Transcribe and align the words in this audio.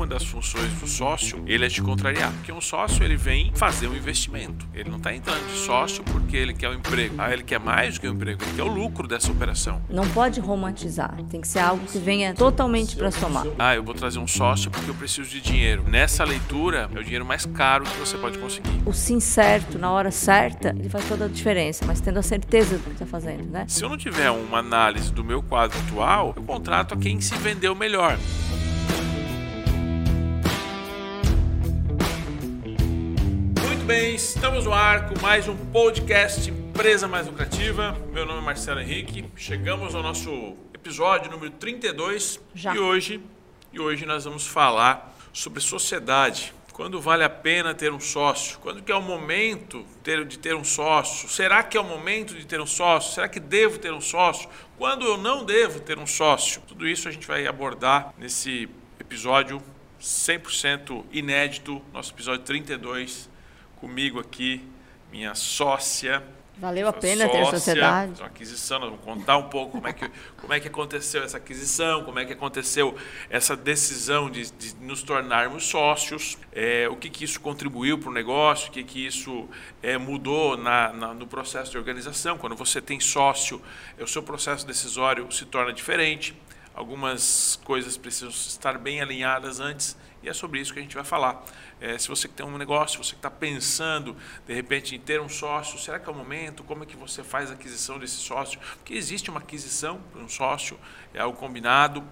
uma 0.00 0.06
das 0.06 0.24
funções 0.24 0.72
do 0.80 0.86
sócio, 0.86 1.44
ele 1.46 1.66
é 1.66 1.68
te 1.68 1.82
contrariar. 1.82 2.32
Porque 2.32 2.50
um 2.50 2.60
sócio, 2.60 3.04
ele 3.04 3.16
vem 3.16 3.52
fazer 3.54 3.86
um 3.86 3.94
investimento. 3.94 4.66
Ele 4.72 4.88
não 4.88 4.96
está 4.96 5.14
entrando 5.14 5.46
de 5.46 5.58
sócio 5.58 6.02
porque 6.04 6.38
ele 6.38 6.54
quer 6.54 6.68
o 6.68 6.72
um 6.72 6.74
emprego. 6.76 7.16
Ah, 7.18 7.30
ele 7.30 7.42
quer 7.42 7.60
mais 7.60 7.94
do 7.94 8.00
que 8.00 8.08
o 8.08 8.10
um 8.10 8.14
emprego, 8.14 8.42
ele 8.42 8.56
quer 8.56 8.62
o 8.62 8.72
lucro 8.72 9.06
dessa 9.06 9.30
operação. 9.30 9.82
Não 9.90 10.08
pode 10.08 10.40
romantizar. 10.40 11.14
Tem 11.30 11.42
que 11.42 11.48
ser 11.48 11.58
algo 11.58 11.84
que 11.84 11.98
venha 11.98 12.32
totalmente 12.32 12.96
para 12.96 13.10
somar. 13.10 13.44
Ah, 13.58 13.74
eu 13.74 13.82
vou 13.82 13.92
trazer 13.92 14.18
um 14.18 14.26
sócio 14.26 14.70
porque 14.70 14.88
eu 14.88 14.94
preciso 14.94 15.28
de 15.28 15.38
dinheiro. 15.38 15.84
Nessa 15.86 16.24
leitura, 16.24 16.88
é 16.94 16.98
o 16.98 17.04
dinheiro 17.04 17.26
mais 17.26 17.44
caro 17.44 17.84
que 17.84 17.98
você 17.98 18.16
pode 18.16 18.38
conseguir. 18.38 18.80
O 18.86 18.94
sim 18.94 19.20
certo, 19.20 19.78
na 19.78 19.90
hora 19.92 20.10
certa, 20.10 20.70
ele 20.70 20.88
faz 20.88 21.06
toda 21.06 21.26
a 21.26 21.28
diferença, 21.28 21.84
mas 21.84 22.00
tendo 22.00 22.18
a 22.18 22.22
certeza 22.22 22.78
do 22.78 22.84
que 22.84 22.92
está 22.92 23.06
fazendo, 23.06 23.50
né? 23.50 23.66
Se 23.68 23.84
eu 23.84 23.88
não 23.90 23.98
tiver 23.98 24.30
uma 24.30 24.60
análise 24.60 25.12
do 25.12 25.22
meu 25.22 25.42
quadro 25.42 25.78
atual, 25.80 26.32
eu 26.34 26.42
contrato 26.42 26.94
a 26.94 26.96
quem 26.96 27.20
se 27.20 27.34
vendeu 27.34 27.74
melhor. 27.74 28.16
Bem, 33.90 34.14
estamos 34.14 34.66
no 34.66 34.72
ar 34.72 35.08
com 35.08 35.20
mais 35.20 35.48
um 35.48 35.56
podcast 35.56 36.48
Empresa 36.48 37.08
Mais 37.08 37.26
Lucrativa. 37.26 37.98
Meu 38.12 38.24
nome 38.24 38.38
é 38.38 38.44
Marcelo 38.44 38.78
Henrique. 38.78 39.24
Chegamos 39.34 39.96
ao 39.96 40.00
nosso 40.00 40.54
episódio 40.72 41.28
número 41.28 41.50
32 41.50 42.38
Já. 42.54 42.72
e 42.72 42.78
hoje 42.78 43.20
e 43.72 43.80
hoje 43.80 44.06
nós 44.06 44.24
vamos 44.24 44.46
falar 44.46 45.12
sobre 45.32 45.60
sociedade. 45.60 46.54
Quando 46.72 47.00
vale 47.00 47.24
a 47.24 47.28
pena 47.28 47.74
ter 47.74 47.92
um 47.92 47.98
sócio? 47.98 48.60
Quando 48.60 48.80
que 48.80 48.92
é 48.92 48.94
o 48.94 49.02
momento 49.02 49.84
de 50.04 50.38
ter 50.38 50.54
um 50.54 50.62
sócio? 50.62 51.28
Será 51.28 51.64
que 51.64 51.76
é 51.76 51.80
o 51.80 51.84
momento 51.84 52.36
de 52.36 52.46
ter 52.46 52.60
um 52.60 52.66
sócio? 52.66 53.14
Será 53.14 53.28
que 53.28 53.40
devo 53.40 53.76
ter 53.76 53.92
um 53.92 54.00
sócio? 54.00 54.48
Quando 54.78 55.04
eu 55.04 55.16
não 55.16 55.44
devo 55.44 55.80
ter 55.80 55.98
um 55.98 56.06
sócio? 56.06 56.62
Tudo 56.68 56.86
isso 56.86 57.08
a 57.08 57.10
gente 57.10 57.26
vai 57.26 57.44
abordar 57.44 58.14
nesse 58.16 58.68
episódio 59.00 59.60
100% 60.00 61.04
inédito, 61.10 61.82
nosso 61.92 62.12
episódio 62.12 62.44
32, 62.44 63.28
comigo 63.80 64.20
aqui, 64.20 64.68
minha 65.10 65.34
sócia, 65.34 66.22
Valeu 66.60 66.88
a 66.88 66.92
pena 66.92 67.24
sócia, 67.24 67.40
ter 67.40 67.42
a 67.42 67.50
sociedade. 67.50 68.20
Uma 68.20 68.26
aquisição, 68.26 68.78
nós 68.80 68.90
vamos 68.90 69.02
contar 69.02 69.38
um 69.38 69.48
pouco 69.48 69.72
como 69.72 69.88
é, 69.88 69.94
que, 69.94 70.10
como 70.36 70.52
é 70.52 70.60
que 70.60 70.68
aconteceu 70.68 71.24
essa 71.24 71.38
aquisição, 71.38 72.04
como 72.04 72.18
é 72.18 72.26
que 72.26 72.34
aconteceu 72.34 72.94
essa 73.30 73.56
decisão 73.56 74.28
de, 74.28 74.50
de 74.50 74.76
nos 74.76 75.02
tornarmos 75.02 75.66
sócios, 75.66 76.36
é, 76.52 76.86
o 76.86 76.96
que, 76.96 77.08
que 77.08 77.24
isso 77.24 77.40
contribuiu 77.40 77.98
para 77.98 78.10
o 78.10 78.12
negócio, 78.12 78.68
o 78.68 78.72
que, 78.72 78.84
que 78.84 79.06
isso 79.06 79.48
é, 79.82 79.96
mudou 79.96 80.58
na, 80.58 80.92
na, 80.92 81.14
no 81.14 81.26
processo 81.26 81.70
de 81.70 81.78
organização. 81.78 82.36
Quando 82.36 82.54
você 82.54 82.78
tem 82.78 83.00
sócio, 83.00 83.62
o 83.98 84.06
seu 84.06 84.22
processo 84.22 84.66
decisório 84.66 85.32
se 85.32 85.46
torna 85.46 85.72
diferente, 85.72 86.34
algumas 86.74 87.60
coisas 87.64 87.96
precisam 87.96 88.30
estar 88.30 88.78
bem 88.78 89.00
alinhadas 89.00 89.60
antes 89.60 89.96
e 90.22 90.28
é 90.28 90.34
sobre 90.34 90.60
isso 90.60 90.72
que 90.72 90.78
a 90.78 90.82
gente 90.82 90.94
vai 90.94 91.04
falar. 91.04 91.42
É, 91.80 91.96
se 91.96 92.06
você 92.08 92.28
tem 92.28 92.44
um 92.44 92.58
negócio, 92.58 93.02
você 93.02 93.14
está 93.14 93.30
pensando 93.30 94.14
de 94.46 94.52
repente 94.52 94.94
em 94.94 95.00
ter 95.00 95.20
um 95.20 95.28
sócio, 95.28 95.78
será 95.78 95.98
que 95.98 96.08
é 96.08 96.12
o 96.12 96.14
momento? 96.14 96.62
Como 96.62 96.82
é 96.82 96.86
que 96.86 96.96
você 96.96 97.24
faz 97.24 97.50
a 97.50 97.54
aquisição 97.54 97.98
desse 97.98 98.16
sócio? 98.16 98.60
Porque 98.76 98.92
existe 98.92 99.30
uma 99.30 99.40
aquisição 99.40 99.98
para 100.12 100.20
um 100.20 100.28
sócio, 100.28 100.78
é 101.14 101.20
algo 101.20 101.38
combinado. 101.38 102.04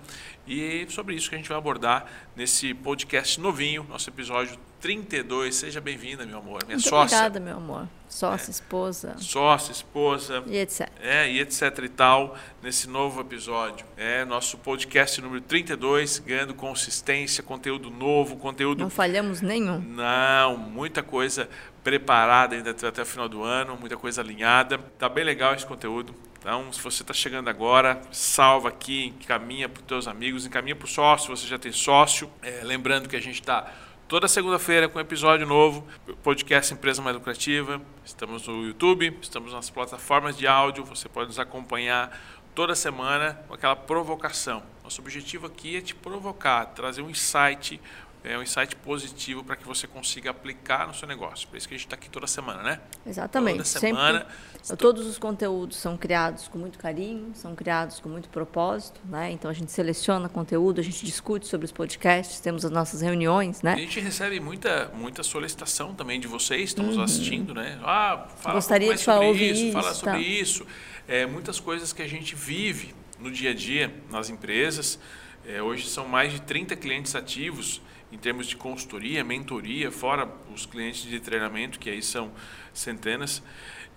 E 0.46 0.86
sobre 0.88 1.14
isso 1.14 1.28
que 1.28 1.34
a 1.34 1.38
gente 1.38 1.48
vai 1.48 1.58
abordar 1.58 2.06
nesse 2.34 2.72
podcast 2.72 3.38
novinho, 3.38 3.84
nosso 3.84 4.08
episódio 4.08 4.58
32. 4.80 5.54
Seja 5.54 5.80
bem-vinda, 5.80 6.24
meu 6.24 6.38
amor, 6.38 6.64
minha 6.64 6.76
Muito 6.76 6.88
sócia. 6.88 7.16
Obrigada, 7.16 7.40
meu 7.40 7.56
amor. 7.56 7.88
Sócia, 8.08 8.50
é. 8.50 8.52
esposa. 8.52 9.16
Sócia, 9.18 9.72
esposa. 9.72 10.42
E 10.46 10.56
etc. 10.56 10.88
É, 11.00 11.30
e 11.30 11.40
etc 11.40 11.78
e 11.84 11.88
tal, 11.88 12.36
nesse 12.62 12.88
novo 12.88 13.20
episódio. 13.20 13.84
É 13.96 14.24
nosso 14.24 14.56
podcast 14.58 15.20
número 15.20 15.40
32, 15.42 16.18
ganhando 16.20 16.54
consistência, 16.54 17.42
conteúdo 17.42 17.90
novo, 17.90 18.36
conteúdo. 18.36 18.80
Não 18.80 18.90
falhamos 18.90 19.40
nenhum. 19.40 19.78
Não, 19.80 20.56
muita 20.56 21.02
coisa 21.02 21.48
preparada 21.82 22.54
ainda 22.54 22.70
até 22.70 23.02
o 23.02 23.06
final 23.06 23.28
do 23.28 23.42
ano, 23.42 23.76
muita 23.78 23.96
coisa 23.96 24.20
alinhada. 24.20 24.78
Tá 24.98 25.08
bem 25.08 25.24
legal 25.24 25.54
esse 25.54 25.66
conteúdo. 25.66 26.14
Então, 26.38 26.72
se 26.72 26.80
você 26.80 27.02
está 27.02 27.12
chegando 27.12 27.48
agora, 27.48 28.00
salva 28.12 28.68
aqui, 28.68 29.06
encaminha 29.20 29.68
para 29.68 29.80
os 29.80 29.86
teus 29.86 30.06
amigos, 30.06 30.46
encaminha 30.46 30.76
para 30.76 30.86
o 30.86 30.88
sócio, 30.88 31.36
se 31.36 31.42
você 31.42 31.48
já 31.48 31.58
tem 31.58 31.72
sócio. 31.72 32.30
É, 32.40 32.60
lembrando 32.62 33.08
que 33.08 33.16
a 33.16 33.20
gente 33.20 33.40
está 33.40 33.70
toda 34.08 34.26
segunda-feira 34.26 34.88
com 34.88 34.98
um 34.98 35.02
episódio 35.02 35.46
novo, 35.46 35.86
podcast 36.22 36.72
Empresa 36.72 37.02
Mais 37.02 37.14
Lucrativa. 37.14 37.78
Estamos 38.02 38.48
no 38.48 38.64
YouTube, 38.64 39.14
estamos 39.20 39.52
nas 39.52 39.68
plataformas 39.68 40.34
de 40.34 40.46
áudio, 40.46 40.82
você 40.82 41.10
pode 41.10 41.26
nos 41.26 41.38
acompanhar 41.38 42.18
toda 42.54 42.74
semana 42.74 43.38
com 43.46 43.52
aquela 43.52 43.76
provocação. 43.76 44.62
Nosso 44.82 45.02
objetivo 45.02 45.46
aqui 45.46 45.76
é 45.76 45.82
te 45.82 45.94
provocar, 45.94 46.64
trazer 46.66 47.02
um 47.02 47.10
insight, 47.10 47.78
é 48.24 48.36
um 48.36 48.42
insight 48.42 48.74
positivo 48.76 49.44
para 49.44 49.56
que 49.56 49.64
você 49.64 49.86
consiga 49.86 50.30
aplicar 50.30 50.86
no 50.86 50.94
seu 50.94 51.06
negócio. 51.06 51.48
Por 51.48 51.56
isso 51.56 51.68
que 51.68 51.74
a 51.74 51.76
gente 51.76 51.86
está 51.86 51.96
aqui 51.96 52.10
toda 52.10 52.26
semana, 52.26 52.62
né? 52.62 52.80
Exatamente. 53.06 53.58
Toda 53.58 53.64
semana. 53.64 54.26
Sempre, 54.62 54.76
todos 54.76 55.06
os 55.06 55.18
conteúdos 55.18 55.76
são 55.76 55.96
criados 55.96 56.48
com 56.48 56.58
muito 56.58 56.78
carinho, 56.78 57.30
são 57.34 57.54
criados 57.54 58.00
com 58.00 58.08
muito 58.08 58.28
propósito, 58.28 59.00
né? 59.04 59.30
Então 59.30 59.50
a 59.50 59.54
gente 59.54 59.70
seleciona 59.70 60.28
conteúdo, 60.28 60.80
a 60.80 60.84
gente 60.84 61.04
discute 61.04 61.46
sobre 61.46 61.64
os 61.64 61.72
podcasts, 61.72 62.40
temos 62.40 62.64
as 62.64 62.70
nossas 62.70 63.00
reuniões, 63.00 63.62
né? 63.62 63.74
A 63.74 63.78
gente 63.78 64.00
recebe 64.00 64.40
muita, 64.40 64.90
muita 64.94 65.22
solicitação 65.22 65.94
também 65.94 66.20
de 66.20 66.26
vocês, 66.26 66.70
estamos 66.70 66.96
uhum. 66.96 67.02
assistindo, 67.02 67.54
né? 67.54 67.78
Ah, 67.82 68.26
fala 68.36 68.56
Gostaria 68.56 68.94
de 68.94 69.00
sobre 69.00 69.26
ouvir 69.26 69.52
isso, 69.52 69.64
isso, 69.64 69.72
fala 69.72 69.94
sobre 69.94 70.12
tá. 70.12 70.18
isso. 70.18 70.66
É, 71.06 71.24
muitas 71.24 71.60
coisas 71.60 71.92
que 71.92 72.02
a 72.02 72.08
gente 72.08 72.34
vive 72.34 72.94
no 73.18 73.30
dia 73.30 73.50
a 73.50 73.54
dia 73.54 73.92
nas 74.10 74.28
empresas. 74.28 74.98
É, 75.46 75.62
hoje 75.62 75.88
são 75.88 76.06
mais 76.06 76.32
de 76.32 76.42
30 76.42 76.76
clientes 76.76 77.14
ativos 77.14 77.80
em 78.12 78.18
termos 78.18 78.46
de 78.46 78.56
consultoria, 78.56 79.22
mentoria, 79.22 79.90
fora 79.90 80.28
os 80.52 80.66
clientes 80.66 81.02
de 81.02 81.20
treinamento, 81.20 81.78
que 81.78 81.90
aí 81.90 82.02
são 82.02 82.32
centenas, 82.72 83.42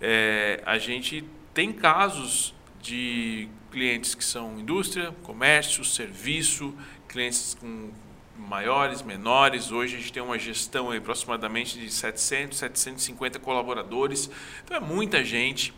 é, 0.00 0.62
a 0.66 0.78
gente 0.78 1.24
tem 1.54 1.72
casos 1.72 2.54
de 2.80 3.48
clientes 3.70 4.14
que 4.14 4.24
são 4.24 4.58
indústria, 4.58 5.12
comércio, 5.22 5.84
serviço, 5.84 6.74
clientes 7.08 7.56
com 7.58 7.90
maiores, 8.36 9.02
menores. 9.02 9.70
Hoje 9.70 9.96
a 9.96 9.98
gente 9.98 10.12
tem 10.12 10.22
uma 10.22 10.38
gestão 10.38 10.90
aproximadamente 10.90 11.78
de 11.78 11.90
700, 11.90 12.58
750 12.58 13.38
colaboradores. 13.38 14.30
Então 14.64 14.76
é 14.76 14.80
muita 14.80 15.24
gente. 15.24 15.72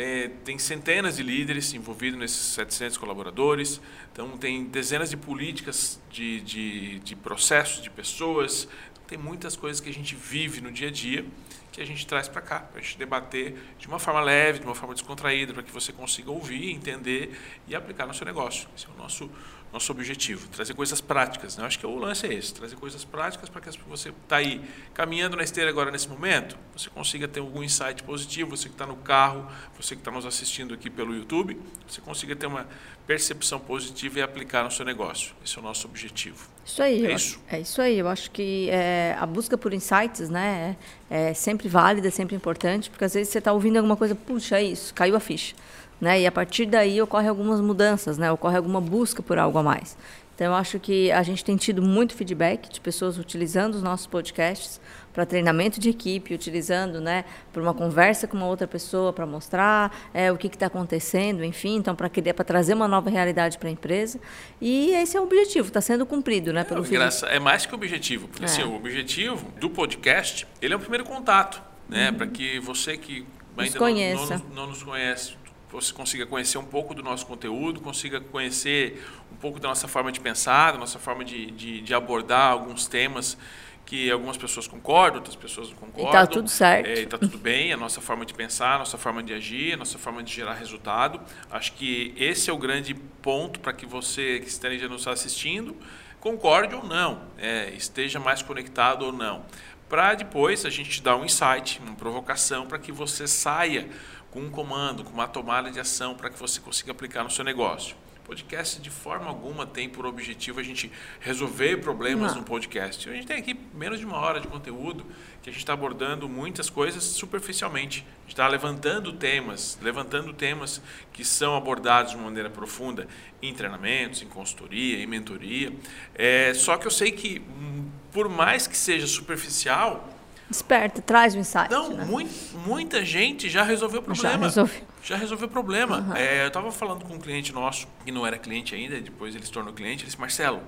É, 0.00 0.30
tem 0.44 0.56
centenas 0.60 1.16
de 1.16 1.24
líderes 1.24 1.74
envolvidos 1.74 2.20
nesses 2.20 2.54
700 2.54 2.96
colaboradores, 2.96 3.80
então 4.12 4.38
tem 4.38 4.64
dezenas 4.64 5.10
de 5.10 5.16
políticas 5.16 6.00
de, 6.08 6.40
de, 6.42 7.00
de 7.00 7.16
processos, 7.16 7.82
de 7.82 7.90
pessoas, 7.90 8.68
tem 9.08 9.18
muitas 9.18 9.56
coisas 9.56 9.80
que 9.80 9.90
a 9.90 9.92
gente 9.92 10.14
vive 10.14 10.60
no 10.60 10.70
dia 10.70 10.86
a 10.86 10.90
dia 10.92 11.24
que 11.72 11.82
a 11.82 11.86
gente 11.86 12.06
traz 12.06 12.28
para 12.28 12.40
cá, 12.40 12.60
para 12.60 12.80
a 12.80 12.82
gente 12.82 12.98
debater 12.98 13.56
de 13.78 13.86
uma 13.86 13.98
forma 13.98 14.20
leve, 14.20 14.58
de 14.58 14.64
uma 14.64 14.74
forma 14.74 14.94
descontraída, 14.94 15.52
para 15.52 15.62
que 15.62 15.70
você 15.70 15.92
consiga 15.92 16.30
ouvir, 16.30 16.72
entender 16.72 17.38
e 17.66 17.74
aplicar 17.74 18.06
no 18.06 18.12
seu 18.12 18.26
negócio. 18.26 18.68
Esse 18.76 18.86
é 18.86 18.88
o 18.90 18.98
nosso 18.98 19.30
nosso 19.72 19.92
objetivo, 19.92 20.48
trazer 20.48 20.74
coisas 20.74 21.00
práticas. 21.00 21.56
Né? 21.56 21.62
Eu 21.62 21.66
acho 21.66 21.78
que 21.78 21.86
o 21.86 21.96
lance 21.96 22.26
é 22.26 22.32
esse, 22.32 22.54
trazer 22.54 22.76
coisas 22.76 23.04
práticas 23.04 23.48
para 23.48 23.60
que 23.60 23.70
você 23.86 24.08
está 24.08 24.36
aí 24.36 24.62
caminhando 24.94 25.36
na 25.36 25.42
esteira 25.42 25.68
agora 25.70 25.90
nesse 25.90 26.08
momento, 26.08 26.56
você 26.74 26.88
consiga 26.88 27.28
ter 27.28 27.40
algum 27.40 27.62
insight 27.62 28.02
positivo, 28.02 28.56
você 28.56 28.68
que 28.68 28.74
está 28.74 28.86
no 28.86 28.96
carro, 28.96 29.46
você 29.76 29.94
que 29.94 30.00
está 30.00 30.10
nos 30.10 30.24
assistindo 30.24 30.72
aqui 30.72 30.88
pelo 30.88 31.14
YouTube, 31.14 31.60
você 31.86 32.00
consiga 32.00 32.34
ter 32.34 32.46
uma 32.46 32.66
percepção 33.06 33.58
positiva 33.58 34.18
e 34.18 34.22
aplicar 34.22 34.64
no 34.64 34.70
seu 34.70 34.84
negócio. 34.84 35.34
Esse 35.44 35.56
é 35.56 35.60
o 35.60 35.64
nosso 35.64 35.86
objetivo. 35.86 36.46
Isso 36.64 36.82
aí. 36.82 37.06
É 37.06 37.14
isso? 37.14 37.40
É 37.50 37.60
isso 37.60 37.80
aí. 37.80 37.98
Eu 37.98 38.08
acho 38.08 38.30
que 38.30 38.68
é, 38.70 39.16
a 39.18 39.24
busca 39.24 39.56
por 39.56 39.72
insights 39.72 40.28
né, 40.28 40.76
é, 41.10 41.30
é 41.30 41.34
sempre 41.34 41.68
válida, 41.68 42.08
é 42.08 42.10
sempre 42.10 42.36
importante, 42.36 42.90
porque 42.90 43.04
às 43.04 43.14
vezes 43.14 43.32
você 43.32 43.38
está 43.38 43.50
ouvindo 43.50 43.78
alguma 43.78 43.96
coisa, 43.96 44.14
puxa, 44.14 44.58
é 44.58 44.62
isso, 44.62 44.92
caiu 44.92 45.16
a 45.16 45.20
ficha. 45.20 45.54
Né? 46.00 46.20
E 46.20 46.26
a 46.26 46.32
partir 46.32 46.66
daí 46.66 47.00
ocorre 47.02 47.28
algumas 47.28 47.60
mudanças, 47.60 48.18
né? 48.18 48.30
ocorre 48.30 48.56
alguma 48.56 48.80
busca 48.80 49.22
por 49.22 49.38
algo 49.38 49.58
a 49.58 49.62
mais. 49.62 49.96
Então, 50.38 50.46
eu 50.46 50.54
acho 50.54 50.78
que 50.78 51.10
a 51.10 51.20
gente 51.24 51.44
tem 51.44 51.56
tido 51.56 51.82
muito 51.82 52.14
feedback 52.14 52.68
de 52.68 52.80
pessoas 52.80 53.18
utilizando 53.18 53.74
os 53.74 53.82
nossos 53.82 54.06
podcasts 54.06 54.80
para 55.12 55.26
treinamento 55.26 55.80
de 55.80 55.90
equipe, 55.90 56.32
utilizando 56.32 57.00
né, 57.00 57.24
para 57.52 57.60
uma 57.60 57.74
conversa 57.74 58.28
com 58.28 58.36
uma 58.36 58.46
outra 58.46 58.64
pessoa, 58.64 59.12
para 59.12 59.26
mostrar 59.26 59.92
é, 60.14 60.30
o 60.30 60.36
que 60.36 60.46
está 60.46 60.66
acontecendo, 60.66 61.42
enfim, 61.42 61.74
então 61.74 61.92
para 61.92 62.08
para 62.08 62.44
trazer 62.44 62.74
uma 62.74 62.86
nova 62.86 63.10
realidade 63.10 63.58
para 63.58 63.68
a 63.68 63.72
empresa. 63.72 64.20
E 64.60 64.92
esse 64.92 65.16
é 65.16 65.20
o 65.20 65.24
objetivo, 65.24 65.66
está 65.66 65.80
sendo 65.80 66.06
cumprido, 66.06 66.52
né? 66.52 66.62
Pelo 66.62 66.84
é, 66.84 66.88
graça, 66.88 67.26
é 67.26 67.40
mais 67.40 67.66
que 67.66 67.74
objetivo, 67.74 68.28
porque 68.28 68.44
assim, 68.44 68.60
é. 68.60 68.64
assim, 68.64 68.72
o 68.72 68.76
objetivo 68.76 69.50
do 69.58 69.68
podcast 69.68 70.46
ele 70.62 70.72
é 70.72 70.76
o 70.76 70.80
primeiro 70.80 71.04
contato, 71.04 71.60
né? 71.88 72.10
Uhum. 72.10 72.16
Para 72.16 72.26
que 72.28 72.60
você 72.60 72.96
que 72.96 73.26
ainda 73.56 73.80
não, 73.80 74.26
não, 74.26 74.38
não 74.54 74.66
nos 74.68 74.84
conhece, 74.84 75.34
você 75.70 75.92
consiga 75.92 76.26
conhecer 76.26 76.58
um 76.58 76.64
pouco 76.64 76.94
do 76.94 77.02
nosso 77.02 77.26
conteúdo, 77.26 77.80
consiga 77.80 78.20
conhecer 78.20 79.04
um 79.32 79.36
pouco 79.36 79.60
da 79.60 79.68
nossa 79.68 79.86
forma 79.86 80.10
de 80.10 80.20
pensar, 80.20 80.72
da 80.72 80.78
nossa 80.78 80.98
forma 80.98 81.24
de, 81.24 81.50
de, 81.50 81.80
de 81.80 81.94
abordar 81.94 82.52
alguns 82.52 82.86
temas 82.86 83.36
que 83.84 84.10
algumas 84.10 84.36
pessoas 84.36 84.66
concordam, 84.66 85.16
outras 85.16 85.34
pessoas 85.34 85.70
não 85.70 85.76
concordam. 85.76 86.04
E 86.04 86.08
está 86.08 86.26
tudo 86.26 86.48
certo. 86.48 86.86
É, 86.86 86.92
está 87.00 87.16
tudo 87.16 87.38
bem, 87.38 87.72
a 87.72 87.76
nossa 87.76 88.02
forma 88.02 88.26
de 88.26 88.34
pensar, 88.34 88.74
a 88.74 88.78
nossa 88.80 88.98
forma 88.98 89.22
de 89.22 89.32
agir, 89.32 89.72
a 89.72 89.76
nossa 89.78 89.98
forma 89.98 90.22
de 90.22 90.30
gerar 90.30 90.54
resultado. 90.54 91.18
Acho 91.50 91.72
que 91.72 92.14
esse 92.18 92.50
é 92.50 92.52
o 92.52 92.58
grande 92.58 92.92
ponto 92.92 93.58
para 93.60 93.72
que 93.72 93.86
você 93.86 94.40
que 94.40 94.48
esteja 94.48 94.88
nos 94.88 95.06
assistindo 95.06 95.74
concorde 96.20 96.74
ou 96.74 96.84
não, 96.84 97.22
é, 97.38 97.70
esteja 97.70 98.18
mais 98.18 98.42
conectado 98.42 99.06
ou 99.06 99.12
não, 99.12 99.44
para 99.88 100.14
depois 100.14 100.66
a 100.66 100.70
gente 100.70 101.00
dar 101.02 101.16
um 101.16 101.24
insight, 101.24 101.80
uma 101.80 101.94
provocação 101.94 102.66
para 102.66 102.78
que 102.78 102.92
você 102.92 103.26
saia 103.26 103.88
com 104.30 104.40
um 104.40 104.50
comando, 104.50 105.04
com 105.04 105.12
uma 105.12 105.26
tomada 105.26 105.70
de 105.70 105.80
ação 105.80 106.14
para 106.14 106.30
que 106.30 106.38
você 106.38 106.60
consiga 106.60 106.92
aplicar 106.92 107.24
no 107.24 107.30
seu 107.30 107.44
negócio. 107.44 107.96
Podcast 108.24 108.78
de 108.82 108.90
forma 108.90 109.26
alguma 109.26 109.64
tem 109.64 109.88
por 109.88 110.04
objetivo 110.04 110.60
a 110.60 110.62
gente 110.62 110.92
resolver 111.18 111.78
problemas 111.78 112.32
Não. 112.32 112.40
no 112.40 112.44
podcast. 112.44 113.08
A 113.08 113.12
gente 113.14 113.26
tem 113.26 113.38
aqui 113.38 113.58
menos 113.72 113.98
de 113.98 114.04
uma 114.04 114.18
hora 114.18 114.38
de 114.38 114.46
conteúdo 114.46 115.02
que 115.42 115.48
a 115.48 115.52
gente 115.52 115.62
está 115.62 115.72
abordando 115.72 116.28
muitas 116.28 116.68
coisas 116.68 117.02
superficialmente. 117.04 118.00
A 118.00 118.20
gente 118.20 118.28
está 118.28 118.46
levantando 118.46 119.14
temas, 119.14 119.78
levantando 119.80 120.34
temas 120.34 120.82
que 121.10 121.24
são 121.24 121.56
abordados 121.56 122.10
de 122.10 122.18
uma 122.18 122.26
maneira 122.26 122.50
profunda 122.50 123.08
em 123.40 123.54
treinamentos, 123.54 124.20
em 124.20 124.26
consultoria, 124.26 125.02
em 125.02 125.06
mentoria. 125.06 125.72
É, 126.14 126.52
só 126.52 126.76
que 126.76 126.86
eu 126.86 126.90
sei 126.90 127.12
que, 127.12 127.40
hum, 127.40 127.88
por 128.12 128.28
mais 128.28 128.66
que 128.66 128.76
seja 128.76 129.06
superficial, 129.06 130.06
Desperta, 130.48 131.02
traz 131.02 131.34
o 131.34 131.38
insight. 131.38 131.70
Não, 131.70 131.90
né? 131.90 132.04
muito, 132.04 132.32
muita 132.66 133.04
gente 133.04 133.50
já 133.50 133.62
resolveu 133.62 134.00
o 134.00 134.02
problema. 134.02 134.30
Já 134.30 134.38
resolveu. 134.38 134.82
Já 135.02 135.16
resolveu 135.16 135.46
o 135.46 135.50
problema. 135.50 135.98
Uhum. 135.98 136.16
É, 136.16 136.42
eu 136.44 136.48
estava 136.48 136.72
falando 136.72 137.04
com 137.04 137.14
um 137.14 137.18
cliente 137.18 137.52
nosso, 137.52 137.86
que 138.04 138.10
não 138.10 138.26
era 138.26 138.38
cliente 138.38 138.74
ainda, 138.74 139.00
depois 139.00 139.34
ele 139.34 139.44
se 139.44 139.52
tornou 139.52 139.72
cliente, 139.74 140.02
ele 140.02 140.06
disse, 140.06 140.20
Marcelo, 140.20 140.62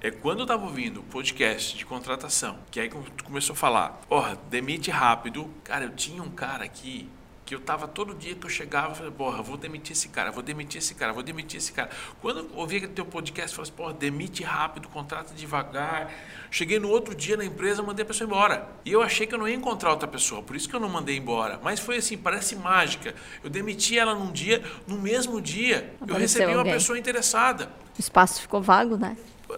é, 0.00 0.10
quando 0.10 0.38
eu 0.38 0.44
estava 0.44 0.64
ouvindo 0.64 1.02
podcast 1.02 1.76
de 1.76 1.84
contratação, 1.84 2.58
que 2.70 2.78
aí 2.78 2.88
tu 2.88 3.24
começou 3.24 3.52
a 3.52 3.56
falar, 3.56 4.00
porra, 4.08 4.38
demite 4.48 4.90
rápido. 4.90 5.50
Cara, 5.64 5.84
eu 5.84 5.90
tinha 5.90 6.22
um 6.22 6.30
cara 6.30 6.64
aqui 6.64 7.08
que 7.48 7.54
eu 7.54 7.60
tava 7.60 7.88
todo 7.88 8.14
dia 8.14 8.34
que 8.34 8.44
eu 8.44 8.50
chegava, 8.50 8.90
eu 8.90 8.94
falei, 8.94 9.10
porra, 9.10 9.40
vou 9.40 9.56
demitir 9.56 9.92
esse 9.92 10.10
cara, 10.10 10.30
vou 10.30 10.42
demitir 10.42 10.80
esse 10.80 10.94
cara, 10.94 11.14
vou 11.14 11.22
demitir 11.22 11.56
esse 11.56 11.72
cara. 11.72 11.88
Quando 12.20 12.40
eu 12.40 12.50
ouvi 12.54 12.76
aquele 12.76 12.92
teu 12.92 13.06
podcast, 13.06 13.52
eu 13.52 13.56
falei 13.56 13.70
assim, 13.70 13.76
porra, 13.82 13.94
demite 13.94 14.42
rápido, 14.42 14.86
contrata 14.86 15.32
devagar. 15.32 16.12
Cheguei 16.50 16.78
no 16.78 16.90
outro 16.90 17.14
dia 17.14 17.38
na 17.38 17.44
empresa, 17.46 17.82
mandei 17.82 18.02
a 18.02 18.06
pessoa 18.06 18.26
embora. 18.26 18.68
E 18.84 18.92
eu 18.92 19.00
achei 19.00 19.26
que 19.26 19.34
eu 19.34 19.38
não 19.38 19.48
ia 19.48 19.54
encontrar 19.54 19.92
outra 19.92 20.06
pessoa, 20.06 20.42
por 20.42 20.54
isso 20.56 20.68
que 20.68 20.76
eu 20.76 20.80
não 20.80 20.90
mandei 20.90 21.16
embora. 21.16 21.58
Mas 21.62 21.80
foi 21.80 21.96
assim, 21.96 22.18
parece 22.18 22.54
mágica. 22.54 23.14
Eu 23.42 23.48
demiti 23.48 23.98
ela 23.98 24.14
num 24.14 24.30
dia, 24.30 24.62
no 24.86 24.98
mesmo 24.98 25.40
dia, 25.40 25.94
Apareceu 26.02 26.14
eu 26.14 26.20
recebi 26.20 26.54
uma 26.54 26.64
pessoa 26.64 26.98
interessada. 26.98 27.70
O 27.96 28.00
espaço 28.00 28.42
ficou 28.42 28.60
vago, 28.60 28.98
né? 28.98 29.16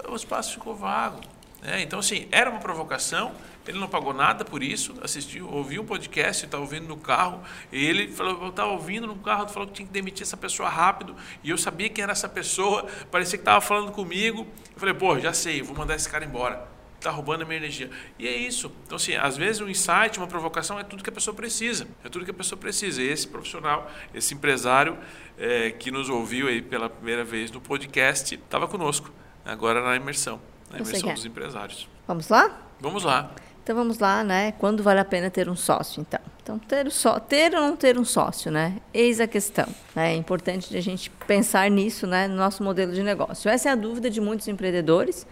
O 0.09 0.15
espaço 0.15 0.53
ficou 0.53 0.77
vago. 0.77 1.21
É, 1.61 1.81
então, 1.81 1.99
assim, 1.99 2.29
era 2.31 2.49
uma 2.49 2.61
provocação, 2.61 3.33
ele 3.71 3.79
não 3.79 3.89
pagou 3.89 4.13
nada 4.13 4.45
por 4.45 4.63
isso, 4.63 4.95
assistiu, 5.03 5.49
ouviu 5.49 5.83
um 5.83 5.87
podcast, 5.87 6.45
estava 6.45 6.63
ouvindo 6.63 6.87
no 6.87 6.97
carro, 6.97 7.41
e 7.73 7.85
ele 7.85 8.09
falou, 8.09 8.43
eu 8.43 8.49
estava 8.49 8.71
ouvindo 8.73 9.07
no 9.07 9.17
carro, 9.17 9.49
falou 9.49 9.69
que 9.69 9.75
tinha 9.75 9.87
que 9.87 9.93
demitir 9.93 10.23
essa 10.23 10.37
pessoa 10.37 10.69
rápido, 10.69 11.17
e 11.43 11.51
eu 11.51 11.57
sabia 11.57 11.89
quem 11.89 12.03
era 12.03 12.13
essa 12.13 12.29
pessoa, 12.29 12.87
parecia 13.11 13.39
que 13.39 13.43
estava 13.43 13.61
falando 13.61 13.93
comigo. 13.93 14.47
Eu 14.75 14.81
falei, 14.81 14.95
pô, 14.95 15.19
já 15.19 15.33
sei, 15.33 15.63
vou 15.63 15.77
mandar 15.77 15.95
esse 15.95 16.09
cara 16.09 16.25
embora. 16.25 16.69
Está 16.97 17.11
roubando 17.11 17.43
a 17.43 17.45
minha 17.47 17.57
energia. 17.57 17.89
E 18.19 18.29
é 18.29 18.37
isso. 18.37 18.71
Então, 18.85 18.97
assim, 18.97 19.15
às 19.15 19.35
vezes 19.35 19.63
um 19.63 19.69
insight, 19.71 20.19
uma 20.19 20.27
provocação 20.27 20.79
é 20.79 20.85
tudo 20.85 21.03
que 21.03 21.09
a 21.09 21.13
pessoa 21.13 21.35
precisa. 21.35 21.89
É 22.05 22.11
tudo 22.11 22.27
que 22.27 22.31
a 22.31 22.35
pessoa 22.35 22.59
precisa. 22.59 23.01
E 23.01 23.09
esse 23.09 23.27
profissional, 23.27 23.91
esse 24.13 24.35
empresário 24.35 24.99
é, 25.39 25.71
que 25.71 25.91
nos 25.91 26.11
ouviu 26.11 26.47
aí 26.47 26.61
pela 26.61 26.91
primeira 26.91 27.25
vez 27.25 27.51
no 27.51 27.59
podcast, 27.59 28.35
estava 28.35 28.69
conosco, 28.69 29.11
agora 29.47 29.83
na 29.83 29.97
imersão. 29.97 30.43
Na 30.71 30.79
imersão 30.79 31.15
dos 31.15 31.25
empresários. 31.25 31.89
Vamos 32.07 32.29
lá? 32.29 32.67
Vamos 32.79 33.05
lá. 33.05 33.31
Então 33.63 33.77
vamos 33.77 33.99
lá, 33.99 34.25
né? 34.25 34.53
Quando 34.53 34.83
vale 34.83 35.01
a 35.01 35.05
pena 35.05 35.31
ter 35.31 35.49
um 35.49 35.57
sócio, 35.57 36.01
então? 36.01 36.21
Então 36.43 36.59
ter, 36.59 36.91
só, 36.91 37.21
ter 37.21 37.55
ou 37.55 37.61
não 37.61 37.77
ter 37.77 37.99
um 37.99 38.05
sócio, 38.05 38.51
né? 38.51 38.77
Eis 38.93 39.21
a 39.21 39.27
questão. 39.27 39.67
Né? 39.95 40.15
É 40.15 40.17
importante 40.17 40.77
a 40.77 40.81
gente 40.81 41.11
pensar 41.27 41.71
nisso, 41.71 42.07
né? 42.07 42.27
No 42.27 42.37
nosso 42.37 42.63
modelo 42.63 42.93
de 42.93 43.03
negócio. 43.03 43.49
Essa 43.49 43.69
é 43.69 43.73
a 43.73 43.77
dúvida 43.77 44.11
de 44.11 44.21
muitos 44.21 44.49
empreendedores. 44.49 45.27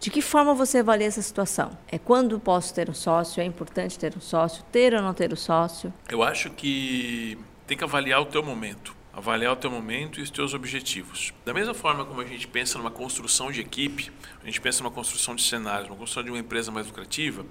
De 0.00 0.10
que 0.10 0.20
forma 0.20 0.54
você 0.54 0.78
avalia 0.78 1.06
essa 1.06 1.22
situação? 1.22 1.70
É 1.86 1.98
quando 1.98 2.38
posso 2.40 2.74
ter 2.74 2.88
um 2.90 2.94
sócio? 2.94 3.40
É 3.40 3.44
importante 3.44 3.98
ter 3.98 4.16
um 4.16 4.20
sócio? 4.20 4.64
Ter 4.72 4.94
ou 4.94 5.02
não 5.02 5.14
ter 5.14 5.32
um 5.32 5.36
sócio? 5.36 5.92
Eu 6.08 6.22
acho 6.22 6.50
que 6.50 7.38
tem 7.66 7.76
que 7.76 7.84
avaliar 7.84 8.20
o 8.20 8.26
teu 8.26 8.42
momento 8.42 9.01
avaliar 9.12 9.52
o 9.52 9.56
teu 9.56 9.70
momento 9.70 10.18
e 10.18 10.22
os 10.22 10.30
teus 10.30 10.54
objetivos. 10.54 11.32
Da 11.44 11.52
mesma 11.52 11.74
forma 11.74 12.04
como 12.04 12.20
a 12.20 12.24
gente 12.24 12.46
pensa 12.46 12.78
numa 12.78 12.90
construção 12.90 13.52
de 13.52 13.60
equipe, 13.60 14.10
a 14.42 14.46
gente 14.46 14.60
pensa 14.60 14.82
numa 14.82 14.90
construção 14.90 15.34
de 15.34 15.42
cenários, 15.42 15.88
uma 15.88 15.96
construção 15.96 16.22
de 16.22 16.30
uma 16.30 16.38
empresa 16.38 16.70
mais 16.70 16.86
lucrativa, 16.86 17.44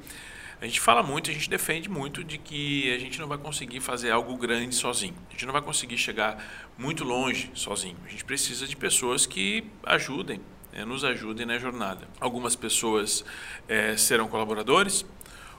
a 0.62 0.66
gente 0.66 0.80
fala 0.80 1.02
muito, 1.02 1.32
a 1.32 1.34
gente 1.34 1.50
defende 1.50 1.90
muito 1.90 2.24
de 2.24 2.38
que 2.38 2.94
a 2.94 3.00
gente 3.00 3.20
não 3.20 3.28
vai 3.28 3.38
conseguir 3.40 3.80
fazer 3.80 4.12
algo 4.12 4.38
grande 4.38 4.76
sozinho. 4.76 5.16
A 5.30 5.32
gente 5.32 5.44
não 5.44 5.54
vai 5.54 5.62
conseguir 5.62 5.98
chegar 5.98 6.38
muito 6.78 7.04
longe 7.04 7.50
sozinho. 7.56 7.98
A 8.06 8.10
gente 8.10 8.24
precisa 8.24 8.68
de 8.68 8.76
pessoas 8.76 9.26
que 9.26 9.64
ajudem, 9.82 10.40
é, 10.72 10.86
nos 10.86 11.04
ajudem 11.04 11.48
na 11.48 11.58
jornada. 11.58 12.08
Algumas 12.20 12.56
pessoas 12.56 13.26
é, 13.68 13.98
serão 13.98 14.28
colaboradores, 14.28 15.04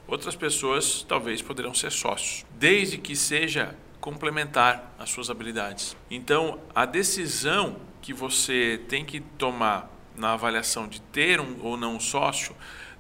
outras 0.06 0.36
pessoas 0.36 1.02
talvez 1.02 1.42
poderão 1.42 1.74
ser 1.74 1.90
sócios, 1.90 2.46
desde 2.56 2.96
que 2.96 3.16
seja 3.16 3.74
complementar 4.02 4.94
as 4.98 5.08
suas 5.10 5.30
habilidades. 5.30 5.96
Então, 6.10 6.58
a 6.74 6.84
decisão 6.84 7.76
que 8.02 8.12
você 8.12 8.80
tem 8.88 9.04
que 9.04 9.20
tomar 9.20 9.88
na 10.16 10.32
avaliação 10.32 10.88
de 10.88 11.00
ter 11.00 11.40
um 11.40 11.56
ou 11.62 11.76
não 11.76 11.94
um 11.96 12.00
sócio 12.00 12.54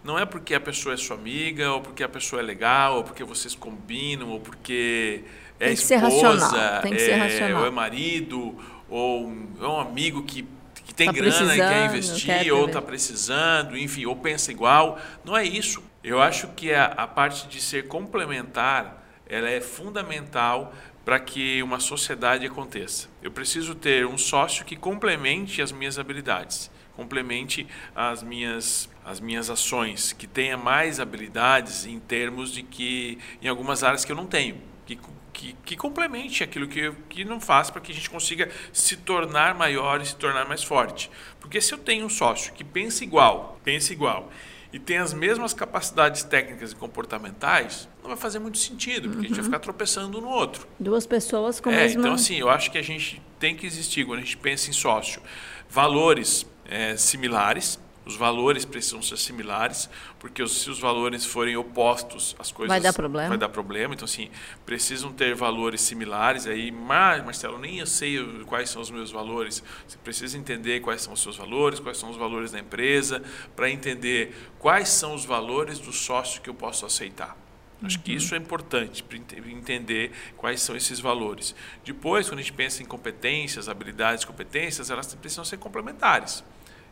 não 0.04 0.16
é 0.16 0.24
porque 0.24 0.54
a 0.54 0.60
pessoa 0.60 0.94
é 0.94 0.96
sua 0.96 1.16
amiga, 1.16 1.72
ou 1.72 1.80
porque 1.80 2.04
a 2.04 2.08
pessoa 2.08 2.40
é 2.40 2.44
legal, 2.44 2.98
ou 2.98 3.04
porque 3.04 3.24
vocês 3.24 3.54
combinam, 3.54 4.30
ou 4.30 4.40
porque 4.40 5.24
é 5.58 5.66
tem 5.66 5.74
esposa, 5.74 6.48
ser 6.48 6.82
Tem 6.82 6.94
é, 6.94 7.16
racional. 7.16 7.60
ou 7.62 7.66
é 7.66 7.70
marido, 7.70 8.56
ou 8.88 9.32
é 9.60 9.66
um 9.66 9.80
amigo 9.80 10.22
que, 10.22 10.46
que 10.84 10.94
tem 10.94 11.06
tá 11.06 11.12
grana 11.12 11.54
e 11.54 11.58
quer 11.58 11.86
investir, 11.86 12.26
quer 12.26 12.52
ou 12.52 12.66
está 12.66 12.80
precisando, 12.80 13.76
enfim, 13.76 14.06
ou 14.06 14.14
pensa 14.14 14.52
igual. 14.52 15.00
Não 15.24 15.36
é 15.36 15.44
isso. 15.44 15.82
Eu 16.02 16.20
acho 16.20 16.48
que 16.48 16.72
a, 16.72 16.86
a 16.86 17.08
parte 17.08 17.48
de 17.48 17.60
ser 17.60 17.88
complementar 17.88 19.02
ela 19.32 19.48
é 19.48 19.62
fundamental 19.62 20.74
para 21.04 21.18
que 21.18 21.62
uma 21.62 21.80
sociedade 21.80 22.46
aconteça. 22.46 23.08
Eu 23.22 23.30
preciso 23.30 23.74
ter 23.74 24.06
um 24.06 24.18
sócio 24.18 24.64
que 24.64 24.76
complemente 24.76 25.60
as 25.60 25.72
minhas 25.72 25.98
habilidades, 25.98 26.70
complemente 26.96 27.66
as 27.94 28.22
minhas 28.22 28.90
as 29.04 29.18
minhas 29.18 29.50
ações, 29.50 30.12
que 30.12 30.28
tenha 30.28 30.56
mais 30.56 31.00
habilidades 31.00 31.86
em 31.86 31.98
termos 31.98 32.52
de 32.52 32.62
que 32.62 33.18
em 33.42 33.48
algumas 33.48 33.82
áreas 33.82 34.04
que 34.04 34.12
eu 34.12 34.16
não 34.16 34.26
tenho, 34.26 34.60
que 34.86 34.96
que, 35.32 35.56
que 35.64 35.76
complemente 35.76 36.44
aquilo 36.44 36.68
que, 36.68 36.92
que 37.08 37.24
não 37.24 37.40
faz 37.40 37.70
para 37.70 37.80
que 37.80 37.90
a 37.90 37.94
gente 37.94 38.10
consiga 38.10 38.50
se 38.72 38.96
tornar 38.98 39.54
maior 39.54 40.00
e 40.00 40.06
se 40.06 40.14
tornar 40.14 40.46
mais 40.46 40.62
forte. 40.62 41.10
Porque 41.40 41.60
se 41.60 41.72
eu 41.72 41.78
tenho 41.78 42.04
um 42.04 42.10
sócio 42.10 42.52
que 42.52 42.62
pensa 42.62 43.02
igual, 43.02 43.58
pensa 43.64 43.92
igual 43.92 44.30
e 44.72 44.78
tem 44.78 44.96
as 44.96 45.12
mesmas 45.12 45.52
capacidades 45.52 46.22
técnicas 46.22 46.72
e 46.72 46.76
comportamentais, 46.76 47.88
não 48.00 48.08
vai 48.08 48.16
fazer 48.16 48.38
muito 48.38 48.58
sentido, 48.58 49.08
porque 49.10 49.18
uhum. 49.18 49.24
a 49.24 49.28
gente 49.28 49.32
vai 49.32 49.40
uhum. 49.40 49.44
ficar 49.44 49.58
tropeçando 49.58 50.18
um 50.18 50.20
no 50.22 50.28
outro. 50.28 50.66
Duas 50.80 51.06
pessoas 51.06 51.60
com 51.60 51.68
a 51.68 51.72
é, 51.72 51.82
mesma... 51.82 52.00
Então, 52.00 52.14
assim, 52.14 52.36
eu 52.36 52.48
acho 52.48 52.70
que 52.70 52.78
a 52.78 52.82
gente 52.82 53.20
tem 53.38 53.54
que 53.54 53.66
existir, 53.66 54.06
quando 54.06 54.20
a 54.20 54.22
gente 54.22 54.38
pensa 54.38 54.70
em 54.70 54.72
sócio, 54.72 55.20
valores 55.68 56.46
é, 56.64 56.96
similares, 56.96 57.78
os 58.04 58.16
valores 58.16 58.64
precisam 58.64 59.00
ser 59.00 59.16
similares, 59.16 59.88
porque 60.18 60.46
se 60.48 60.68
os 60.70 60.80
valores 60.80 61.24
forem 61.24 61.56
opostos, 61.56 62.34
as 62.38 62.50
coisas 62.50 62.68
vai 62.68 62.80
dar 62.80 62.92
problema. 62.92 63.28
Vai 63.28 63.38
dar 63.38 63.48
problema. 63.48 63.94
Então, 63.94 64.04
assim, 64.04 64.30
precisam 64.66 65.12
ter 65.12 65.34
valores 65.34 65.80
similares. 65.80 66.46
Aí, 66.46 66.70
mas, 66.70 67.24
Marcelo, 67.24 67.58
nem 67.58 67.78
eu 67.78 67.86
sei 67.86 68.18
quais 68.46 68.70
são 68.70 68.82
os 68.82 68.90
meus 68.90 69.10
valores. 69.10 69.62
Você 69.86 69.98
precisa 69.98 70.36
entender 70.36 70.80
quais 70.80 71.02
são 71.02 71.12
os 71.12 71.22
seus 71.22 71.36
valores, 71.36 71.78
quais 71.78 71.98
são 71.98 72.10
os 72.10 72.16
valores 72.16 72.50
da 72.50 72.58
empresa, 72.58 73.22
para 73.54 73.70
entender 73.70 74.34
quais 74.58 74.88
são 74.88 75.14
os 75.14 75.24
valores 75.24 75.78
do 75.78 75.92
sócio 75.92 76.42
que 76.42 76.50
eu 76.50 76.54
posso 76.54 76.84
aceitar. 76.84 77.36
Acho 77.84 77.98
que 77.98 78.14
isso 78.14 78.34
é 78.34 78.38
importante 78.38 79.02
para 79.02 79.18
entender 79.50 80.12
quais 80.36 80.62
são 80.62 80.76
esses 80.76 81.00
valores. 81.00 81.54
Depois, 81.84 82.28
quando 82.28 82.38
a 82.38 82.42
gente 82.42 82.52
pensa 82.52 82.80
em 82.80 82.86
competências, 82.86 83.68
habilidades, 83.68 84.24
competências, 84.24 84.88
elas 84.88 85.12
precisam 85.14 85.44
ser 85.44 85.56
complementares. 85.56 86.44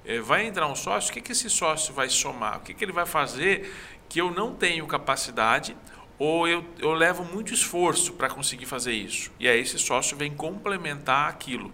É, 0.05 0.21
vai 0.21 0.47
entrar 0.47 0.67
um 0.67 0.75
sócio, 0.75 1.11
o 1.11 1.13
que, 1.13 1.21
que 1.21 1.33
esse 1.33 1.51
sócio 1.51 1.93
vai 1.93 2.09
somar? 2.09 2.59
O 2.59 2.61
que, 2.61 2.75
que 2.75 2.85
ele 2.85 2.93
vai 2.93 3.07
fazer 3.07 3.75
que 4.09 4.21
eu 4.21 4.31
não 4.31 4.55
tenho 4.55 4.87
capacidade 4.87 5.77
ou 6.19 6.49
eu, 6.49 6.65
eu 6.79 6.93
levo 6.93 7.25
muito 7.25 7.55
esforço 7.55 8.15
para 8.15 8.29
conseguir 8.29 8.67
fazer 8.67 8.93
isso? 8.93 9.31
E 9.39 9.49
aí 9.49 9.61
esse 9.61 9.79
sócio 9.79 10.17
vem 10.17 10.35
complementar 10.35 11.29
aquilo, 11.29 11.73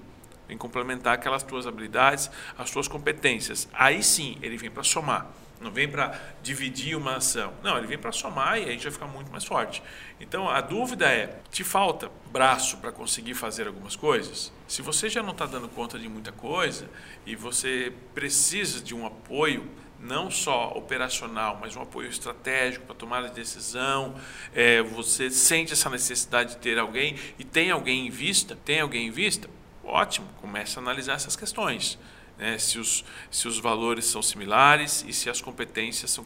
vem 0.49 0.59
complementar 0.59 1.15
aquelas 1.15 1.43
tuas 1.43 1.67
habilidades, 1.67 2.31
as 2.59 2.71
tuas 2.71 2.89
competências. 2.89 3.69
Aí 3.73 4.03
sim, 4.03 4.39
ele 4.43 4.57
vem 4.57 4.71
para 4.71 4.83
somar. 4.83 5.27
Não 5.61 5.71
vem 5.71 5.89
para 5.89 6.21
dividir 6.43 6.97
uma 6.97 7.17
ação. 7.17 7.53
Não, 7.63 7.79
ele 7.79 7.87
vem 7.87 7.97
para 7.97 8.13
somar 8.13 8.59
e 8.59 8.65
a 8.65 8.69
gente 8.69 8.83
vai 8.83 8.93
ficar 8.93 9.07
muito 9.07 9.31
mais 9.31 9.45
forte. 9.45 9.83
Então 10.21 10.49
a 10.49 10.61
dúvida 10.61 11.07
é: 11.07 11.39
te 11.51 11.65
falta 11.65 12.11
braço 12.31 12.77
para 12.77 12.93
conseguir 12.93 13.35
fazer 13.35 13.67
algumas 13.67 13.97
coisas? 13.97 14.53
Se 14.69 14.83
você 14.83 15.09
já 15.09 15.23
não 15.23 15.33
está 15.33 15.47
dando 15.47 15.69
conta 15.69 15.99
de 15.99 16.09
muita 16.09 16.31
coisa 16.33 16.89
e 17.25 17.35
você 17.35 17.93
precisa 18.15 18.83
de 18.83 18.95
um 18.95 19.07
apoio, 19.07 19.67
não 19.99 20.31
só 20.31 20.73
operacional, 20.75 21.59
mas 21.61 21.75
um 21.75 21.83
apoio 21.83 22.09
estratégico 22.09 22.85
para 22.85 22.95
tomar 22.95 23.25
a 23.25 23.29
decisão, 23.29 24.15
é, 24.55 24.83
você 24.83 25.31
sente 25.31 25.73
essa 25.73 25.89
necessidade 25.89 26.51
de 26.51 26.57
ter 26.59 26.79
alguém 26.79 27.17
e 27.39 27.45
tem 27.45 27.71
alguém 27.71 28.07
em 28.07 28.11
vista, 28.11 28.57
tem 28.65 28.81
alguém 28.81 29.07
em 29.07 29.11
vista, 29.11 29.49
ótimo, 29.83 30.29
comece 30.41 30.79
a 30.79 30.83
analisar 30.83 31.15
essas 31.15 31.35
questões. 31.35 31.99
Né, 32.39 32.59
se, 32.59 32.79
os, 32.79 33.05
se 33.31 33.49
os 33.49 33.59
valores 33.59 34.05
são 34.07 34.23
similares 34.23 35.05
e 35.07 35.13
se 35.13 35.31
as 35.31 35.41
competências 35.41 36.11
são, 36.11 36.25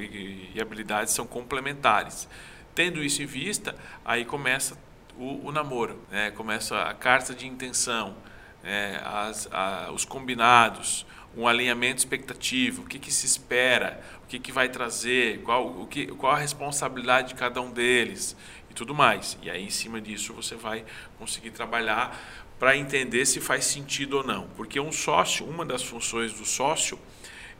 e 0.00 0.60
habilidades 0.60 1.12
são 1.12 1.26
complementares. 1.26 2.28
Tendo 2.74 3.02
isso 3.02 3.22
em 3.22 3.26
vista, 3.26 3.74
aí 4.04 4.24
começa 4.24 4.76
o, 5.16 5.46
o 5.48 5.52
namoro, 5.52 5.98
né, 6.10 6.30
começa 6.30 6.82
a 6.82 6.94
carta 6.94 7.34
de 7.34 7.46
intenção, 7.46 8.14
né, 8.62 9.00
as, 9.04 9.48
a, 9.50 9.90
os 9.92 10.04
combinados, 10.04 11.06
um 11.36 11.46
alinhamento 11.46 11.98
expectativo, 11.98 12.82
o 12.82 12.86
que, 12.86 12.98
que 12.98 13.12
se 13.12 13.26
espera, 13.26 14.02
o 14.24 14.26
que, 14.26 14.38
que 14.38 14.50
vai 14.50 14.68
trazer, 14.68 15.42
qual, 15.42 15.66
o 15.66 15.86
que, 15.86 16.06
qual 16.06 16.32
a 16.32 16.38
responsabilidade 16.38 17.28
de 17.28 17.34
cada 17.34 17.60
um 17.60 17.70
deles 17.70 18.34
e 18.70 18.74
tudo 18.74 18.94
mais. 18.94 19.38
E 19.42 19.50
aí, 19.50 19.64
em 19.64 19.70
cima 19.70 20.00
disso, 20.00 20.32
você 20.32 20.54
vai 20.54 20.84
conseguir 21.18 21.50
trabalhar 21.50 22.18
para 22.58 22.76
entender 22.76 23.26
se 23.26 23.40
faz 23.40 23.64
sentido 23.64 24.18
ou 24.18 24.24
não. 24.24 24.48
Porque 24.56 24.80
um 24.80 24.92
sócio, 24.92 25.46
uma 25.46 25.64
das 25.64 25.82
funções 25.82 26.32
do 26.32 26.44
sócio, 26.44 26.98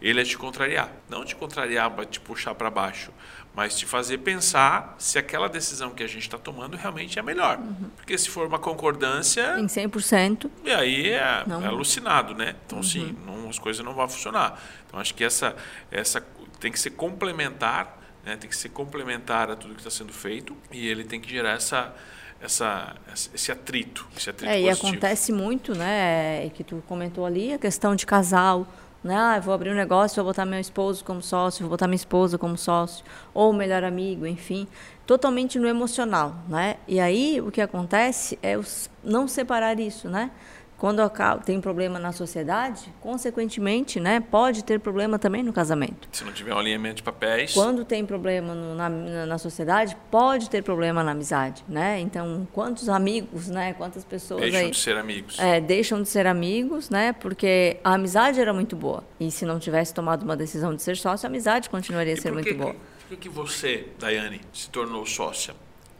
ele 0.00 0.20
é 0.20 0.24
te 0.24 0.36
contrariar. 0.36 0.90
Não 1.08 1.24
te 1.24 1.34
contrariar 1.34 1.90
para 1.90 2.04
te 2.04 2.20
puxar 2.20 2.54
para 2.54 2.70
baixo, 2.70 3.12
mas 3.54 3.76
te 3.76 3.86
fazer 3.86 4.18
pensar 4.18 4.94
se 4.98 5.18
aquela 5.18 5.48
decisão 5.48 5.90
que 5.90 6.02
a 6.02 6.06
gente 6.06 6.22
está 6.22 6.38
tomando 6.38 6.76
realmente 6.76 7.18
é 7.18 7.22
melhor. 7.22 7.58
Uhum. 7.58 7.90
Porque 7.96 8.16
se 8.16 8.28
for 8.28 8.46
uma 8.46 8.58
concordância. 8.58 9.58
Em 9.58 9.66
100%. 9.66 10.50
E 10.64 10.70
aí 10.70 11.10
é, 11.10 11.44
é 11.62 11.66
alucinado, 11.66 12.34
né? 12.34 12.54
Então, 12.66 12.78
uhum. 12.78 12.84
sim, 12.84 13.16
não, 13.26 13.48
as 13.48 13.58
coisas 13.58 13.84
não 13.84 13.94
vão 13.94 14.08
funcionar. 14.08 14.60
Então, 14.86 15.00
acho 15.00 15.14
que 15.14 15.24
essa, 15.24 15.56
essa 15.90 16.20
tem 16.60 16.70
que 16.70 16.78
ser 16.78 16.90
complementar, 16.90 17.98
né? 18.24 18.36
tem 18.36 18.48
que 18.48 18.56
ser 18.56 18.70
complementar 18.70 19.50
a 19.50 19.56
tudo 19.56 19.74
que 19.74 19.80
está 19.80 19.90
sendo 19.90 20.12
feito 20.12 20.56
e 20.70 20.86
ele 20.86 21.04
tem 21.04 21.20
que 21.20 21.30
gerar 21.30 21.52
essa 21.52 21.94
essa, 22.40 22.94
esse 23.34 23.50
atrito, 23.50 24.06
esse 24.16 24.30
atrito 24.30 24.50
é, 24.50 24.60
E 24.60 24.70
acontece 24.70 25.32
muito, 25.32 25.74
né, 25.74 26.48
que 26.50 26.62
tu 26.62 26.82
comentou 26.86 27.24
ali, 27.24 27.52
a 27.52 27.58
questão 27.58 27.94
de 27.96 28.04
casal, 28.04 28.66
né, 29.02 29.16
ah, 29.16 29.40
vou 29.40 29.54
abrir 29.54 29.70
um 29.70 29.74
negócio, 29.74 30.16
vou 30.16 30.32
botar 30.32 30.44
meu 30.44 30.60
esposo 30.60 31.04
como 31.04 31.22
sócio, 31.22 31.62
vou 31.62 31.70
botar 31.70 31.86
minha 31.86 31.96
esposa 31.96 32.36
como 32.36 32.56
sócio, 32.56 33.04
ou 33.32 33.52
melhor 33.52 33.84
amigo, 33.84 34.26
enfim, 34.26 34.66
totalmente 35.06 35.58
no 35.58 35.68
emocional, 35.68 36.34
né? 36.48 36.76
E 36.88 36.98
aí 36.98 37.40
o 37.40 37.50
que 37.52 37.60
acontece 37.60 38.38
é 38.42 38.58
os, 38.58 38.90
não 39.04 39.28
separar 39.28 39.78
isso, 39.78 40.08
né? 40.08 40.30
Quando 40.78 41.00
tem 41.44 41.58
problema 41.60 41.98
na 41.98 42.12
sociedade, 42.12 42.92
consequentemente, 43.00 43.98
né, 43.98 44.20
pode 44.20 44.62
ter 44.62 44.78
problema 44.78 45.18
também 45.18 45.42
no 45.42 45.52
casamento. 45.52 46.06
Se 46.12 46.22
não 46.22 46.32
tiver 46.32 46.54
um 46.54 46.58
alinhamento 46.58 46.96
de 46.96 47.02
papéis. 47.02 47.54
Quando 47.54 47.84
tem 47.84 48.04
problema 48.04 48.54
no, 48.54 48.74
na, 48.74 48.88
na 49.26 49.38
sociedade, 49.38 49.96
pode 50.10 50.50
ter 50.50 50.62
problema 50.62 51.02
na 51.02 51.12
amizade, 51.12 51.64
né? 51.66 51.98
Então, 52.00 52.46
quantos 52.52 52.90
amigos, 52.90 53.48
né, 53.48 53.72
quantas 53.72 54.04
pessoas 54.04 54.42
deixam 54.42 54.60
aí, 54.60 54.70
de 54.70 54.76
ser 54.76 54.96
amigos? 54.96 55.38
É, 55.38 55.60
deixam 55.60 56.02
de 56.02 56.08
ser 56.08 56.26
amigos, 56.26 56.90
né? 56.90 57.14
Porque 57.14 57.78
a 57.82 57.94
amizade 57.94 58.38
era 58.38 58.52
muito 58.52 58.76
boa 58.76 59.02
e 59.18 59.30
se 59.30 59.46
não 59.46 59.58
tivesse 59.58 59.94
tomado 59.94 60.24
uma 60.24 60.36
decisão 60.36 60.74
de 60.74 60.82
ser 60.82 60.96
sócio, 60.96 61.26
a 61.26 61.30
amizade 61.30 61.70
continuaria 61.70 62.12
a 62.12 62.16
ser 62.16 62.32
muito 62.32 62.54
boa. 62.54 62.74
Por 62.74 63.10
que, 63.10 63.16
que 63.16 63.28
você, 63.28 63.86
Daiane, 63.98 64.40
se 64.52 64.68
tornou 64.68 65.06
sócia? 65.06 65.54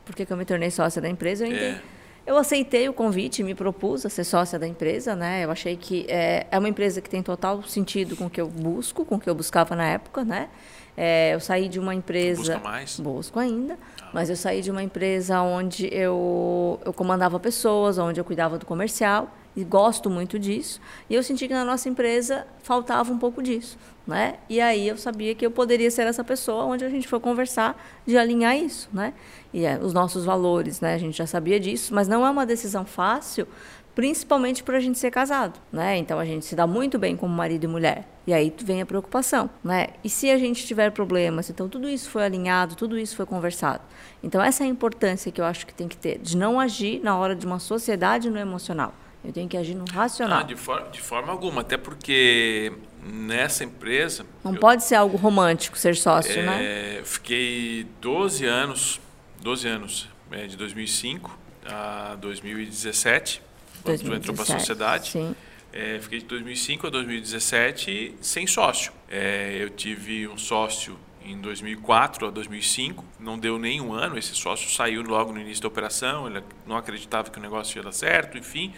Por 0.05 0.15
que, 0.15 0.27
que 0.27 0.33
eu 0.33 0.37
me 0.37 0.45
tornei 0.45 0.71
sócia 0.71 1.01
da 1.01 1.09
empresa? 1.09 1.47
Eu 1.47 1.53
entendi. 1.53 1.96
Eu 2.27 2.37
aceitei 2.37 2.89
o 2.89 2.93
convite, 2.93 3.43
me 3.45 3.55
propus 3.55 4.05
a 4.05 4.11
ser 4.11 4.25
sócia 4.25 4.59
da 4.59 4.67
empresa, 4.67 5.15
né? 5.15 5.45
Eu 5.45 5.51
achei 5.51 5.77
que 5.77 6.05
é, 6.09 6.47
é 6.51 6.59
uma 6.59 6.69
empresa 6.69 7.01
que 7.01 7.09
tem 7.09 7.23
total 7.23 7.63
sentido 7.63 8.17
com 8.17 8.27
o 8.27 8.31
que 8.31 8.41
eu 8.41 8.49
busco, 8.49 9.05
com 9.05 9.15
o 9.15 9.21
que 9.21 9.31
eu 9.31 9.35
buscava 9.35 9.77
na 9.77 9.87
época, 9.87 10.25
né? 10.25 10.49
É, 10.97 11.35
eu 11.35 11.41
saí 11.41 11.69
de 11.69 11.79
uma 11.79 11.95
empresa. 11.95 12.41
Busca 12.41 12.59
mais? 12.59 12.99
Busco 12.99 13.39
ainda. 13.39 13.79
Ah. 14.03 14.09
Mas 14.13 14.29
eu 14.29 14.35
saí 14.35 14.61
de 14.61 14.73
uma 14.73 14.83
empresa 14.83 15.41
onde 15.41 15.89
eu, 15.95 16.81
eu 16.85 16.93
comandava 16.93 17.39
pessoas, 17.39 17.97
onde 17.97 18.19
eu 18.19 18.25
cuidava 18.25 18.59
do 18.59 18.67
comercial 18.67 19.31
e 19.57 19.65
gosto 19.65 20.11
muito 20.11 20.39
disso. 20.39 20.81
E 21.09 21.15
eu 21.15 21.23
senti 21.23 21.49
que 21.49 21.55
na 21.55 21.65
nossa 21.65 21.89
empresa 21.89 22.47
faltava 22.63 23.11
um 23.11 23.19
pouco 23.19 23.43
disso, 23.43 23.79
né? 24.07 24.35
E 24.49 24.61
aí 24.61 24.87
eu 24.87 24.99
sabia 24.99 25.35
que 25.35 25.47
eu 25.47 25.51
poderia 25.51 25.91
ser 25.91 26.07
essa 26.07 26.23
pessoa 26.23 26.65
onde 26.65 26.85
a 26.85 26.91
gente 26.91 27.09
foi 27.09 27.19
conversar 27.19 27.83
de 28.07 28.19
alinhar 28.19 28.57
isso, 28.57 28.89
né? 28.93 29.15
E 29.55 29.65
é, 29.65 29.79
os 29.79 29.95
nossos 29.95 30.25
valores, 30.27 30.81
né? 30.81 30.95
A 30.95 30.99
gente 30.99 31.17
já 31.17 31.27
sabia 31.27 31.59
disso, 31.59 31.95
mas 31.95 32.07
não 32.07 32.27
é 32.27 32.31
uma 32.31 32.45
decisão 32.45 32.85
fácil, 32.85 33.49
principalmente 33.95 34.63
para 34.63 34.77
a 34.77 34.81
gente 34.81 34.99
ser 34.99 35.11
casado, 35.11 35.59
né? 35.73 35.97
Então 35.97 36.19
a 36.19 36.25
gente 36.27 36.45
se 36.45 36.55
dá 36.55 36.67
muito 36.67 36.99
bem 36.99 37.17
como 37.17 37.35
marido 37.35 37.65
e 37.65 37.67
mulher. 37.67 38.07
E 38.27 38.35
aí 38.35 38.53
vem 38.63 38.83
a 38.83 38.87
preocupação, 38.87 39.49
né? 39.65 39.87
E 40.05 40.11
se 40.11 40.31
a 40.31 40.37
gente 40.37 40.67
tiver 40.67 40.91
problemas, 40.91 41.49
então 41.49 41.67
tudo 41.67 41.89
isso 41.89 42.11
foi 42.11 42.23
alinhado, 42.25 42.75
tudo 42.75 42.99
isso 42.99 43.17
foi 43.17 43.25
conversado. 43.25 43.83
Então 44.23 44.43
essa 44.43 44.65
é 44.65 44.67
a 44.67 44.69
importância 44.69 45.33
que 45.33 45.41
eu 45.41 45.47
acho 45.47 45.67
que 45.67 45.73
tem 45.73 45.89
que 45.89 45.97
ter 45.97 46.19
de 46.19 46.37
não 46.37 46.61
agir 46.61 47.01
na 47.03 47.17
hora 47.17 47.35
de 47.35 47.47
uma 47.47 47.59
sociedade 47.59 48.29
no 48.29 48.39
emocional 48.39 48.93
eu 49.27 49.33
tenho 49.33 49.49
que 49.49 49.57
agir 49.57 49.75
no 49.75 49.85
racional. 49.91 50.39
Ah, 50.39 50.43
de, 50.45 50.55
for, 50.55 50.89
de 50.93 51.01
forma 51.01 51.33
alguma, 51.33 51.63
até 51.63 51.77
porque 51.77 52.73
nessa 53.03 53.65
empresa. 53.65 54.25
Não 54.45 54.55
eu, 54.55 54.61
pode 54.61 54.85
ser 54.85 54.95
algo 54.95 55.17
romântico 55.17 55.77
ser 55.77 55.97
sócio, 55.97 56.39
é, 56.39 56.45
né? 56.45 57.03
Fiquei 57.05 57.87
12 58.01 58.45
anos, 58.45 59.01
12 59.43 59.67
anos, 59.67 60.09
é, 60.31 60.47
de 60.47 60.57
2005 60.57 61.37
a 61.65 62.17
2017, 62.21 63.43
2017 63.85 64.05
quando 64.05 64.17
entrou 64.17 64.35
para 64.37 64.45
a 64.45 64.59
sociedade. 64.59 65.11
Sim. 65.11 65.35
É, 65.73 65.99
fiquei 66.01 66.21
de 66.21 66.27
2005 66.27 66.87
a 66.87 66.91
2017 66.91 68.15
sem 68.21 68.47
sócio. 68.47 68.93
É, 69.11 69.57
eu 69.59 69.71
tive 69.71 70.29
um 70.29 70.39
sócio 70.39 70.97
em 71.25 71.41
2004 71.41 72.29
a 72.29 72.31
2005, 72.31 73.05
não 73.19 73.37
deu 73.37 73.59
nenhum 73.59 73.93
ano, 73.93 74.17
esse 74.17 74.33
sócio 74.37 74.71
saiu 74.71 75.03
logo 75.03 75.33
no 75.33 75.41
início 75.41 75.61
da 75.61 75.69
operação, 75.69 76.29
ele 76.29 76.41
não 76.65 76.77
acreditava 76.77 77.29
que 77.31 77.39
o 77.39 77.43
negócio 77.43 77.77
ia 77.77 77.83
dar 77.83 77.91
certo, 77.91 78.39
enfim. 78.39 78.73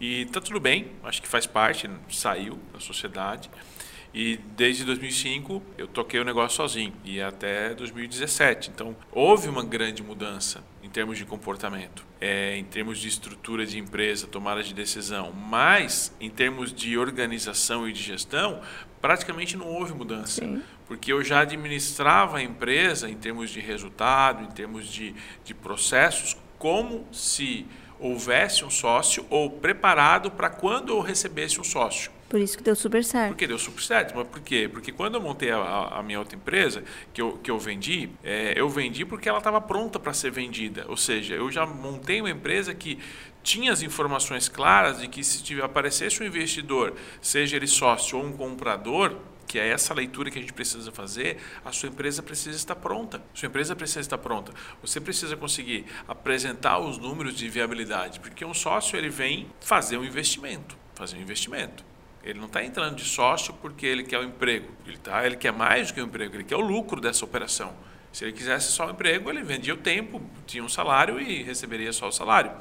E 0.00 0.24
tá 0.26 0.40
tudo 0.40 0.58
bem, 0.58 0.92
acho 1.04 1.20
que 1.20 1.28
faz 1.28 1.46
parte, 1.46 1.88
saiu 2.08 2.58
da 2.72 2.80
sociedade. 2.80 3.50
E 4.12 4.40
desde 4.56 4.84
2005 4.84 5.62
eu 5.78 5.86
toquei 5.86 6.18
o 6.18 6.24
negócio 6.24 6.56
sozinho 6.56 6.92
e 7.04 7.20
até 7.20 7.74
2017. 7.74 8.70
Então 8.70 8.96
houve 9.12 9.48
uma 9.48 9.62
grande 9.62 10.02
mudança 10.02 10.64
em 10.82 10.88
termos 10.88 11.16
de 11.16 11.24
comportamento, 11.24 12.04
é, 12.20 12.56
em 12.56 12.64
termos 12.64 12.98
de 12.98 13.06
estrutura 13.06 13.64
de 13.64 13.78
empresa, 13.78 14.26
tomada 14.26 14.62
de 14.62 14.74
decisão, 14.74 15.32
mas 15.32 16.12
em 16.20 16.28
termos 16.28 16.72
de 16.72 16.98
organização 16.98 17.88
e 17.88 17.92
de 17.92 18.02
gestão, 18.02 18.60
praticamente 19.00 19.56
não 19.56 19.68
houve 19.68 19.92
mudança. 19.92 20.40
Sim. 20.40 20.62
Porque 20.88 21.12
eu 21.12 21.22
já 21.22 21.40
administrava 21.40 22.38
a 22.38 22.42
empresa 22.42 23.08
em 23.08 23.14
termos 23.14 23.50
de 23.50 23.60
resultado, 23.60 24.42
em 24.42 24.50
termos 24.50 24.88
de, 24.88 25.14
de 25.44 25.54
processos, 25.54 26.36
como 26.58 27.06
se 27.12 27.64
houvesse 28.00 28.64
um 28.64 28.70
sócio 28.70 29.24
ou 29.28 29.50
preparado 29.50 30.30
para 30.30 30.48
quando 30.48 30.92
eu 30.92 31.00
recebesse 31.00 31.60
um 31.60 31.64
sócio. 31.64 32.10
Por 32.30 32.40
isso 32.40 32.56
que 32.56 32.62
deu 32.62 32.76
super 32.76 33.02
certo. 33.02 33.30
Porque 33.30 33.46
deu 33.46 33.58
super 33.58 33.82
certo. 33.82 34.14
Mas 34.14 34.28
por 34.28 34.40
quê? 34.40 34.70
Porque 34.72 34.92
quando 34.92 35.16
eu 35.16 35.20
montei 35.20 35.50
a, 35.50 35.88
a 35.98 36.02
minha 36.02 36.18
outra 36.20 36.36
empresa, 36.36 36.84
que 37.12 37.20
eu, 37.20 37.32
que 37.42 37.50
eu 37.50 37.58
vendi, 37.58 38.08
é, 38.22 38.54
eu 38.56 38.68
vendi 38.68 39.04
porque 39.04 39.28
ela 39.28 39.38
estava 39.38 39.60
pronta 39.60 39.98
para 39.98 40.12
ser 40.12 40.30
vendida. 40.30 40.84
Ou 40.88 40.96
seja, 40.96 41.34
eu 41.34 41.50
já 41.50 41.66
montei 41.66 42.20
uma 42.20 42.30
empresa 42.30 42.72
que 42.72 42.98
tinha 43.42 43.72
as 43.72 43.82
informações 43.82 44.48
claras 44.48 45.00
de 45.00 45.08
que 45.08 45.24
se 45.24 45.42
tiver, 45.42 45.64
aparecesse 45.64 46.22
um 46.22 46.26
investidor, 46.26 46.94
seja 47.20 47.56
ele 47.56 47.66
sócio 47.66 48.16
ou 48.16 48.24
um 48.24 48.32
comprador, 48.32 49.16
que 49.50 49.58
é 49.58 49.66
essa 49.66 49.92
leitura 49.92 50.30
que 50.30 50.38
a 50.38 50.40
gente 50.40 50.52
precisa 50.52 50.92
fazer, 50.92 51.38
a 51.64 51.72
sua 51.72 51.88
empresa 51.88 52.22
precisa 52.22 52.56
estar 52.56 52.76
pronta. 52.76 53.20
Sua 53.34 53.48
empresa 53.48 53.74
precisa 53.74 53.98
estar 53.98 54.16
pronta. 54.16 54.52
Você 54.80 55.00
precisa 55.00 55.36
conseguir 55.36 55.86
apresentar 56.06 56.78
os 56.78 56.98
números 56.98 57.34
de 57.34 57.48
viabilidade, 57.48 58.20
porque 58.20 58.44
um 58.44 58.54
sócio 58.54 58.96
ele 58.96 59.08
vem 59.08 59.50
fazer 59.60 59.96
um 59.96 60.04
investimento, 60.04 60.78
fazer 60.94 61.16
um 61.16 61.20
investimento. 61.20 61.84
Ele 62.22 62.38
não 62.38 62.46
está 62.46 62.62
entrando 62.62 62.94
de 62.94 63.04
sócio 63.04 63.52
porque 63.54 63.84
ele 63.84 64.04
quer 64.04 64.18
o 64.18 64.22
um 64.22 64.26
emprego. 64.26 64.68
Ele, 64.86 64.98
tá, 64.98 65.26
ele 65.26 65.34
quer 65.34 65.52
mais 65.52 65.88
do 65.88 65.94
que 65.94 66.00
o 66.00 66.04
um 66.04 66.06
emprego, 66.06 66.36
ele 66.36 66.44
quer 66.44 66.56
o 66.56 66.60
lucro 66.60 67.00
dessa 67.00 67.24
operação. 67.24 67.74
Se 68.12 68.24
ele 68.24 68.32
quisesse 68.32 68.70
só 68.70 68.86
o 68.86 68.90
emprego, 68.90 69.30
ele 69.30 69.42
vendia 69.42 69.74
o 69.74 69.78
tempo, 69.78 70.22
tinha 70.46 70.62
um 70.62 70.68
salário 70.68 71.20
e 71.20 71.42
receberia 71.42 71.92
só 71.92 72.06
o 72.06 72.12
salário 72.12 72.52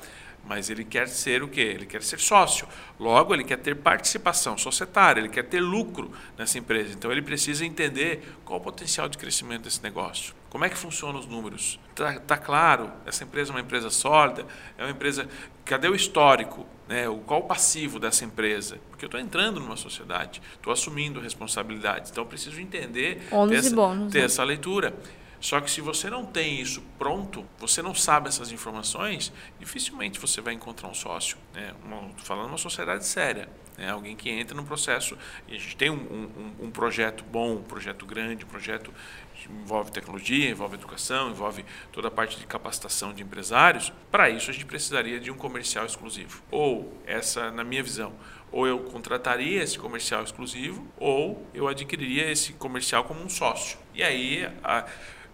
mas 0.46 0.70
ele 0.70 0.84
quer 0.84 1.08
ser 1.08 1.44
o 1.44 1.48
quê? 1.48 1.62
Ele 1.62 1.86
quer 1.86 2.02
ser 2.02 2.20
sócio. 2.20 2.68
Logo, 3.00 3.34
ele 3.34 3.44
quer 3.44 3.58
ter 3.58 3.76
participação 3.76 4.58
societária, 4.58 5.20
ele 5.22 5.30
quer 5.30 5.44
ter 5.44 5.60
lucro 5.60 6.12
nessa 6.38 6.58
empresa. 6.58 6.94
Então, 6.94 7.12
ele 7.12 7.22
precisa 7.22 7.66
entender 7.66 8.36
qual 8.44 8.60
o 8.60 8.64
potencial 8.64 9.08
de 9.08 9.18
crescimento 9.18 9.64
desse 9.64 9.84
negócio. 9.84 10.34
Como 10.50 10.66
é 10.66 10.70
que 10.70 10.78
funcionam 10.78 11.20
os 11.20 11.28
números? 11.28 11.80
Está 11.90 12.20
tá 12.20 12.38
claro? 12.38 12.92
Essa 13.06 13.24
empresa 13.24 13.52
é 13.52 13.54
uma 13.54 13.62
empresa 13.62 13.92
sólida? 13.92 14.46
É 14.78 14.84
uma 14.84 14.92
empresa. 14.92 15.28
Cadê 15.64 15.88
o 15.88 15.94
histórico? 15.94 16.66
Né? 16.88 17.04
Qual 17.28 17.42
o 17.42 17.44
passivo 17.44 18.00
dessa 18.00 18.26
empresa? 18.26 18.80
Porque 18.90 19.06
eu 19.06 19.08
estou 19.08 19.22
entrando 19.22 19.60
numa 19.60 19.78
sociedade, 19.78 20.42
estou 20.56 20.74
assumindo 20.74 21.20
responsabilidades. 21.20 22.10
Então, 22.10 22.24
eu 22.24 22.28
preciso 22.28 22.60
entender, 22.60 23.22
ter, 23.30 23.56
essa, 23.56 23.76
bônus, 23.76 24.12
ter 24.12 24.20
né? 24.20 24.26
essa 24.26 24.44
leitura. 24.44 24.96
Só 25.40 25.62
que 25.62 25.72
se 25.72 25.80
você 25.80 26.10
não 26.10 26.26
tem 26.26 26.60
isso 26.60 26.82
pronto, 26.98 27.46
você 27.58 27.82
não 27.82 27.96
sabe 27.96 28.28
essas 28.28 28.52
informações, 28.52 29.32
dificilmente 29.58 30.20
você 30.20 30.42
vai 30.42 30.54
encontrar 30.54 30.90
um 30.90 30.94
sócio. 30.94 31.38
Né? 31.54 31.74
Uma, 31.84 32.10
falando 32.18 32.50
uma 32.50 32.58
sociedade 32.58 33.06
séria, 33.06 33.48
né? 33.78 33.90
alguém 33.90 34.18
que 34.18 34.30
entra 34.30 34.56
no 34.56 34.66
processo. 34.66 35.18
E 35.48 35.56
a 35.56 35.58
gente 35.58 35.78
tem 35.78 35.90
um, 35.90 35.96
um, 35.96 36.66
um 36.66 36.72
projeto 36.72 37.24
bom, 37.24 37.56
um 37.56 37.64
projeto 37.64 38.06
grande, 38.06 38.44
um 38.44 38.48
projeto 38.50 38.94
que 39.34 39.50
envolve 39.50 39.92
tecnologia, 39.92 40.50
envolve 40.50 40.76
educação, 40.76 41.30
envolve 41.30 41.64
toda 41.92 42.10
a 42.10 42.12
parte 42.12 42.38
de 42.38 42.46
capacitação 42.46 43.14
de 43.14 43.24
empresários. 43.24 43.94
Para 44.12 44.30
isso, 44.30 44.50
a 44.50 44.54
gente 44.54 44.66
precisaria 44.66 45.22
de 45.22 45.32
um 45.32 45.36
comercial 45.36 45.86
exclusivo. 45.86 46.44
Ou, 46.52 47.02
essa, 47.06 47.50
na 47.50 47.64
minha 47.64 47.82
visão, 47.82 48.14
Ou 48.52 48.68
eu 48.68 48.80
contrataria 48.80 49.62
esse 49.62 49.78
comercial 49.78 50.24
exclusivo, 50.24 50.86
ou 50.98 51.48
eu 51.54 51.68
adquiriria 51.68 52.30
esse 52.32 52.54
comercial 52.54 53.04
como 53.04 53.22
um 53.22 53.30
sócio. 53.30 53.78
E 53.94 54.02
aí, 54.02 54.52
a, 54.64 54.86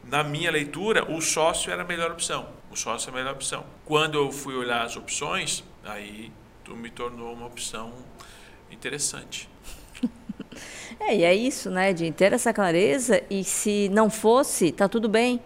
na 0.09 0.23
minha 0.23 0.51
leitura, 0.51 1.09
o 1.11 1.21
sócio 1.21 1.71
era 1.71 1.81
a 1.81 1.85
melhor 1.85 2.11
opção. 2.11 2.47
O 2.71 2.75
sócio 2.75 3.09
é 3.09 3.13
a 3.13 3.15
melhor 3.15 3.33
opção. 3.33 3.65
Quando 3.85 4.17
eu 4.17 4.31
fui 4.31 4.55
olhar 4.55 4.83
as 4.83 4.95
opções, 4.95 5.63
aí 5.83 6.31
tu 6.63 6.75
me 6.75 6.89
tornou 6.89 7.33
uma 7.33 7.45
opção 7.45 7.91
interessante. 8.69 9.49
é, 10.99 11.15
e 11.15 11.23
é 11.23 11.33
isso, 11.33 11.69
né? 11.69 11.93
De 11.93 12.11
ter 12.11 12.33
essa 12.33 12.53
clareza 12.53 13.23
e 13.29 13.43
se 13.43 13.89
não 13.89 14.09
fosse, 14.09 14.71
tá 14.71 14.87
tudo 14.87 15.09
bem 15.09 15.41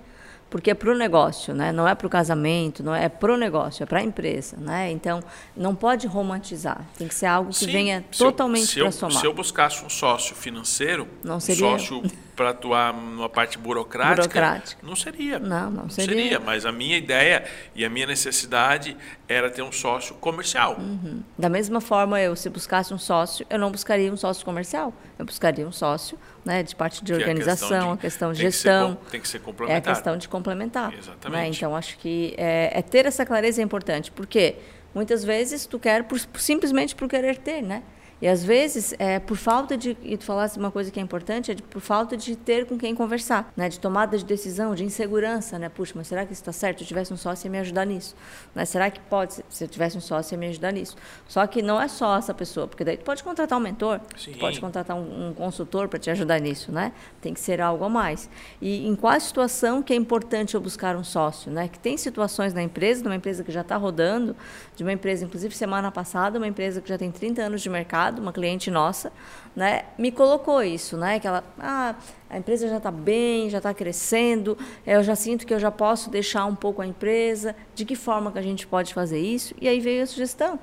porque 0.50 0.72
é 0.72 0.74
para 0.74 0.92
o 0.92 0.96
negócio, 0.96 1.54
né? 1.54 1.72
não 1.72 1.88
é 1.88 1.94
para 1.94 2.08
o 2.08 2.10
casamento, 2.10 2.82
não 2.82 2.94
é, 2.94 3.06
é 3.06 3.10
para 3.10 3.34
o 3.34 3.38
negócio, 3.38 3.84
é 3.84 3.86
para 3.86 4.00
a 4.00 4.04
empresa. 4.04 4.58
Né? 4.58 4.92
Então, 4.92 5.22
não 5.56 5.76
pode 5.76 6.08
romantizar, 6.08 6.86
tem 6.98 7.08
que 7.08 7.14
ser 7.14 7.28
algo 7.28 7.52
que 7.52 7.58
Sim, 7.58 7.72
venha 7.72 8.06
totalmente 8.18 8.80
para 8.80 8.92
somar. 8.92 9.20
Se 9.20 9.26
eu 9.26 9.34
buscasse 9.34 9.86
um 9.86 9.90
sócio 9.90 10.36
financeiro, 10.36 11.08
não 11.24 11.40
seria... 11.40 11.68
um 11.68 11.78
sócio 11.78 12.02
para 12.40 12.52
atuar 12.52 12.94
numa 12.94 13.28
parte 13.28 13.58
burocrática, 13.58 14.22
burocrática, 14.22 14.88
não 14.88 14.96
seria. 14.96 15.38
Não, 15.38 15.70
não, 15.70 15.84
não 15.84 15.90
seria. 15.90 16.16
seria. 16.16 16.40
Mas 16.40 16.66
a 16.66 16.72
minha 16.72 16.98
ideia 16.98 17.44
e 17.76 17.84
a 17.84 17.90
minha 17.90 18.08
necessidade 18.08 18.96
era 19.28 19.50
ter 19.50 19.62
um 19.62 19.74
sócio 19.74 20.16
comercial. 20.16 20.78
Uhum. 20.80 21.22
Da 21.38 21.50
mesma 21.50 21.82
forma, 21.82 22.18
eu 22.22 22.38
se 22.38 22.50
buscasse 22.50 22.94
um 22.94 22.98
sócio, 22.98 23.46
eu 23.50 23.60
não 23.60 23.70
buscaria 23.70 24.10
um 24.10 24.16
sócio 24.16 24.46
comercial, 24.46 24.94
eu 25.18 25.26
buscaria 25.26 25.68
um 25.68 25.72
sócio 25.74 26.18
né, 26.46 26.64
de 26.64 26.74
parte 26.74 27.04
de 27.04 27.12
que 27.12 27.20
organização, 27.20 27.92
é 27.92 27.94
a 27.96 27.98
questão 27.98 28.32
de, 28.32 28.40
a 28.40 28.42
questão 28.46 28.88
de 28.88 28.92
gestão. 28.94 28.96
Que 28.96 29.12
tem 29.12 29.20
que 29.20 29.28
ser 29.28 29.40
complementar. 29.40 29.76
É 29.76 29.92
a 29.92 29.94
questão 29.94 30.16
de 30.16 30.30
complementar. 30.30 30.92
Né? 30.92 30.98
Exatamente. 30.98 31.42
Né? 31.42 31.58
Então, 31.58 31.76
acho 31.76 31.98
que 31.98 32.34
é, 32.38 32.72
é, 32.74 32.82
ter 32.82 33.06
essa 33.06 33.26
clareza 33.26 33.60
é 33.62 33.66
importante, 33.66 34.14
porque 34.14 34.56
muitas 34.96 35.26
vezes 35.26 35.66
tu 35.66 35.78
quer 35.78 36.06
por, 36.06 36.18
simplesmente 36.36 36.96
por 36.96 37.10
querer 37.10 37.38
ter, 37.38 37.62
né? 37.62 37.84
E 38.22 38.28
às 38.28 38.44
vezes, 38.44 38.94
é, 39.00 39.18
por 39.18 39.38
falta 39.38 39.78
de. 39.78 39.98
E 40.04 40.18
tu 40.18 40.26
falasse 40.26 40.60
uma 40.60 40.70
coisa 40.70 40.92
que 40.92 41.00
é 41.00 41.04
importante, 41.04 41.52
é 41.52 41.54
de, 41.54 41.64
por 41.64 41.80
falta 41.80 42.18
de 42.18 42.36
ter 42.36 42.66
com 42.66 42.78
quem 42.78 42.94
conversar, 42.94 43.52
né? 43.56 43.70
De 43.70 43.80
tomada 43.80 44.18
de 44.18 44.26
decisão, 44.26 44.76
de 44.76 44.84
insegurança, 44.84 45.58
né? 45.58 45.70
Puxa, 45.70 45.94
mas 45.96 46.08
será 46.08 46.26
que 46.26 46.34
isso 46.34 46.42
está 46.42 46.52
certo? 46.52 46.80
Se 46.80 46.84
eu 46.84 46.88
tivesse 46.88 47.14
um 47.14 47.18
sócio, 47.18 47.48
ia 47.48 47.52
me 47.52 47.60
ajudar 47.60 47.86
nisso. 47.86 48.16
Né? 48.54 48.66
Será 48.66 48.92
que 48.92 49.00
pode? 49.00 49.42
Se 49.48 49.64
eu 49.64 49.68
tivesse 49.68 49.98
um 49.98 50.02
sócio, 50.02 50.34
ia 50.34 50.38
me 50.38 50.48
ajudar 50.48 50.74
nisso. 50.74 50.98
Só 51.28 51.46
que 51.48 51.62
não 51.62 51.82
é 51.82 51.88
só 51.88 52.18
essa 52.18 52.34
pessoa, 52.34 52.68
porque 52.68 52.84
daí 52.84 52.98
tu 52.98 53.06
pode 53.06 53.24
contratar 53.24 53.58
um 53.58 53.62
mentor, 53.62 54.00
tu 54.00 54.38
pode 54.38 54.60
contratar 54.60 54.98
um, 54.98 55.30
um 55.30 55.34
consultor 55.34 55.88
para 55.88 56.00
te 56.00 56.10
ajudar 56.10 56.40
nisso, 56.40 56.72
né? 56.72 56.92
Tem 57.22 57.34
que 57.34 57.40
ser 57.40 57.62
algo 57.62 57.86
a 57.86 57.90
mais. 57.90 58.30
E 58.62 58.86
em 58.88 58.96
qual 58.96 59.20
situação 59.20 59.82
que 59.82 59.92
é 59.92 59.96
importante 59.96 60.56
eu 60.56 60.62
buscar 60.62 60.96
um 60.96 61.04
sócio, 61.04 61.52
né? 61.52 61.68
Que 61.68 61.80
tem 61.80 61.98
situações 61.98 62.54
na 62.54 62.62
empresa, 62.62 63.02
de 63.02 63.08
uma 63.08 63.16
empresa 63.16 63.44
que 63.44 63.52
já 63.52 63.62
está 63.62 63.78
rodando, 63.78 64.36
de 64.76 64.84
uma 64.84 64.92
empresa, 64.92 65.26
inclusive 65.26 65.56
semana 65.56 65.92
passada, 65.92 66.38
uma 66.38 66.48
empresa 66.48 66.82
que 66.82 66.90
já 66.90 66.98
tem 66.98 67.12
30 67.12 67.42
anos 67.42 67.62
de 67.62 67.70
mercado 67.70 68.09
uma 68.18 68.34
cliente 68.34 68.72
nossa, 68.72 69.12
né, 69.56 69.84
me 69.98 70.12
colocou 70.12 70.64
isso, 70.64 70.98
né, 70.98 71.20
que 71.20 71.28
ela, 71.28 71.44
ah, 71.60 71.96
a 72.30 72.38
empresa 72.38 72.68
já 72.68 72.78
está 72.78 72.92
bem, 72.92 73.50
já 73.50 73.58
está 73.58 73.74
crescendo, 73.74 74.58
eu 74.86 75.04
já 75.04 75.16
sinto 75.16 75.46
que 75.46 75.54
eu 75.54 75.60
já 75.60 75.72
posso 75.72 76.10
deixar 76.10 76.46
um 76.46 76.56
pouco 76.56 76.82
a 76.82 76.88
empresa, 76.88 77.56
de 77.76 77.86
que 77.86 77.96
forma 77.96 78.32
que 78.32 78.40
a 78.40 78.44
gente 78.44 78.66
pode 78.66 78.94
fazer 78.94 79.20
isso? 79.20 79.54
E 79.60 79.68
aí 79.68 79.80
veio 79.80 80.04
a 80.04 80.06
sugestão, 80.06 80.60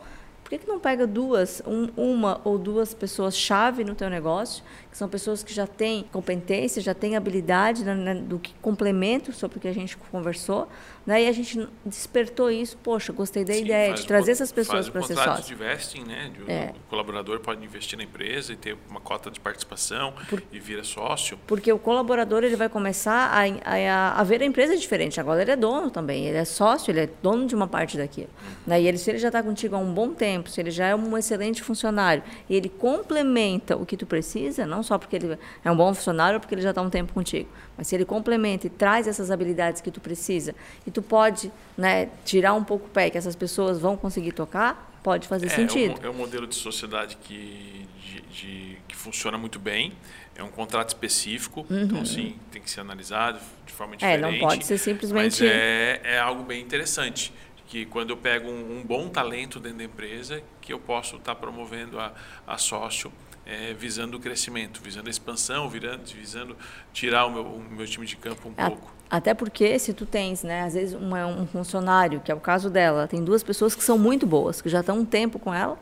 por 0.47 0.51
que, 0.51 0.59
que 0.59 0.69
não 0.69 0.79
pega 0.79 1.09
duas, 1.09 1.61
um, 1.67 1.89
uma 1.97 2.41
ou 2.45 2.57
duas 2.57 2.95
pessoas-chave 2.95 3.83
no 3.83 3.97
teu 3.97 4.09
negócio, 4.09 4.63
que 4.89 4.97
são 4.97 5.09
pessoas 5.09 5.43
que 5.43 5.53
já 5.53 5.67
têm 5.67 6.05
competência, 6.13 6.81
já 6.81 6.95
têm 6.95 7.17
habilidade 7.17 7.85
né, 7.85 7.95
né, 7.97 8.15
do 8.15 8.39
que 8.39 8.55
complemento 8.63 9.33
sobre 9.33 9.59
o 9.59 9.61
que 9.61 9.67
a 9.67 9.75
gente 9.75 9.97
conversou, 9.97 10.69
né, 11.05 11.25
e 11.25 11.27
a 11.27 11.33
gente 11.33 11.69
despertou 11.85 12.49
isso, 12.49 12.77
poxa, 12.77 13.13
gostei 13.13 13.45
da 13.45 13.55
Sim, 13.55 13.65
ideia 13.65 13.93
de 13.93 14.07
trazer 14.07 14.31
essas 14.31 14.53
pessoas 14.53 14.89
para 14.89 15.03
ser 15.03 15.17
sócio. 15.17 15.45
de 15.45 15.55
vesting, 15.57 16.05
né, 16.05 16.31
de, 16.33 16.49
é. 16.49 16.73
o 16.77 16.91
colaborador 16.91 17.41
pode 17.41 17.65
investir 17.65 17.99
na 17.99 18.05
empresa 18.05 18.53
e 18.53 18.57
ter 18.57 18.79
uma 18.89 19.01
cota 19.01 19.33
de 19.33 19.41
participação 19.41 20.15
Por, 20.29 20.41
e 20.53 20.61
vira 20.61 20.85
sócio. 20.85 21.41
Porque 21.45 21.73
o 21.73 21.79
colaborador 21.79 22.45
ele 22.45 22.55
vai 22.55 22.69
começar 22.69 23.33
a, 23.33 23.43
a, 23.65 24.21
a, 24.21 24.23
ver 24.23 24.43
a 24.43 24.45
empresa 24.45 24.77
diferente, 24.77 25.19
agora 25.19 25.43
ele 25.43 25.51
é 25.51 25.57
dono 25.57 25.91
também, 25.91 26.25
ele 26.27 26.39
é 26.39 26.45
sócio, 26.45 26.93
ele 26.93 27.01
é 27.01 27.11
dono 27.21 27.49
de 27.49 27.55
uma 27.57 27.67
parte 27.67 27.97
daquilo. 27.97 28.31
Uhum. 28.41 28.55
Né, 28.69 28.83
e 28.83 28.87
ele, 28.87 28.97
se 28.97 29.11
ele 29.11 29.19
já 29.19 29.29
está 29.29 29.43
contigo 29.43 29.75
há 29.75 29.79
um 29.79 29.93
bom 29.93 30.15
tempo, 30.15 30.36
tempo, 30.37 30.51
se 30.51 30.61
ele 30.61 30.71
já 30.71 30.87
é 30.87 30.95
um 30.95 31.17
excelente 31.17 31.63
funcionário 31.63 32.23
e 32.49 32.55
ele 32.55 32.69
complementa 32.69 33.77
o 33.77 33.87
que 33.87 33.97
tu 33.97 34.07
precisa, 34.07 34.67
não 34.67 34.83
só 34.83 34.99
porque 34.99 35.17
ele 35.17 35.39
é 35.65 35.71
um 35.71 35.77
bom 35.77 35.93
funcionário 35.95 36.37
ou 36.37 36.41
porque 36.41 36.55
ele 36.55 36.63
já 36.63 36.71
está 36.71 36.83
um 36.83 36.91
tempo 36.91 37.13
contigo, 37.13 37.49
mas 37.77 37.87
se 37.89 37.95
ele 37.95 38.05
complementa 38.05 38.67
e 38.67 38.71
traz 38.71 39.07
essas 39.07 39.31
habilidades 39.31 39.81
que 39.81 39.91
tu 39.91 40.01
precisa 40.01 40.55
e 40.87 40.91
tu 40.91 41.03
pode 41.03 41.51
né, 41.77 42.09
tirar 42.25 42.55
um 42.55 42.65
pouco 42.65 42.87
o 42.87 42.91
pé 42.91 43.11
que 43.11 43.19
essas 43.19 43.37
pessoas 43.37 43.79
vão 43.79 43.97
conseguir 43.97 44.33
tocar, 44.33 44.93
pode 45.03 45.29
fazer 45.29 45.47
é, 45.47 45.51
sentido. 45.51 46.01
É 46.03 46.07
um, 46.07 46.07
é 46.07 46.11
um 46.11 46.19
modelo 46.19 46.47
de 46.47 46.57
sociedade 46.57 47.17
que, 47.23 47.87
de, 48.03 48.21
de, 48.23 48.79
que 48.89 48.97
funciona 48.97 49.39
muito 49.39 49.59
bem. 49.59 49.93
É 50.35 50.43
um 50.43 50.51
contrato 50.51 50.89
específico, 50.89 51.61
então, 51.61 51.77
uhum. 51.77 51.85
então 51.85 52.05
sim, 52.05 52.37
tem 52.53 52.61
que 52.61 52.71
ser 52.71 52.81
analisado 52.81 53.39
de 53.65 53.73
forma 53.73 53.97
diferente. 53.97 54.23
É, 54.23 54.31
não 54.31 54.39
pode 54.39 54.67
ser 54.67 54.77
simplesmente. 54.77 55.43
Mas 55.43 55.51
é, 55.51 56.01
é 56.05 56.19
algo 56.19 56.43
bem 56.43 56.61
interessante 56.61 57.33
que 57.67 57.85
quando 57.87 58.11
eu 58.11 58.17
pego 58.17 58.49
um, 58.49 58.79
um, 58.79 58.83
bom 58.85 59.09
talento 59.09 59.59
dentro 59.59 59.79
da 59.79 59.85
empresa, 59.85 60.43
que 60.61 60.73
eu 60.73 60.79
posso 60.79 61.17
estar 61.17 61.35
tá 61.35 61.41
promovendo 61.41 61.99
a, 61.99 62.13
a 62.47 62.57
sócio 62.59 63.13
é, 63.45 63.73
visando 63.75 64.17
o 64.17 64.21
crescimento, 64.21 64.81
visando 64.83 65.07
a 65.07 65.11
expansão, 65.11 65.69
virando, 65.69 66.05
visando 66.07 66.57
tirar 66.93 67.27
o 67.27 67.31
meu, 67.31 67.45
o 67.45 67.61
meu 67.61 67.87
time 67.87 68.05
de 68.05 68.17
campo 68.17 68.49
um 68.49 68.55
a, 68.57 68.71
pouco. 68.71 68.93
Até 69.09 69.35
porque 69.35 69.79
se 69.79 69.95
tu 69.95 70.05
tens, 70.05 70.43
né, 70.43 70.63
às 70.63 70.75
vezes 70.75 70.95
um, 70.95 71.15
um 71.15 71.47
funcionário, 71.47 72.21
que 72.21 72.33
é 72.33 72.35
o 72.35 72.41
caso 72.41 72.69
dela, 72.69 73.07
tem 73.07 73.23
duas 73.23 73.43
pessoas 73.43 73.75
que 73.75 73.85
são 73.85 73.97
muito 73.97 74.27
boas, 74.27 74.61
que 74.61 74.69
já 74.69 74.81
estão 74.81 74.99
um 74.99 75.05
tempo 75.05 75.39
com 75.39 75.55
ela, 75.55 75.79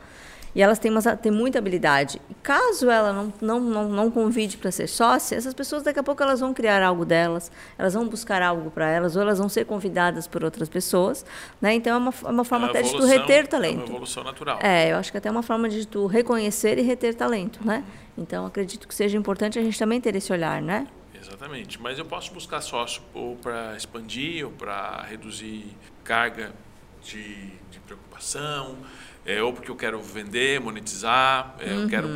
e 0.55 0.62
elas 0.62 0.79
têm, 0.79 0.90
uma, 0.90 1.01
têm 1.01 1.33
muita 1.33 1.59
habilidade. 1.59 2.21
E 2.31 2.35
caso 2.35 2.88
ela 2.88 3.12
não, 3.12 3.33
não, 3.40 3.61
não, 3.61 3.88
não 3.88 4.11
convide 4.11 4.57
para 4.57 4.71
ser 4.71 4.87
sócia, 4.87 5.37
essas 5.37 5.53
pessoas 5.53 5.83
daqui 5.83 5.99
a 5.99 6.03
pouco 6.03 6.23
elas 6.23 6.40
vão 6.40 6.55
criar 6.55 6.83
algo 6.83 7.05
delas, 7.05 7.51
elas 7.77 7.95
vão 7.95 8.07
buscar 8.07 8.40
algo 8.40 8.71
para 8.71 8.88
elas, 8.88 9.17
ou 9.17 9.23
elas 9.23 9.38
vão 9.38 9.49
ser 9.49 9.67
convidadas 9.67 10.27
por 10.27 10.45
outras 10.45 10.69
pessoas. 10.69 11.27
Né? 11.61 11.75
Então 11.75 11.95
é 11.95 11.99
uma, 11.99 12.14
é 12.25 12.31
uma 12.31 12.45
forma 12.45 12.67
é 12.67 12.69
uma 12.69 12.71
até 12.71 12.81
evolução, 12.81 13.09
de 13.09 13.14
tu 13.14 13.21
reter 13.21 13.47
talento. 13.49 13.81
É 13.81 13.85
uma 13.85 13.88
evolução 13.88 14.25
natural. 14.25 14.59
É, 14.62 14.93
eu 14.93 14.97
acho 14.97 15.11
que 15.11 15.19
até 15.19 15.29
é 15.29 15.33
uma 15.33 15.43
forma 15.43 15.69
de 15.69 15.87
tu 15.87 16.07
reconhecer 16.07 16.79
e 16.79 16.83
reter 16.83 17.14
talento. 17.14 17.61
Né? 17.64 17.85
Então 18.17 18.47
acredito 18.47 18.87
que 18.87 18.95
seja 18.95 19.19
importante 19.19 19.59
a 19.59 19.62
gente 19.62 19.79
também 19.79 20.01
ter 20.01 20.14
esse 20.14 20.33
olhar, 20.33 20.62
né? 20.62 20.87
Exatamente. 21.21 21.81
Mas 21.81 21.99
eu 21.99 22.05
posso 22.05 22.33
buscar 22.33 22.61
sócio 22.61 23.03
ou 23.14 23.35
para 23.37 23.75
expandir, 23.77 24.45
ou 24.45 24.53
para 24.53 25.03
reduzir 25.03 25.75
carga 26.05 26.53
de, 27.03 27.47
de 27.71 27.81
preocupação 27.87 28.77
é, 29.26 29.42
ou 29.42 29.52
porque 29.52 29.70
eu 29.70 29.76
quero 29.76 30.00
vender, 30.00 30.60
monetizar, 30.60 31.54
é, 31.58 31.70
uhum. 31.70 31.82
eu 31.82 31.88
quero 31.88 32.08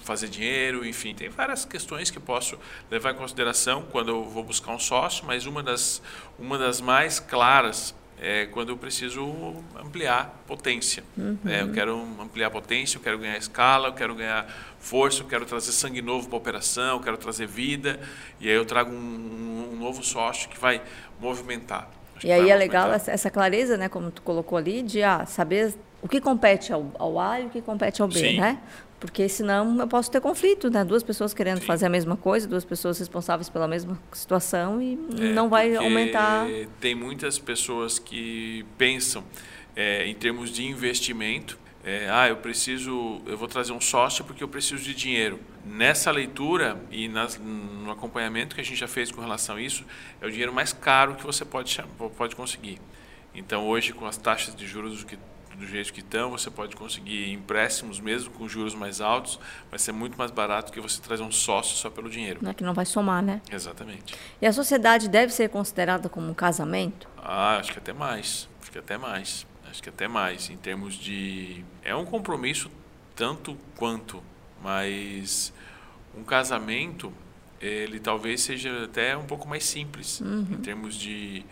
fazer 0.00 0.28
dinheiro, 0.28 0.86
enfim, 0.86 1.14
tem 1.14 1.28
várias 1.28 1.64
questões 1.64 2.10
que 2.10 2.20
posso 2.20 2.58
levar 2.90 3.12
em 3.12 3.16
consideração 3.16 3.84
quando 3.90 4.08
eu 4.08 4.24
vou 4.24 4.44
buscar 4.44 4.72
um 4.72 4.78
sócio, 4.78 5.24
mas 5.26 5.46
uma 5.46 5.62
das, 5.62 6.02
uma 6.38 6.58
das 6.58 6.80
mais 6.80 7.18
claras 7.18 7.94
é 8.20 8.44
quando 8.46 8.68
eu 8.68 8.76
preciso 8.76 9.56
ampliar 9.82 10.42
potência. 10.46 11.02
Uhum. 11.16 11.38
É, 11.46 11.62
eu 11.62 11.72
quero 11.72 11.98
ampliar 12.20 12.50
potência, 12.50 12.98
eu 12.98 13.02
quero 13.02 13.18
ganhar 13.18 13.38
escala, 13.38 13.88
eu 13.88 13.94
quero 13.94 14.14
ganhar 14.14 14.46
força, 14.78 15.22
eu 15.22 15.26
quero 15.26 15.46
trazer 15.46 15.72
sangue 15.72 16.02
novo 16.02 16.28
para 16.28 16.36
a 16.36 16.38
operação, 16.38 16.98
eu 16.98 17.00
quero 17.00 17.16
trazer 17.16 17.46
vida, 17.46 17.98
e 18.38 18.48
aí 18.48 18.54
eu 18.54 18.66
trago 18.66 18.92
um, 18.92 19.70
um 19.72 19.76
novo 19.76 20.04
sócio 20.04 20.50
que 20.50 20.60
vai 20.60 20.82
movimentar. 21.18 21.88
Acho 22.14 22.26
e 22.26 22.32
aí 22.32 22.50
é 22.50 22.56
legal 22.56 22.92
essa, 22.92 23.10
essa, 23.10 23.30
clareza, 23.30 23.78
né, 23.78 23.88
como 23.88 24.10
tu 24.10 24.20
colocou 24.20 24.58
ali, 24.58 24.82
de 24.82 25.02
ah, 25.02 25.24
saber 25.24 25.74
o 26.02 26.08
que 26.08 26.20
compete 26.20 26.72
ao, 26.72 26.90
ao 26.98 27.18
A 27.18 27.40
e 27.40 27.46
o 27.46 27.50
que 27.50 27.60
compete 27.60 28.00
ao 28.00 28.08
B, 28.08 28.18
Sim. 28.18 28.40
né? 28.40 28.58
Porque 28.98 29.28
senão 29.28 29.78
eu 29.78 29.88
posso 29.88 30.10
ter 30.10 30.20
conflito, 30.20 30.70
né? 30.70 30.84
Duas 30.84 31.02
pessoas 31.02 31.32
querendo 31.32 31.60
Sim. 31.60 31.66
fazer 31.66 31.86
a 31.86 31.88
mesma 31.88 32.16
coisa, 32.16 32.46
duas 32.46 32.64
pessoas 32.64 32.98
responsáveis 32.98 33.48
pela 33.48 33.66
mesma 33.66 33.98
situação 34.12 34.80
e 34.80 34.98
é, 35.18 35.32
não 35.32 35.48
vai 35.48 35.74
aumentar. 35.74 36.46
Tem 36.78 36.94
muitas 36.94 37.38
pessoas 37.38 37.98
que 37.98 38.64
pensam 38.76 39.24
é, 39.74 40.06
em 40.06 40.14
termos 40.14 40.50
de 40.50 40.64
investimento. 40.66 41.58
É, 41.82 42.10
ah, 42.10 42.28
eu 42.28 42.36
preciso, 42.36 43.22
eu 43.26 43.38
vou 43.38 43.48
trazer 43.48 43.72
um 43.72 43.80
sócio 43.80 44.22
porque 44.22 44.44
eu 44.44 44.48
preciso 44.48 44.82
de 44.82 44.94
dinheiro. 44.94 45.40
Nessa 45.64 46.10
leitura 46.10 46.78
e 46.90 47.08
nas, 47.08 47.38
no 47.38 47.90
acompanhamento 47.90 48.54
que 48.54 48.60
a 48.60 48.64
gente 48.64 48.76
já 48.76 48.88
fez 48.88 49.10
com 49.10 49.22
relação 49.22 49.56
a 49.56 49.62
isso, 49.62 49.82
é 50.20 50.26
o 50.26 50.30
dinheiro 50.30 50.52
mais 50.52 50.74
caro 50.74 51.14
que 51.14 51.24
você 51.24 51.42
pode, 51.42 51.82
pode 52.18 52.36
conseguir. 52.36 52.78
Então, 53.34 53.66
hoje, 53.66 53.94
com 53.94 54.04
as 54.04 54.18
taxas 54.18 54.54
de 54.54 54.66
juros 54.66 55.04
que 55.04 55.18
do 55.56 55.66
jeito 55.66 55.92
que 55.92 56.00
estão, 56.00 56.30
você 56.30 56.50
pode 56.50 56.74
conseguir 56.74 57.32
empréstimos 57.32 58.00
mesmo 58.00 58.30
com 58.32 58.48
juros 58.48 58.74
mais 58.74 59.00
altos, 59.00 59.38
vai 59.68 59.78
ser 59.78 59.92
muito 59.92 60.16
mais 60.16 60.30
barato 60.30 60.72
que 60.72 60.80
você 60.80 61.00
trazer 61.00 61.22
um 61.22 61.32
sócio 61.32 61.76
só 61.76 61.90
pelo 61.90 62.08
dinheiro. 62.08 62.40
Não 62.42 62.50
é 62.50 62.54
que 62.54 62.64
não 62.64 62.74
vai 62.74 62.86
somar, 62.86 63.22
né? 63.22 63.40
Exatamente. 63.50 64.14
E 64.40 64.46
a 64.46 64.52
sociedade 64.52 65.08
deve 65.08 65.32
ser 65.32 65.48
considerada 65.48 66.08
como 66.08 66.30
um 66.30 66.34
casamento? 66.34 67.08
Ah, 67.18 67.58
acho 67.58 67.72
que 67.72 67.78
até 67.78 67.92
mais. 67.92 68.48
Acho 68.62 68.70
que 68.70 68.78
até 68.78 68.96
mais. 68.96 69.46
Acho 69.70 69.82
que 69.82 69.88
até 69.88 70.08
mais. 70.08 70.50
Em 70.50 70.56
termos 70.56 70.94
de. 70.94 71.64
É 71.82 71.94
um 71.94 72.04
compromisso 72.04 72.70
tanto 73.14 73.56
quanto, 73.76 74.22
mas 74.62 75.52
um 76.16 76.24
casamento, 76.24 77.12
ele 77.60 78.00
talvez 78.00 78.40
seja 78.40 78.84
até 78.84 79.16
um 79.16 79.24
pouco 79.24 79.46
mais 79.46 79.64
simples, 79.64 80.20
uhum. 80.20 80.46
em 80.50 80.56
termos 80.56 80.94
de, 80.94 81.44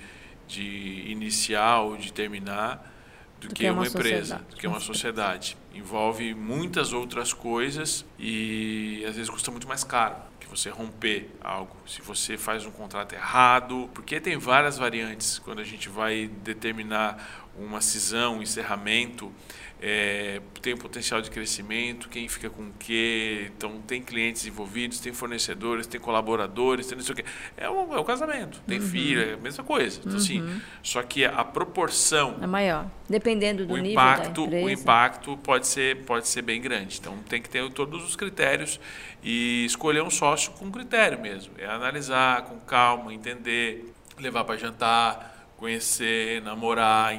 de 0.46 1.04
iniciar 1.08 1.82
ou 1.82 1.96
de 1.96 2.12
terminar 2.12 2.97
do, 3.40 3.48
do 3.48 3.54
que, 3.54 3.64
que, 3.64 3.70
uma, 3.70 3.86
empresa, 3.86 4.20
sociedade. 4.20 4.44
do 4.50 4.56
que 4.56 4.66
uma 4.66 4.80
sociedade. 4.80 5.56
Envolve 5.74 6.34
muitas 6.34 6.92
outras 6.92 7.32
coisas 7.32 8.04
e 8.18 9.04
às 9.06 9.14
vezes 9.14 9.30
custa 9.30 9.50
muito 9.50 9.68
mais 9.68 9.84
caro 9.84 10.16
que 10.40 10.46
você 10.46 10.70
romper 10.70 11.30
algo. 11.40 11.76
Se 11.86 12.00
você 12.00 12.36
faz 12.36 12.64
um 12.64 12.70
contrato 12.70 13.14
errado, 13.14 13.88
porque 13.94 14.20
tem 14.20 14.36
várias 14.38 14.78
variantes 14.78 15.38
quando 15.38 15.60
a 15.60 15.64
gente 15.64 15.88
vai 15.88 16.28
determinar 16.42 17.46
uma 17.56 17.80
cisão, 17.80 18.38
um 18.38 18.42
encerramento 18.42 19.32
é, 19.80 20.40
tem 20.60 20.76
potencial 20.76 21.22
de 21.22 21.30
crescimento, 21.30 22.08
quem 22.08 22.28
fica 22.28 22.50
com 22.50 22.62
o 22.62 22.72
quê, 22.78 23.50
então 23.56 23.80
tem 23.86 24.02
clientes 24.02 24.44
envolvidos, 24.44 24.98
tem 24.98 25.12
fornecedores, 25.12 25.86
tem 25.86 26.00
colaboradores, 26.00 26.86
tem 26.86 26.96
não 26.96 27.04
sei 27.04 27.12
o 27.12 27.16
quê. 27.16 27.24
É 27.56 27.70
o, 27.70 27.94
é 27.94 27.98
o 27.98 28.04
casamento, 28.04 28.60
tem 28.66 28.80
uhum. 28.80 28.86
filho, 28.86 29.22
é 29.22 29.34
a 29.34 29.36
mesma 29.36 29.62
coisa. 29.62 30.00
Então, 30.04 30.16
assim, 30.16 30.40
uhum. 30.40 30.48
assim, 30.48 30.62
só 30.82 31.02
que 31.02 31.24
a 31.24 31.44
proporção 31.44 32.36
é 32.40 32.46
maior, 32.46 32.90
dependendo 33.08 33.66
do 33.66 33.74
o 33.74 33.76
nível 33.76 33.92
impacto, 33.92 34.40
da 34.42 34.46
empresa. 34.46 34.66
O 34.66 34.70
impacto 34.70 35.36
pode 35.38 35.66
ser, 35.66 36.04
pode 36.04 36.26
ser 36.26 36.42
bem 36.42 36.60
grande. 36.60 36.98
Então 36.98 37.16
tem 37.28 37.40
que 37.40 37.48
ter 37.48 37.70
todos 37.70 38.04
os 38.04 38.16
critérios 38.16 38.80
e 39.22 39.64
escolher 39.64 40.02
um 40.02 40.10
sócio 40.10 40.52
com 40.52 40.70
critério 40.72 41.20
mesmo. 41.20 41.52
É 41.56 41.66
analisar 41.66 42.42
com 42.42 42.58
calma, 42.60 43.14
entender, 43.14 43.92
levar 44.18 44.44
para 44.44 44.56
jantar 44.56 45.37
conhecer, 45.58 46.40
namorar, 46.42 47.12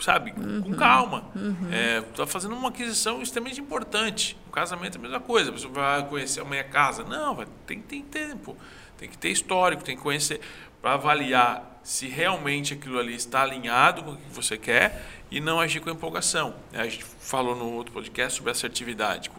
sabe? 0.00 0.32
Uhum. 0.36 0.62
Com 0.62 0.74
calma. 0.74 1.24
Uhum. 1.34 1.68
É, 1.72 2.02
tá 2.02 2.26
fazendo 2.26 2.54
uma 2.54 2.68
aquisição 2.68 3.22
extremamente 3.22 3.60
importante. 3.60 4.36
O 4.46 4.50
casamento 4.50 4.96
é 4.96 4.98
a 4.98 5.02
mesma 5.02 5.20
coisa. 5.20 5.48
A 5.50 5.52
pessoa 5.54 5.72
vai 5.72 6.06
conhecer 6.06 6.40
amanhã 6.40 6.62
casa. 6.64 7.02
Não, 7.02 7.34
vai, 7.34 7.46
tem, 7.66 7.80
tem 7.80 8.02
tempo. 8.02 8.56
Tem 8.98 9.08
que 9.08 9.16
ter 9.16 9.30
histórico, 9.30 9.82
tem 9.82 9.96
que 9.96 10.02
conhecer 10.02 10.40
para 10.82 10.92
avaliar 10.92 11.80
se 11.82 12.06
realmente 12.06 12.74
aquilo 12.74 12.98
ali 12.98 13.14
está 13.14 13.42
alinhado 13.42 14.02
com 14.02 14.10
o 14.12 14.16
que 14.16 14.34
você 14.34 14.58
quer 14.58 15.06
e 15.30 15.40
não 15.40 15.58
agir 15.58 15.80
com 15.80 15.88
empolgação. 15.88 16.54
A 16.74 16.84
gente 16.84 17.02
falou 17.02 17.56
no 17.56 17.72
outro 17.72 17.92
podcast 17.92 18.36
sobre 18.36 18.52
assertividade 18.52 19.30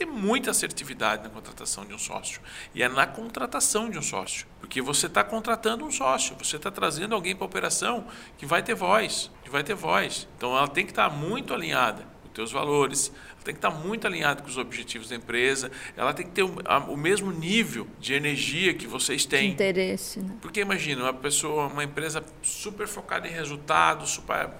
ter 0.00 0.06
muita 0.06 0.50
assertividade 0.50 1.22
na 1.22 1.28
contratação 1.28 1.84
de 1.84 1.92
um 1.92 1.98
sócio. 1.98 2.40
E 2.74 2.82
é 2.82 2.88
na 2.88 3.06
contratação 3.06 3.90
de 3.90 3.98
um 3.98 4.02
sócio. 4.02 4.46
Porque 4.58 4.80
você 4.80 5.06
está 5.06 5.22
contratando 5.22 5.84
um 5.84 5.90
sócio, 5.90 6.34
você 6.38 6.56
está 6.56 6.70
trazendo 6.70 7.14
alguém 7.14 7.36
para 7.36 7.44
a 7.44 7.46
operação 7.46 8.06
que 8.38 8.46
vai 8.46 8.62
ter 8.62 8.74
voz, 8.74 9.30
que 9.44 9.50
vai 9.50 9.62
ter 9.62 9.74
voz. 9.74 10.26
Então 10.38 10.56
ela 10.56 10.68
tem 10.68 10.86
que 10.86 10.92
estar 10.92 11.10
tá 11.10 11.14
muito 11.14 11.52
alinhada 11.52 12.02
com 12.22 12.28
os 12.28 12.32
teus 12.32 12.50
valores, 12.50 13.12
ela 13.34 13.44
tem 13.44 13.52
que 13.52 13.58
estar 13.58 13.70
tá 13.70 13.76
muito 13.76 14.06
alinhada 14.06 14.40
com 14.40 14.48
os 14.48 14.56
objetivos 14.56 15.10
da 15.10 15.16
empresa, 15.16 15.70
ela 15.94 16.14
tem 16.14 16.24
que 16.24 16.32
ter 16.32 16.44
o, 16.44 16.56
a, 16.64 16.78
o 16.78 16.96
mesmo 16.96 17.30
nível 17.30 17.86
de 17.98 18.14
energia 18.14 18.72
que 18.72 18.86
vocês 18.86 19.26
têm. 19.26 19.48
De 19.48 19.52
interesse. 19.52 20.20
Né? 20.20 20.34
Porque 20.40 20.60
imagina, 20.60 21.02
uma 21.02 21.12
pessoa, 21.12 21.66
uma 21.66 21.84
empresa 21.84 22.24
super 22.40 22.88
focada 22.88 23.28
em 23.28 23.32
resultados, 23.32 24.12
super 24.12 24.50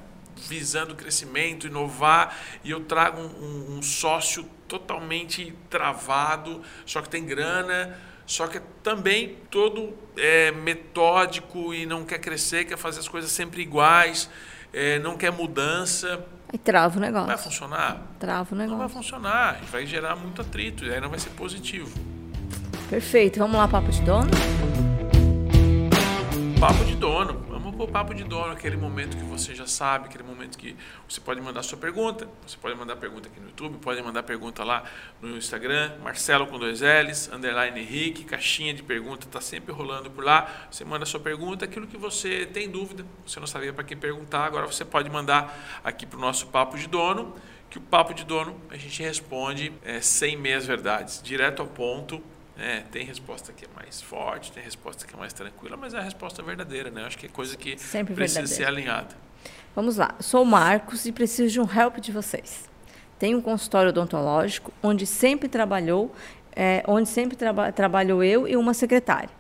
visando 0.49 0.95
crescimento, 0.95 1.67
inovar, 1.67 2.37
e 2.65 2.71
eu 2.71 2.81
trago 2.81 3.21
um, 3.21 3.77
um 3.79 3.83
sócio 3.83 4.45
totalmente 4.67 5.53
travado, 5.69 6.63
só 6.87 7.03
que 7.03 7.09
tem 7.09 7.25
grana, 7.25 7.99
só 8.25 8.47
que 8.47 8.59
é 8.59 8.63
também 8.83 9.37
todo 9.51 9.93
é, 10.17 10.53
metódico 10.53 11.75
e 11.75 11.85
não 11.85 12.05
quer 12.05 12.21
crescer, 12.21 12.65
quer 12.65 12.79
fazer 12.79 13.01
as 13.01 13.09
coisas 13.09 13.33
sempre 13.33 13.61
iguais, 13.61 14.31
é, 14.73 15.01
não 15.01 15.17
quer 15.17 15.33
mudança. 15.33 16.25
Aí 16.53 16.59
trava 16.59 16.97
o 16.97 17.01
negócio. 17.01 17.27
Vai 17.27 17.39
funcionar? 17.39 18.03
Trava 18.21 18.55
o 18.55 18.59
negócio. 18.59 18.79
Não 18.79 18.87
vai 18.87 18.89
funcionar, 18.89 19.61
vai 19.71 19.85
gerar 19.85 20.15
muito 20.15 20.41
atrito, 20.41 20.85
e 20.85 20.93
aí 20.93 21.01
não 21.01 21.11
vai 21.11 21.19
ser 21.19 21.31
positivo. 21.31 21.91
Perfeito. 22.89 23.39
Vamos 23.39 23.57
lá, 23.57 23.67
papo 23.67 23.91
de 23.91 24.01
dono? 24.03 24.31
Papo 26.61 26.85
de 26.85 26.95
dono 26.95 27.50
o 27.85 27.89
papo 27.89 28.15
de 28.15 28.25
dono, 28.25 28.53
aquele 28.53 28.77
momento 28.77 29.17
que 29.17 29.23
você 29.25 29.55
já 29.55 29.67
sabe, 29.67 30.07
aquele 30.07 30.25
momento 30.25 30.59
que 30.59 30.77
você 31.09 31.21
pode 31.21 31.41
mandar 31.41 31.63
sua 31.63 31.79
pergunta, 31.79 32.29
você 32.47 32.57
pode 32.57 32.77
mandar 32.77 32.97
pergunta 32.97 33.29
aqui 33.29 33.41
no 33.41 33.47
YouTube, 33.47 33.79
pode 33.79 34.03
mandar 34.03 34.23
pergunta 34.23 34.63
lá 34.65 34.85
no 35.21 35.37
Instagram, 35.37 35.93
Marcelo 36.03 36.47
com 36.47 36.59
dois 36.59 36.81
L's, 36.81 37.31
underline 37.33 37.81
Henrique, 37.81 38.25
caixinha 38.25 38.75
de 38.75 38.83
pergunta 38.83 39.27
está 39.27 39.41
sempre 39.41 39.73
rolando 39.73 40.11
por 40.11 40.25
lá. 40.25 40.69
Você 40.71 40.85
manda 40.85 41.07
sua 41.07 41.21
pergunta, 41.21 41.65
aquilo 41.65 41.87
que 41.87 41.97
você 41.97 42.47
tem 42.47 42.69
dúvida, 42.71 43.05
você 43.27 43.41
não 43.41 43.47
sabia 43.47 43.73
para 43.73 43.85
quem 43.85 43.97
perguntar, 43.97 44.45
agora 44.45 44.67
você 44.67 44.85
pode 44.85 45.09
mandar 45.09 45.81
aqui 45.83 46.07
para 46.07 46.19
o 46.19 46.21
nosso 46.21 46.49
papo 46.49 46.77
de 46.77 46.87
dono, 46.87 47.35
que 47.71 47.79
o 47.79 47.81
papo 47.81 48.13
de 48.13 48.25
dono 48.25 48.61
a 48.69 48.77
gente 48.77 49.03
responde 49.03 49.73
é, 49.85 50.01
sem 50.01 50.37
meias 50.37 50.67
verdades, 50.67 51.23
direto 51.23 51.63
ao 51.63 51.69
ponto 51.69 52.23
é, 52.61 52.81
tem 52.93 53.05
resposta 53.05 53.53
que 53.53 53.65
é 53.65 53.69
mais 53.75 54.03
forte, 54.03 54.53
tem 54.53 54.63
resposta 54.63 55.07
que 55.07 55.15
é 55.15 55.19
mais 55.19 55.33
tranquila, 55.33 55.77
mas 55.77 55.95
é 55.95 55.99
a 55.99 56.03
resposta 56.03 56.43
verdadeira, 56.43 56.91
né? 56.91 57.05
Acho 57.05 57.17
que 57.17 57.27
é 57.27 57.29
coisa 57.29 57.57
que 57.57 57.79
Sempre 57.79 58.15
precisa 58.15 58.41
verdadeira. 58.41 58.65
ser 58.65 58.69
alinhada. 58.71 59.17
Vamos 59.75 59.97
lá. 59.97 60.15
Sou 60.21 60.45
Marcos 60.45 61.07
e 61.07 61.13
preciso 61.13 61.51
de 61.51 61.61
um 61.61 61.65
help 61.65 61.97
de 61.99 62.13
vocês. 62.13 62.69
Tenho 63.19 63.39
um 63.39 63.41
consultório 63.41 63.89
odontológico 63.89 64.73
onde 64.83 65.07
sempre 65.07 65.49
trabalhou, 65.49 66.15
é, 66.55 66.83
onde 66.87 67.09
sempre 67.09 67.37
traba 67.37 67.73
trabalhou 67.73 68.23
eu 68.23 68.47
e 68.47 68.57
uma 68.57 68.75
secretária. 68.75 69.31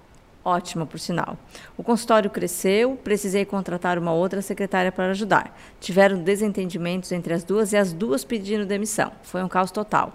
Ótima, 0.42 0.86
por 0.86 0.98
sinal. 0.98 1.36
O 1.76 1.82
consultório 1.82 2.30
cresceu, 2.30 2.96
precisei 3.04 3.44
contratar 3.44 3.98
uma 3.98 4.12
outra 4.12 4.40
secretária 4.40 4.90
para 4.90 5.10
ajudar. 5.10 5.54
Tiveram 5.78 6.22
desentendimentos 6.22 7.12
entre 7.12 7.34
as 7.34 7.44
duas 7.44 7.74
e 7.74 7.76
as 7.76 7.92
duas 7.92 8.24
pedindo 8.24 8.64
demissão. 8.64 9.12
Foi 9.22 9.42
um 9.42 9.48
caos 9.48 9.70
total. 9.70 10.14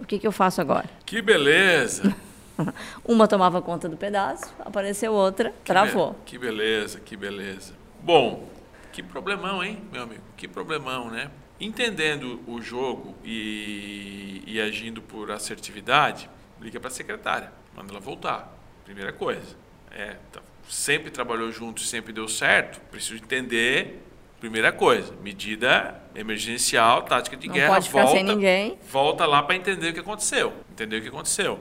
O 0.00 0.04
que, 0.04 0.18
que 0.18 0.26
eu 0.26 0.32
faço 0.32 0.60
agora? 0.60 0.90
Que 1.06 1.22
beleza! 1.22 2.12
Uma 3.04 3.26
tomava 3.26 3.60
conta 3.62 3.88
do 3.88 3.96
pedaço, 3.96 4.52
apareceu 4.60 5.12
outra, 5.12 5.50
que 5.50 5.72
travou. 5.72 6.12
Be 6.12 6.18
que 6.26 6.38
beleza, 6.38 7.00
que 7.00 7.16
beleza. 7.16 7.74
Bom, 8.02 8.48
que 8.92 9.02
problemão, 9.02 9.62
hein, 9.64 9.82
meu 9.90 10.02
amigo? 10.02 10.22
Que 10.36 10.46
problemão, 10.46 11.10
né? 11.10 11.30
Entendendo 11.60 12.40
o 12.46 12.60
jogo 12.60 13.14
e, 13.24 14.42
e 14.46 14.60
agindo 14.60 15.00
por 15.00 15.30
assertividade, 15.30 16.28
liga 16.60 16.80
para 16.80 16.88
a 16.88 16.92
secretária, 16.92 17.52
manda 17.74 17.90
ela 17.92 18.00
voltar. 18.00 18.52
Primeira 18.84 19.12
coisa. 19.12 19.56
É, 19.90 20.16
tá, 20.32 20.40
sempre 20.68 21.10
trabalhou 21.10 21.50
junto, 21.52 21.80
sempre 21.80 22.12
deu 22.12 22.26
certo. 22.28 22.80
Preciso 22.90 23.22
entender. 23.22 24.02
Primeira 24.40 24.72
coisa, 24.72 25.14
medida 25.22 26.02
emergencial, 26.16 27.02
tática 27.02 27.36
de 27.36 27.46
Não 27.46 27.54
guerra, 27.54 27.74
pode 27.74 27.90
volta, 27.90 28.10
sem 28.10 28.24
ninguém. 28.24 28.76
volta 28.90 29.24
lá 29.24 29.40
para 29.40 29.54
entender 29.54 29.90
o 29.90 29.94
que 29.94 30.00
aconteceu. 30.00 30.52
Entender 30.72 30.96
o 30.96 31.02
que 31.02 31.08
aconteceu. 31.08 31.60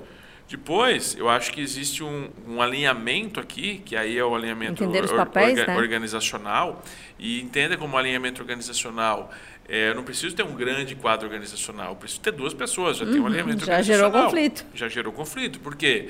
Depois, 0.52 1.16
eu 1.18 1.30
acho 1.30 1.50
que 1.54 1.62
existe 1.62 2.04
um, 2.04 2.30
um, 2.46 2.62
alinhamento 2.62 3.40
aqui, 3.40 3.82
que 3.86 3.96
aí 3.96 4.18
é 4.18 4.26
o 4.26 4.36
alinhamento 4.36 4.84
or, 4.84 5.16
papéis, 5.16 5.58
orga, 5.58 5.72
né? 5.72 5.78
organizacional, 5.78 6.84
e 7.18 7.42
entenda 7.42 7.78
como 7.78 7.98
alinhamento 7.98 8.42
organizacional. 8.42 9.32
É, 9.70 9.92
eu 9.92 9.96
não 9.96 10.04
preciso 10.04 10.36
ter 10.36 10.44
um 10.44 10.54
grande 10.54 10.94
quadro 10.94 11.26
organizacional, 11.26 11.92
eu 11.92 11.96
preciso 11.96 12.20
ter 12.20 12.34
duas 12.34 12.54
pessoas, 12.54 12.98
já 12.98 13.06
uhum, 13.06 13.12
tem 13.12 13.22
um 13.22 13.24
uhum, 13.24 13.30
alinhamento 13.30 13.66
já 13.66 13.72
organizacional. 13.72 14.12
Já 14.12 14.18
gerou 14.18 14.26
conflito. 14.26 14.66
Já 14.74 14.90
gerou 14.90 15.14
conflito, 15.14 15.60
porque 15.62 16.10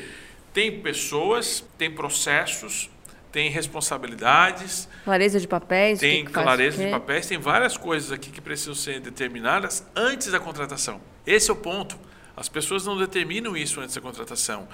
tem 0.52 0.80
pessoas, 0.80 1.64
tem 1.78 1.92
processos, 1.92 2.90
tem 3.32 3.48
responsabilidades. 3.48 4.90
Clareza 5.06 5.40
de 5.40 5.48
papéis. 5.48 6.00
Tem 6.00 6.26
que 6.26 6.32
clareza 6.32 6.84
de 6.84 6.90
papéis, 6.90 7.28
tem 7.28 7.38
várias 7.38 7.78
coisas 7.78 8.12
aqui 8.12 8.32
que 8.32 8.42
precisam 8.42 8.74
ser 8.74 9.00
determinadas 9.02 9.86
antes 9.96 10.32
da 10.32 10.40
contratação. 10.40 11.00
Esse 11.28 11.52
é 11.52 11.54
o 11.54 11.58
ponto. 11.58 11.96
As 12.36 12.50
pessoas 12.50 12.86
não 12.86 12.98
determinam 12.98 13.56
isso 13.56 13.82
antes 13.82 13.96
da 13.96 14.02
contratação. 14.02 14.68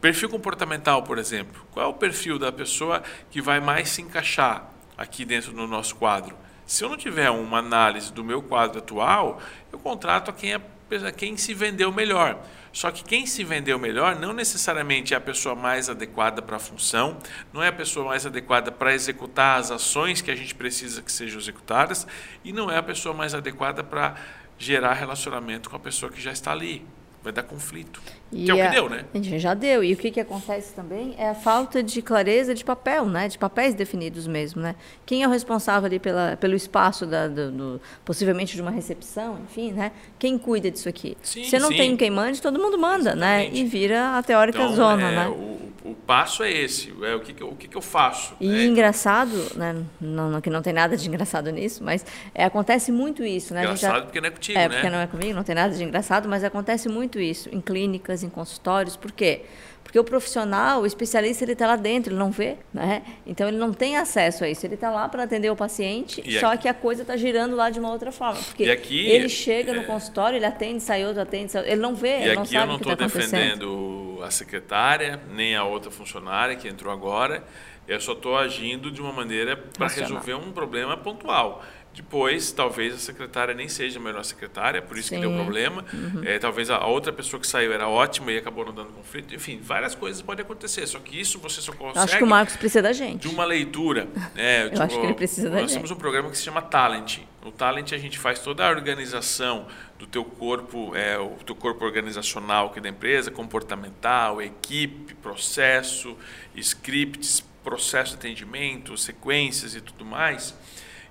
Perfil 0.00 0.28
comportamental, 0.28 1.02
por 1.02 1.18
exemplo. 1.18 1.66
Qual 1.72 1.86
é 1.86 1.88
o 1.88 1.94
perfil 1.94 2.38
da 2.38 2.52
pessoa 2.52 3.02
que 3.30 3.40
vai 3.40 3.60
mais 3.60 3.88
se 3.88 4.02
encaixar 4.02 4.70
aqui 4.96 5.24
dentro 5.24 5.52
do 5.52 5.66
nosso 5.66 5.96
quadro? 5.96 6.36
Se 6.66 6.84
eu 6.84 6.88
não 6.88 6.96
tiver 6.96 7.30
uma 7.30 7.58
análise 7.58 8.12
do 8.12 8.24
meu 8.24 8.42
quadro 8.42 8.78
atual, 8.78 9.40
eu 9.72 9.78
contrato 9.78 10.30
a 10.30 10.34
quem, 10.34 10.52
é, 10.52 10.60
a 11.06 11.12
quem 11.12 11.36
se 11.36 11.54
vendeu 11.54 11.92
melhor. 11.92 12.38
Só 12.72 12.90
que 12.90 13.02
quem 13.02 13.24
se 13.24 13.42
vendeu 13.42 13.78
melhor 13.78 14.16
não 14.16 14.34
necessariamente 14.34 15.14
é 15.14 15.16
a 15.16 15.20
pessoa 15.20 15.54
mais 15.54 15.88
adequada 15.88 16.42
para 16.42 16.56
a 16.56 16.60
função, 16.60 17.16
não 17.50 17.62
é 17.62 17.68
a 17.68 17.72
pessoa 17.72 18.04
mais 18.04 18.26
adequada 18.26 18.70
para 18.70 18.92
executar 18.92 19.58
as 19.58 19.70
ações 19.70 20.20
que 20.20 20.30
a 20.30 20.36
gente 20.36 20.54
precisa 20.54 21.00
que 21.00 21.10
sejam 21.10 21.40
executadas 21.40 22.06
e 22.44 22.52
não 22.52 22.70
é 22.70 22.76
a 22.76 22.82
pessoa 22.82 23.14
mais 23.14 23.32
adequada 23.32 23.82
para 23.82 24.16
gerar 24.58 24.94
relacionamento 24.94 25.68
com 25.70 25.76
a 25.76 25.80
pessoa 25.80 26.10
que 26.10 26.20
já 26.20 26.32
está 26.32 26.52
ali. 26.52 26.86
Vai 27.22 27.32
dar 27.32 27.42
conflito. 27.42 28.00
E 28.32 28.44
que 28.44 28.50
é 28.50 28.54
o 28.54 28.68
que 28.68 28.74
deu, 28.74 28.88
né? 28.90 29.04
A 29.14 29.16
gente 29.16 29.38
já 29.38 29.54
deu. 29.54 29.84
E 29.84 29.92
o 29.92 29.96
que, 29.96 30.10
que 30.10 30.20
acontece 30.20 30.74
também 30.74 31.14
é 31.16 31.30
a 31.30 31.34
falta 31.34 31.82
de 31.82 32.02
clareza 32.02 32.54
de 32.54 32.64
papel, 32.64 33.06
né? 33.06 33.28
De 33.28 33.38
papéis 33.38 33.74
definidos 33.74 34.26
mesmo, 34.26 34.60
né? 34.60 34.74
Quem 35.04 35.22
é 35.22 35.28
o 35.28 35.30
responsável 35.30 35.86
ali 35.86 35.98
pela, 35.98 36.36
pelo 36.36 36.54
espaço, 36.54 37.06
da, 37.06 37.28
do, 37.28 37.50
do, 37.50 37.80
possivelmente 38.04 38.56
de 38.56 38.62
uma 38.62 38.70
recepção, 38.70 39.38
enfim, 39.44 39.72
né? 39.72 39.92
Quem 40.18 40.36
cuida 40.38 40.70
disso 40.70 40.88
aqui? 40.88 41.16
Sim, 41.22 41.44
Se 41.44 41.58
não 41.58 41.68
sim. 41.68 41.76
tem 41.76 41.96
quem 41.96 42.10
mande, 42.10 42.42
todo 42.42 42.58
mundo 42.58 42.76
manda, 42.78 43.14
né? 43.14 43.44
Exatamente. 43.44 43.54
né? 43.54 43.60
E 43.60 43.64
vira 43.64 44.18
a 44.18 44.22
teórica 44.22 44.58
então, 44.58 44.74
zona, 44.74 45.10
é, 45.10 45.14
né? 45.14 45.28
O, 45.28 45.56
o 45.86 45.94
passo 45.94 46.42
é 46.42 46.50
esse, 46.50 46.92
é 47.02 47.14
o 47.14 47.20
que, 47.20 47.32
que 47.32 47.42
eu, 47.42 47.48
o 47.48 47.56
que, 47.56 47.68
que 47.68 47.76
eu 47.76 47.82
faço. 47.82 48.34
E 48.40 48.52
é, 48.52 48.64
engraçado, 48.64 49.36
né? 49.54 49.76
Não, 50.00 50.30
não, 50.30 50.40
que 50.40 50.50
não 50.50 50.60
tem 50.60 50.72
nada 50.72 50.96
de 50.96 51.08
engraçado 51.08 51.50
nisso, 51.52 51.84
mas 51.84 52.04
é, 52.34 52.44
acontece 52.44 52.90
muito 52.90 53.24
isso, 53.24 53.54
né? 53.54 53.62
Engraçado 53.62 53.94
já, 53.94 54.02
porque 54.02 54.20
não 54.20 54.26
é 54.26 54.30
contigo, 54.30 54.58
é, 54.58 54.68
né? 54.68 54.74
porque 54.74 54.90
não 54.90 54.98
é 54.98 55.06
comigo, 55.06 55.34
não 55.34 55.44
tem 55.44 55.54
nada 55.54 55.72
de 55.72 55.84
engraçado, 55.84 56.28
mas 56.28 56.42
acontece 56.42 56.88
muito 56.88 57.20
isso 57.20 57.48
em 57.52 57.60
clínicas, 57.60 58.15
em 58.22 58.28
consultórios, 58.28 58.96
por 58.96 59.12
quê? 59.12 59.42
Porque 59.86 60.00
o 60.00 60.04
profissional, 60.04 60.82
o 60.82 60.86
especialista, 60.86 61.44
ele 61.44 61.52
está 61.52 61.64
lá 61.64 61.76
dentro, 61.76 62.12
ele 62.12 62.18
não 62.18 62.32
vê, 62.32 62.56
né? 62.74 63.04
Então 63.24 63.46
ele 63.46 63.56
não 63.56 63.72
tem 63.72 63.96
acesso 63.96 64.42
a 64.42 64.48
isso. 64.50 64.66
Ele 64.66 64.74
está 64.74 64.90
lá 64.90 65.08
para 65.08 65.22
atender 65.22 65.48
o 65.48 65.54
paciente, 65.54 66.20
e 66.26 66.40
só 66.40 66.48
aqui... 66.48 66.62
que 66.62 66.68
a 66.68 66.74
coisa 66.74 67.02
está 67.02 67.16
girando 67.16 67.54
lá 67.54 67.70
de 67.70 67.78
uma 67.78 67.92
outra 67.92 68.10
forma. 68.10 68.40
Porque 68.42 68.64
aqui, 68.64 69.06
ele 69.06 69.28
chega 69.28 69.72
no 69.72 69.82
é 69.82 69.84
consultório, 69.84 70.36
ele 70.36 70.44
atende, 70.44 70.82
sai 70.82 71.06
outro, 71.06 71.22
atende, 71.22 71.52
sai 71.52 71.60
outro. 71.60 71.72
ele 71.72 71.80
não 71.80 71.94
vê, 71.94 72.18
e 72.18 72.22
ele 72.24 72.34
não 72.34 72.44
sabe 72.44 72.56
eu 72.56 72.66
não 72.66 72.76
estou 72.76 72.96
tá 72.96 73.04
defendendo 73.04 74.18
a 74.24 74.30
secretária, 74.30 75.20
nem 75.30 75.54
a 75.54 75.62
outra 75.62 75.90
funcionária 75.90 76.56
que 76.56 76.66
entrou 76.66 76.92
agora. 76.92 77.44
Eu 77.86 78.00
só 78.00 78.12
estou 78.12 78.36
agindo 78.36 78.90
de 78.90 79.00
uma 79.00 79.12
maneira 79.12 79.56
para 79.56 79.86
resolver 79.86 80.34
um 80.34 80.50
problema 80.50 80.96
pontual. 80.96 81.64
Depois, 81.96 82.52
talvez 82.52 82.94
a 82.94 82.98
secretária 82.98 83.54
nem 83.54 83.70
seja 83.70 83.98
a 83.98 84.02
melhor 84.02 84.22
secretária, 84.22 84.82
por 84.82 84.98
isso 84.98 85.08
Sim. 85.08 85.14
que 85.14 85.20
deu 85.22 85.32
problema. 85.32 85.82
Uhum. 85.94 86.22
É, 86.26 86.38
talvez 86.38 86.68
a 86.68 86.84
outra 86.84 87.10
pessoa 87.10 87.40
que 87.40 87.46
saiu 87.46 87.72
era 87.72 87.88
ótima 87.88 88.30
e 88.32 88.36
acabou 88.36 88.66
não 88.66 88.74
dando 88.74 88.92
conflito. 88.92 89.34
Enfim, 89.34 89.60
várias 89.62 89.94
coisas 89.94 90.20
podem 90.20 90.44
acontecer. 90.44 90.86
Só 90.86 90.98
que 90.98 91.18
isso 91.18 91.38
você 91.38 91.62
só 91.62 91.72
consegue. 91.72 91.96
Eu 91.96 92.02
acho 92.02 92.18
que 92.18 92.22
o 92.22 92.26
Marcos 92.26 92.54
precisa 92.54 92.82
da 92.82 92.92
gente. 92.92 93.22
De 93.22 93.28
uma 93.28 93.46
leitura. 93.46 94.08
É, 94.36 94.64
Eu 94.64 94.70
tipo, 94.72 94.82
acho 94.82 95.00
que 95.00 95.06
ele 95.06 95.14
precisa 95.14 95.48
da 95.48 95.54
nós 95.54 95.60
gente. 95.62 95.68
Nós 95.70 95.72
temos 95.72 95.90
um 95.90 95.96
programa 95.96 96.28
que 96.28 96.36
se 96.36 96.44
chama 96.44 96.60
Talent. 96.60 97.20
No 97.42 97.50
Talent 97.50 97.92
a 97.92 97.98
gente 97.98 98.18
faz 98.18 98.40
toda 98.40 98.66
a 98.66 98.68
organização 98.68 99.66
do 99.98 100.06
teu 100.06 100.22
corpo, 100.22 100.94
é, 100.94 101.18
o 101.18 101.38
teu 101.46 101.56
corpo 101.56 101.82
organizacional 101.82 102.66
aqui 102.66 102.78
da 102.78 102.90
empresa, 102.90 103.30
comportamental, 103.30 104.42
equipe, 104.42 105.14
processo, 105.14 106.14
scripts, 106.54 107.42
processo 107.64 108.10
de 108.10 108.16
atendimento, 108.18 108.98
sequências 108.98 109.74
e 109.74 109.80
tudo 109.80 110.04
mais 110.04 110.54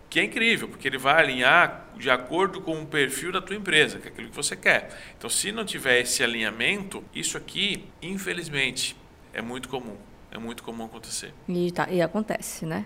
que 0.09 0.19
é 0.19 0.23
incrível, 0.23 0.67
porque 0.67 0.87
ele 0.87 0.97
vai 0.97 1.21
alinhar 1.21 1.85
de 1.97 2.09
acordo 2.09 2.61
com 2.61 2.81
o 2.81 2.85
perfil 2.85 3.31
da 3.31 3.41
tua 3.41 3.55
empresa, 3.55 3.99
que 3.99 4.07
é 4.07 4.11
aquilo 4.11 4.29
que 4.29 4.35
você 4.35 4.55
quer. 4.55 4.89
Então, 5.17 5.29
se 5.29 5.51
não 5.51 5.65
tiver 5.65 6.01
esse 6.01 6.23
alinhamento, 6.23 7.03
isso 7.13 7.37
aqui, 7.37 7.87
infelizmente, 8.01 8.95
é 9.33 9.41
muito 9.41 9.67
comum. 9.69 9.97
É 10.31 10.37
muito 10.37 10.63
comum 10.63 10.85
acontecer. 10.85 11.33
E, 11.47 11.71
tá, 11.71 11.87
e 11.89 12.01
acontece, 12.01 12.65
né? 12.65 12.85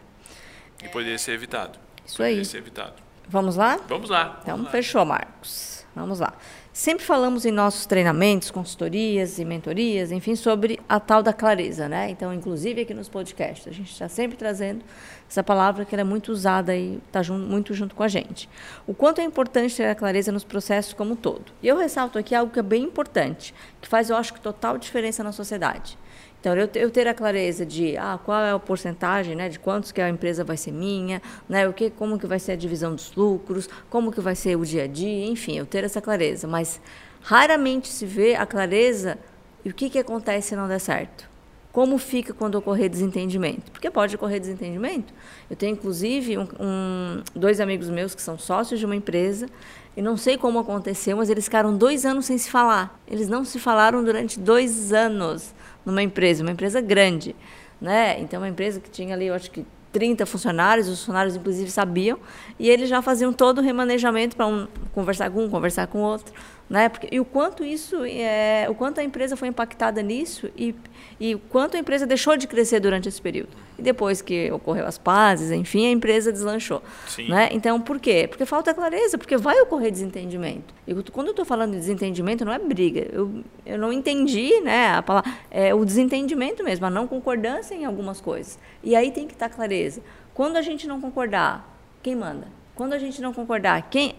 E 0.84 0.88
poderia 0.88 1.18
ser 1.18 1.34
evitado. 1.34 1.80
Isso 2.06 2.18
poderia 2.18 2.40
aí. 2.40 2.46
ser 2.46 2.58
evitado. 2.58 3.02
Vamos 3.28 3.56
lá? 3.56 3.78
Vamos 3.88 4.10
lá. 4.10 4.40
Então, 4.42 4.56
vamos 4.56 4.66
lá. 4.66 4.72
fechou, 4.72 5.06
Marcos. 5.06 5.86
Vamos 5.96 6.20
lá. 6.20 6.34
Sempre 6.80 7.04
falamos 7.04 7.46
em 7.46 7.52
nossos 7.52 7.86
treinamentos, 7.86 8.50
consultorias 8.50 9.38
e 9.38 9.44
mentorias, 9.44 10.14
enfim, 10.14 10.34
sobre 10.34 10.80
a 10.88 10.98
tal 10.98 11.22
da 11.22 11.34
clareza, 11.34 11.90
né? 11.90 12.10
Então, 12.10 12.34
inclusive 12.34 12.84
aqui 12.84 12.94
nos 12.94 13.10
podcasts, 13.10 13.68
a 13.68 13.72
gente 13.72 13.92
está 13.92 14.08
sempre 14.08 14.38
trazendo 14.38 14.82
essa 15.30 15.44
palavra 15.44 15.84
que 15.84 15.94
ela 15.94 16.04
é 16.04 16.06
muito 16.06 16.32
usada 16.32 16.74
e 16.74 17.02
está 17.06 17.22
muito 17.34 17.74
junto 17.74 17.94
com 17.94 18.02
a 18.02 18.08
gente. 18.08 18.48
O 18.88 18.94
quanto 18.94 19.20
é 19.20 19.26
importante 19.26 19.76
ter 19.76 19.90
a 19.90 19.94
clareza 19.94 20.32
nos 20.32 20.46
processos 20.46 20.94
como 20.94 21.12
um 21.12 21.16
todo. 21.18 21.52
E 21.62 21.68
eu 21.68 21.76
ressalto 21.76 22.18
aqui 22.18 22.34
algo 22.34 22.54
que 22.54 22.60
é 22.60 22.64
bem 22.64 22.84
importante, 22.86 23.54
que 23.82 23.88
faz, 23.90 24.10
eu 24.10 24.16
acho, 24.16 24.34
total 24.36 24.78
diferença 24.78 25.22
na 25.22 25.34
sociedade. 25.34 25.98
Então, 26.40 26.56
eu, 26.56 26.70
eu 26.76 26.90
ter 26.90 27.06
a 27.06 27.14
clareza 27.14 27.66
de 27.66 27.98
ah, 27.98 28.18
qual 28.24 28.42
é 28.42 28.52
a 28.52 28.60
porcentagem, 28.60 29.36
né, 29.36 29.50
de 29.50 29.60
quantos 29.60 29.92
que 29.92 30.00
a 30.00 30.10
empresa 30.10 30.44
vai 30.44 30.56
ser 30.56 30.72
minha, 30.72 31.22
né, 31.50 31.68
o 31.68 31.74
que, 31.74 31.90
como 31.90 32.18
que 32.18 32.26
vai 32.26 32.40
ser 32.40 32.54
a 32.54 32.56
divisão 32.56 32.96
dos 32.96 33.14
lucros, 33.14 33.70
como 33.90 34.12
que 34.12 34.22
vai 34.22 34.36
ser 34.36 34.56
o 34.56 34.66
dia 34.66 34.86
a 34.86 34.88
dia, 34.88 35.26
enfim, 35.26 35.58
eu 35.58 35.66
ter 35.66 35.84
essa 35.84 36.02
clareza. 36.02 36.48
Mas 36.48 36.80
raramente 37.22 37.90
se 37.90 38.06
vê 38.06 38.36
a 38.36 38.46
clareza 38.46 39.18
e 39.66 39.70
o 39.70 39.74
que, 39.74 39.90
que 39.90 40.00
acontece 40.00 40.50
se 40.50 40.56
não 40.56 40.68
der 40.68 40.80
certo. 40.80 41.28
Como 41.74 41.98
fica 41.98 42.34
quando 42.34 42.56
ocorrer 42.56 42.90
desentendimento? 42.90 43.72
Porque 43.72 43.92
pode 43.92 44.16
ocorrer 44.16 44.40
desentendimento. 44.40 45.14
Eu 45.50 45.56
tenho, 45.56 45.74
inclusive, 45.74 46.38
um, 46.38 46.48
um, 46.60 47.22
dois 47.36 47.60
amigos 47.60 47.90
meus 47.90 48.16
que 48.16 48.22
são 48.22 48.40
sócios 48.40 48.80
de 48.80 48.86
uma 48.86 48.96
empresa, 48.96 49.48
e 49.96 50.02
não 50.02 50.16
sei 50.16 50.38
como 50.38 50.58
aconteceu, 50.58 51.18
mas 51.18 51.30
eles 51.30 51.44
ficaram 51.44 51.76
dois 51.78 52.06
anos 52.06 52.26
sem 52.26 52.38
se 52.38 52.50
falar. 52.50 53.00
Eles 53.08 53.28
não 53.28 53.44
se 53.44 53.60
falaram 53.60 54.04
durante 54.04 54.40
dois 54.40 54.94
anos 54.94 55.54
numa 55.90 56.04
empresa, 56.04 56.44
uma 56.44 56.52
empresa 56.52 56.82
grande. 56.82 57.36
Né? 57.82 58.20
Então, 58.20 58.42
uma 58.42 58.50
empresa 58.50 58.80
que 58.80 58.90
tinha 58.90 59.14
ali, 59.14 59.28
eu 59.28 59.34
acho 59.34 59.50
que 59.52 59.66
30 59.92 60.26
funcionários, 60.26 60.88
os 60.88 61.00
funcionários 61.00 61.36
inclusive 61.36 61.70
sabiam, 61.72 62.20
e 62.60 62.70
eles 62.70 62.90
já 62.90 63.02
faziam 63.02 63.34
todo 63.34 63.60
o 63.60 63.62
remanejamento 63.62 64.36
para 64.36 64.46
um 64.46 64.68
conversar 64.94 65.32
com 65.32 65.46
um, 65.46 65.50
conversar 65.50 65.88
com 65.88 66.00
outro, 66.00 66.34
né? 66.70 66.90
Porque, 66.90 67.08
e 67.12 67.20
o 67.20 67.26
quanto 67.26 67.64
isso 67.64 68.04
é, 68.06 68.68
o 68.70 68.76
quanto 68.76 69.00
a 69.00 69.04
empresa 69.04 69.36
foi 69.36 69.48
impactada 69.48 70.02
nisso 70.02 70.50
e 70.56 70.76
e 71.20 71.36
o 71.36 71.40
quanto 71.40 71.76
a 71.76 71.80
empresa 71.80 72.08
deixou 72.08 72.38
de 72.38 72.48
crescer 72.48 72.80
durante 72.80 73.10
esse 73.10 73.22
período. 73.22 73.50
E 73.78 73.82
depois 73.82 74.22
que 74.22 74.50
ocorreu 74.52 74.86
as 74.86 74.98
pazes, 74.98 75.52
enfim, 75.52 75.86
a 75.86 75.92
empresa 75.92 76.32
deslanchou. 76.32 76.82
Sim. 77.08 77.28
Né? 77.28 77.50
Então, 77.52 77.80
por 77.82 78.00
quê? 78.00 78.26
Porque 78.28 78.46
falta 78.46 78.74
clareza, 78.74 79.18
porque 79.18 79.36
vai 79.36 79.60
ocorrer 79.62 79.92
desentendimento. 79.92 80.74
E 80.88 80.94
quando 81.12 81.28
eu 81.28 81.32
estou 81.32 81.46
falando 81.46 81.72
de 81.72 81.78
desentendimento, 81.78 82.46
não 82.46 82.54
é 82.54 82.60
briga. 82.60 83.06
Eu, 83.12 83.44
eu 83.66 83.78
não 83.78 83.92
entendi 83.92 84.62
né, 84.62 84.96
a 84.96 85.02
palavra, 85.02 85.30
é 85.52 85.74
o 85.74 85.84
desentendimento 85.84 86.64
mesmo, 86.64 86.86
a 86.86 86.90
não 86.90 87.06
concordância 87.06 87.76
em 87.76 87.84
algumas 87.84 88.22
coisas. 88.22 88.58
E 88.82 88.96
aí 88.96 89.12
tem 89.12 89.28
que 89.28 89.34
estar 89.34 89.50
clareza. 89.50 90.02
Quando 90.34 90.56
a 90.56 90.62
gente 90.62 90.88
não 90.88 91.02
concordar, 91.02 91.78
quem 92.02 92.16
manda? 92.16 92.48
Quando 92.76 92.94
a 92.94 92.98
gente 92.98 93.22
não 93.22 93.34
concordar, 93.34 93.90
quem 93.90 94.16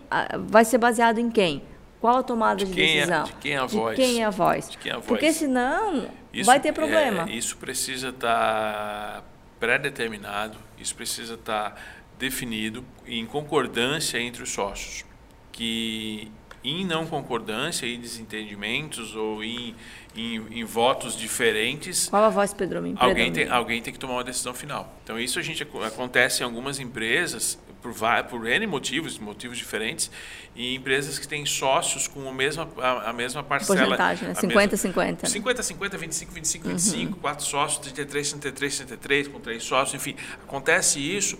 vai 0.48 0.66
ser 0.66 0.76
baseado 0.76 1.18
em 1.18 1.30
quem? 1.30 1.62
Qual 2.00 2.16
a 2.16 2.22
tomada 2.22 2.64
de, 2.64 2.72
de 2.72 2.80
é- 2.80 2.94
decisão? 2.94 3.22
É, 3.22 3.24
de 3.24 3.32
quem 3.34 3.52
é 3.52 3.58
a 3.58 3.66
voz? 3.66 3.96
De 3.96 4.02
quem 4.02 4.22
é 4.22 4.24
a 4.24 4.30
voz? 4.30 4.70
De 4.70 4.78
quem 4.78 4.92
é 4.92 4.94
a 4.94 4.98
voz? 4.98 5.06
Porque 5.06 5.32
senão 5.32 6.08
isso, 6.32 6.46
vai 6.46 6.58
ter 6.58 6.72
problema. 6.72 7.28
É, 7.28 7.32
isso 7.32 7.56
precisa 7.58 8.08
estar 8.08 9.16
tá 9.16 9.24
pré-determinado, 9.58 10.58
isso 10.78 10.94
precisa 10.94 11.34
estar 11.34 11.70
tá 11.70 11.76
definido 12.18 12.84
em 13.06 13.26
concordância 13.26 14.18
entre 14.18 14.42
os 14.42 14.50
sócios. 14.50 15.04
Que 15.52 16.32
em 16.62 16.84
não 16.84 17.06
concordância 17.06 17.86
e 17.86 17.96
desentendimentos 17.96 19.16
ou 19.16 19.42
em, 19.42 19.74
em, 20.14 20.36
em, 20.50 20.64
votos 20.64 21.16
diferentes. 21.16 22.08
Qual 22.08 22.22
a 22.22 22.28
voz, 22.28 22.52
Pedro? 22.52 22.82
Alguém 22.96 23.32
tem, 23.32 23.48
alguém 23.48 23.82
tem 23.82 23.92
que 23.92 23.98
tomar 23.98 24.14
uma 24.14 24.24
decisão 24.24 24.52
final. 24.52 24.94
Então, 25.02 25.18
isso 25.18 25.38
a 25.38 25.42
gente 25.42 25.62
acontece 25.62 26.42
em 26.42 26.44
algumas 26.44 26.78
empresas 26.78 27.58
por, 27.80 27.92
por 28.28 28.46
N 28.46 28.66
motivos, 28.66 29.18
motivos 29.18 29.58
diferentes, 29.58 30.10
e 30.54 30.74
empresas 30.74 31.18
que 31.18 31.26
têm 31.26 31.46
sócios 31.46 32.06
com 32.06 32.28
a 32.28 32.32
mesma, 32.32 32.68
a, 32.78 33.10
a 33.10 33.12
mesma 33.12 33.42
parcela. 33.42 33.80
Porcentagem, 33.80 34.28
né? 34.28 34.34
50, 34.34 34.76
50. 34.76 35.26
50, 35.26 35.62
50, 35.62 35.98
25, 35.98 36.32
25, 36.32 36.66
uhum. 36.66 36.72
25, 36.72 37.18
quatro 37.18 37.44
sócios, 37.44 37.80
33, 37.80 38.32
33, 38.32 38.76
33, 38.78 39.28
com 39.28 39.40
três 39.40 39.62
sócios, 39.62 39.94
enfim, 39.94 40.16
acontece 40.42 41.00
isso. 41.00 41.38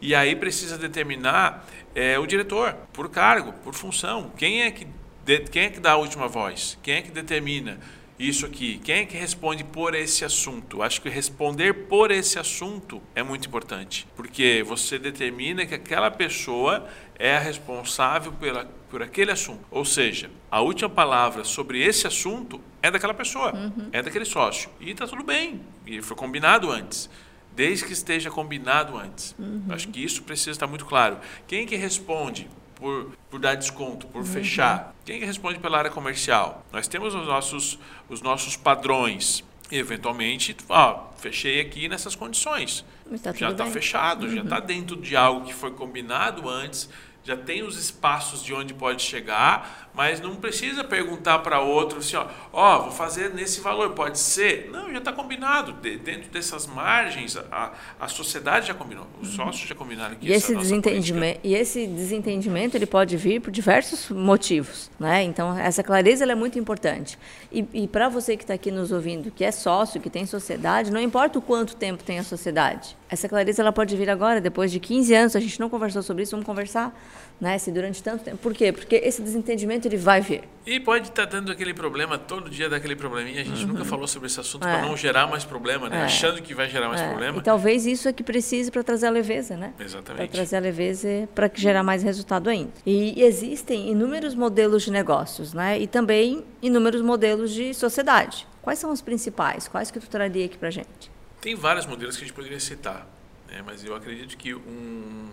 E 0.00 0.14
aí 0.14 0.34
precisa 0.34 0.76
determinar 0.76 1.64
é, 1.94 2.18
o 2.18 2.26
diretor, 2.26 2.74
por 2.92 3.08
cargo, 3.08 3.52
por 3.64 3.74
função. 3.74 4.32
Quem 4.36 4.62
é 4.62 4.70
que, 4.70 4.86
de, 5.24 5.40
quem 5.40 5.64
é 5.64 5.70
que 5.70 5.78
dá 5.78 5.92
a 5.92 5.96
última 5.96 6.26
voz? 6.26 6.76
Quem 6.82 6.94
é 6.94 7.02
que 7.02 7.10
determina? 7.10 7.78
Isso 8.18 8.46
aqui. 8.46 8.80
Quem 8.84 9.00
é 9.00 9.06
que 9.06 9.16
responde 9.16 9.64
por 9.64 9.94
esse 9.94 10.24
assunto? 10.24 10.82
Acho 10.82 11.00
que 11.00 11.08
responder 11.08 11.72
por 11.86 12.10
esse 12.10 12.38
assunto 12.38 13.02
é 13.14 13.22
muito 13.22 13.48
importante, 13.48 14.06
porque 14.14 14.62
você 14.66 14.98
determina 14.98 15.66
que 15.66 15.74
aquela 15.74 16.10
pessoa 16.10 16.86
é 17.18 17.36
a 17.36 17.40
responsável 17.40 18.32
pela, 18.32 18.64
por 18.90 19.02
aquele 19.02 19.30
assunto. 19.30 19.64
Ou 19.70 19.84
seja, 19.84 20.30
a 20.50 20.60
última 20.60 20.90
palavra 20.90 21.44
sobre 21.44 21.82
esse 21.82 22.06
assunto 22.06 22.60
é 22.82 22.90
daquela 22.90 23.14
pessoa, 23.14 23.54
uhum. 23.54 23.88
é 23.92 24.02
daquele 24.02 24.24
sócio. 24.24 24.70
E 24.80 24.90
está 24.90 25.06
tudo 25.06 25.22
bem, 25.22 25.60
e 25.86 26.02
foi 26.02 26.16
combinado 26.16 26.70
antes. 26.70 27.08
Desde 27.54 27.84
que 27.84 27.92
esteja 27.92 28.30
combinado 28.30 28.96
antes. 28.96 29.34
Uhum. 29.38 29.66
Acho 29.68 29.88
que 29.88 30.02
isso 30.02 30.22
precisa 30.22 30.52
estar 30.52 30.66
muito 30.66 30.86
claro. 30.86 31.18
Quem 31.46 31.64
é 31.64 31.66
que 31.66 31.76
responde 31.76 32.48
por, 32.82 33.12
por 33.30 33.40
dar 33.40 33.54
desconto, 33.54 34.08
por 34.08 34.22
uhum. 34.22 34.26
fechar? 34.26 34.92
Quem 35.04 35.24
responde 35.24 35.60
pela 35.60 35.78
área 35.78 35.90
comercial? 35.90 36.66
Nós 36.72 36.88
temos 36.88 37.14
os 37.14 37.26
nossos, 37.26 37.78
os 38.08 38.20
nossos 38.20 38.56
padrões. 38.56 39.44
E, 39.70 39.78
eventualmente, 39.78 40.54
ó, 40.68 41.06
fechei 41.16 41.60
aqui 41.60 41.88
nessas 41.88 42.14
condições. 42.14 42.84
Tá 43.22 43.32
já 43.32 43.50
está 43.50 43.66
fechado, 43.66 44.26
uhum. 44.26 44.34
já 44.34 44.42
está 44.42 44.60
dentro 44.60 44.96
de 44.96 45.16
algo 45.16 45.46
que 45.46 45.54
foi 45.54 45.70
combinado 45.70 46.48
antes 46.48 46.90
já 47.24 47.36
tem 47.36 47.62
os 47.62 47.76
espaços 47.78 48.42
de 48.42 48.52
onde 48.52 48.74
pode 48.74 49.02
chegar, 49.02 49.90
mas 49.94 50.20
não 50.20 50.36
precisa 50.36 50.82
perguntar 50.82 51.40
para 51.40 51.60
outro 51.60 51.98
assim, 51.98 52.16
ó, 52.16 52.26
ó, 52.52 52.78
vou 52.82 52.92
fazer 52.92 53.34
nesse 53.34 53.60
valor, 53.60 53.90
pode 53.90 54.18
ser? 54.18 54.70
Não, 54.70 54.90
já 54.90 54.98
está 54.98 55.12
combinado. 55.12 55.72
De, 55.74 55.96
dentro 55.96 56.30
dessas 56.30 56.66
margens, 56.66 57.36
a, 57.36 57.72
a 58.00 58.08
sociedade 58.08 58.68
já 58.68 58.74
combinou, 58.74 59.06
os 59.20 59.30
uhum. 59.30 59.46
sócios 59.46 59.68
já 59.68 59.74
combinaram 59.74 60.14
que 60.14 60.26
e 60.26 60.32
esse 60.32 60.54
desentendimento 60.54 61.40
E 61.44 61.54
esse 61.54 61.86
desentendimento 61.86 62.76
ele 62.76 62.86
pode 62.86 63.16
vir 63.16 63.40
por 63.40 63.50
diversos 63.50 64.08
motivos, 64.08 64.90
né? 64.98 65.22
Então 65.22 65.56
essa 65.58 65.82
clareza 65.82 66.24
é 66.24 66.34
muito 66.34 66.58
importante. 66.58 67.18
E, 67.50 67.66
e 67.74 67.88
para 67.88 68.08
você 68.08 68.36
que 68.36 68.44
está 68.44 68.54
aqui 68.54 68.70
nos 68.70 68.92
ouvindo, 68.92 69.30
que 69.30 69.44
é 69.44 69.50
sócio, 69.50 70.00
que 70.00 70.08
tem 70.08 70.24
sociedade, 70.24 70.90
não 70.90 71.00
importa 71.00 71.38
o 71.38 71.42
quanto 71.42 71.76
tempo 71.76 72.02
tem 72.02 72.18
a 72.18 72.24
sociedade, 72.24 72.96
essa 73.12 73.28
clareza 73.28 73.60
ela 73.60 73.72
pode 73.72 73.94
vir 73.94 74.08
agora, 74.08 74.40
depois 74.40 74.72
de 74.72 74.80
15 74.80 75.14
anos, 75.14 75.36
a 75.36 75.40
gente 75.40 75.60
não 75.60 75.68
conversou 75.68 76.02
sobre 76.02 76.22
isso, 76.22 76.30
vamos 76.30 76.46
conversar, 76.46 76.98
né? 77.42 77.58
Se 77.58 77.72
durante 77.72 78.00
tanto 78.00 78.22
tempo. 78.22 78.36
Por 78.36 78.54
quê? 78.54 78.72
Porque 78.72 78.94
esse 78.94 79.20
desentendimento 79.20 79.88
ele 79.88 79.96
vai 79.96 80.20
vir. 80.20 80.44
E 80.64 80.78
pode 80.78 81.08
estar 81.08 81.26
tá 81.26 81.32
dando 81.32 81.50
aquele 81.50 81.74
problema, 81.74 82.16
todo 82.16 82.48
dia 82.48 82.68
daquele 82.68 82.94
probleminha. 82.94 83.40
A 83.40 83.44
gente 83.44 83.62
uhum. 83.62 83.72
nunca 83.72 83.84
falou 83.84 84.06
sobre 84.06 84.28
esse 84.28 84.38
assunto 84.38 84.64
é. 84.64 84.70
para 84.70 84.86
não 84.86 84.96
gerar 84.96 85.26
mais 85.26 85.44
problema, 85.44 85.88
né? 85.88 86.02
É. 86.02 86.04
Achando 86.04 86.40
que 86.40 86.54
vai 86.54 86.70
gerar 86.70 86.88
mais 86.88 87.00
é. 87.00 87.08
problema. 87.08 87.38
E 87.38 87.42
talvez 87.42 87.84
isso 87.84 88.08
é 88.08 88.12
que 88.12 88.22
precise 88.22 88.70
para 88.70 88.84
trazer 88.84 89.08
a 89.08 89.10
leveza, 89.10 89.56
né? 89.56 89.74
Exatamente. 89.80 90.18
Para 90.18 90.28
trazer 90.28 90.56
a 90.56 90.60
leveza 90.60 91.28
para 91.34 91.50
gerar 91.52 91.82
mais 91.82 92.04
resultado 92.04 92.48
ainda. 92.48 92.70
E 92.86 93.20
existem 93.20 93.90
inúmeros 93.90 94.36
modelos 94.36 94.84
de 94.84 94.92
negócios, 94.92 95.52
né? 95.52 95.80
E 95.80 95.88
também 95.88 96.44
inúmeros 96.62 97.02
modelos 97.02 97.50
de 97.50 97.74
sociedade. 97.74 98.46
Quais 98.62 98.78
são 98.78 98.92
os 98.92 99.02
principais? 99.02 99.66
Quais 99.66 99.90
que 99.90 99.98
tu 99.98 100.08
traria 100.08 100.46
aqui 100.46 100.56
para 100.56 100.70
gente? 100.70 101.10
Tem 101.40 101.56
vários 101.56 101.86
modelos 101.86 102.16
que 102.16 102.22
a 102.22 102.26
gente 102.26 102.36
poderia 102.36 102.60
citar, 102.60 103.04
né? 103.50 103.64
mas 103.66 103.84
eu 103.84 103.96
acredito 103.96 104.36
que 104.36 104.54
um, 104.54 105.28